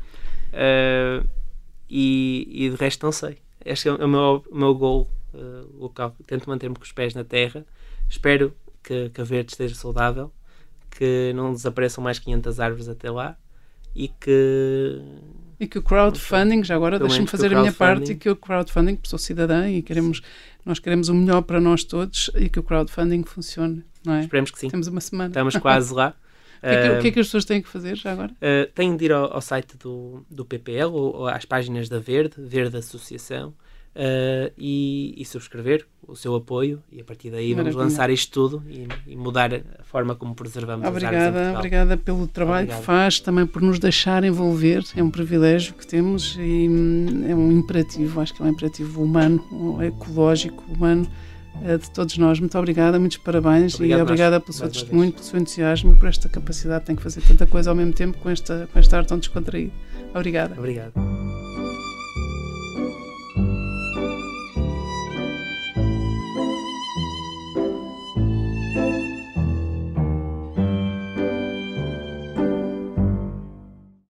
Uh, 0.53 1.27
e, 1.89 2.47
e 2.49 2.69
de 2.69 2.75
resto 2.75 3.05
não 3.05 3.11
sei. 3.11 3.37
Este 3.63 3.89
é 3.89 3.91
o 3.91 4.07
meu, 4.07 4.43
o 4.49 4.57
meu 4.57 4.73
goal 4.73 5.09
uh, 5.33 5.77
local. 5.77 6.15
Tento 6.25 6.49
manter-me 6.49 6.75
com 6.75 6.83
os 6.83 6.91
pés 6.91 7.13
na 7.13 7.23
terra. 7.23 7.65
Espero 8.09 8.53
que, 8.81 9.09
que 9.09 9.21
a 9.21 9.23
verde 9.23 9.51
esteja 9.51 9.75
saudável, 9.75 10.31
que 10.89 11.33
não 11.35 11.53
desapareçam 11.53 12.03
mais 12.03 12.17
500 12.19 12.59
árvores 12.59 12.87
até 12.87 13.11
lá 13.11 13.37
e 13.95 14.07
que 14.07 15.01
e 15.59 15.67
que 15.67 15.77
o 15.77 15.81
crowdfunding, 15.81 16.63
já 16.63 16.75
agora 16.75 16.97
deixa-me 16.97 17.27
fazer 17.27 17.53
a 17.53 17.59
minha 17.59 17.73
parte, 17.73 18.13
e 18.13 18.15
que 18.15 18.29
o 18.29 18.35
crowdfunding, 18.35 18.97
sou 19.03 19.19
cidadã 19.19 19.69
e 19.69 19.81
queremos, 19.81 20.21
nós 20.65 20.79
queremos 20.79 21.09
o 21.09 21.13
melhor 21.13 21.41
para 21.41 21.59
nós 21.59 21.83
todos 21.83 22.31
e 22.35 22.47
que 22.47 22.59
o 22.59 22.63
crowdfunding 22.63 23.23
funcione, 23.23 23.83
não 24.05 24.13
é? 24.13 24.21
Esperemos 24.21 24.51
que 24.51 24.59
sim. 24.59 24.69
Temos 24.69 24.87
uma 24.87 25.01
semana. 25.01 25.29
Estamos 25.29 25.57
quase 25.57 25.93
lá. 25.93 26.15
O 26.59 26.61
que, 26.61 26.67
é 26.67 26.81
que, 26.81 27.01
que, 27.01 27.07
é 27.07 27.11
que, 27.11 27.19
as 27.21 27.27
pessoas 27.27 27.45
têm 27.45 27.61
que 27.61 27.69
fazer 27.69 27.95
já 27.95 28.11
agora? 28.11 28.33
Uh, 28.33 28.69
têm 28.75 28.93
de 28.97 29.05
ir 29.05 29.13
ao, 29.13 29.33
ao 29.33 29.39
site 29.39 29.77
do, 29.77 30.25
do 30.29 30.43
PPL 30.43 30.87
ou, 30.87 31.15
ou, 31.15 31.27
às 31.27 31.45
páginas 31.45 31.87
da 31.87 31.99
Verde, 31.99 32.33
Verde 32.37 32.75
Associação, 32.75 33.53
uh, 33.95 34.51
e, 34.57 35.13
e, 35.17 35.25
subscrever 35.25 35.85
o 36.07 36.15
seu 36.15 36.35
apoio 36.35 36.81
e 36.91 37.01
a 37.01 37.03
partir 37.03 37.29
daí 37.29 37.51
Maravilha. 37.51 37.73
vamos 37.73 37.75
lançar 37.75 38.09
isto 38.09 38.31
tudo 38.31 38.63
e, 38.67 38.87
e, 39.07 39.15
mudar 39.15 39.53
a 39.53 39.83
forma 39.83 40.15
como 40.15 40.33
preservamos 40.33 40.87
obrigada, 40.87 41.17
as 41.17 41.35
áreas 41.35 41.55
Obrigada 41.57 41.97
pelo 41.97 42.27
trabalho 42.27 42.65
Obrigado. 42.65 42.79
que 42.79 42.85
faz, 42.85 43.19
também 43.19 43.45
por 43.45 43.61
nos 43.61 43.79
deixar 43.79 44.23
envolver, 44.23 44.83
é 44.95 45.03
um 45.03 45.11
privilégio 45.11 45.73
que 45.73 45.85
temos 45.85 46.35
e 46.39 46.67
hum, 46.69 47.25
é 47.27 47.35
um 47.35 47.51
imperativo, 47.51 48.21
acho 48.21 48.33
que 48.33 48.41
é 48.41 48.45
um 48.45 48.49
imperativo 48.49 49.03
humano, 49.03 49.43
ecológico, 49.83 50.63
humano, 50.71 51.07
eh, 51.63 51.77
de 51.77 51.91
todos 51.91 52.17
nós. 52.17 52.39
Muito 52.39 52.57
obrigada, 52.57 52.99
muitos 52.99 53.17
parabéns 53.17 53.75
Obrigado 53.75 53.99
e 53.99 54.01
obrigada 54.01 54.35
nós, 54.37 54.43
pelo 54.43 54.53
seu 54.53 54.69
testemunho, 54.69 55.11
pelo 55.11 55.23
seu 55.23 55.39
entusiasmo 55.39 55.93
e 55.93 55.95
por 55.95 56.07
esta 56.07 56.29
capacidade. 56.29 56.85
Tem 56.85 56.95
que 56.95 57.03
fazer 57.03 57.21
tanta 57.21 57.45
coisa 57.45 57.69
ao 57.69 57.75
mesmo 57.75 57.93
tempo 57.93 58.17
com 58.17 58.29
esta, 58.29 58.67
com 58.71 58.79
esta 58.79 58.97
arte 58.97 59.09
tão 59.09 59.19
descontraída. 59.19 59.71
Obrigada. 60.13 60.55
Obrigado. 60.57 60.93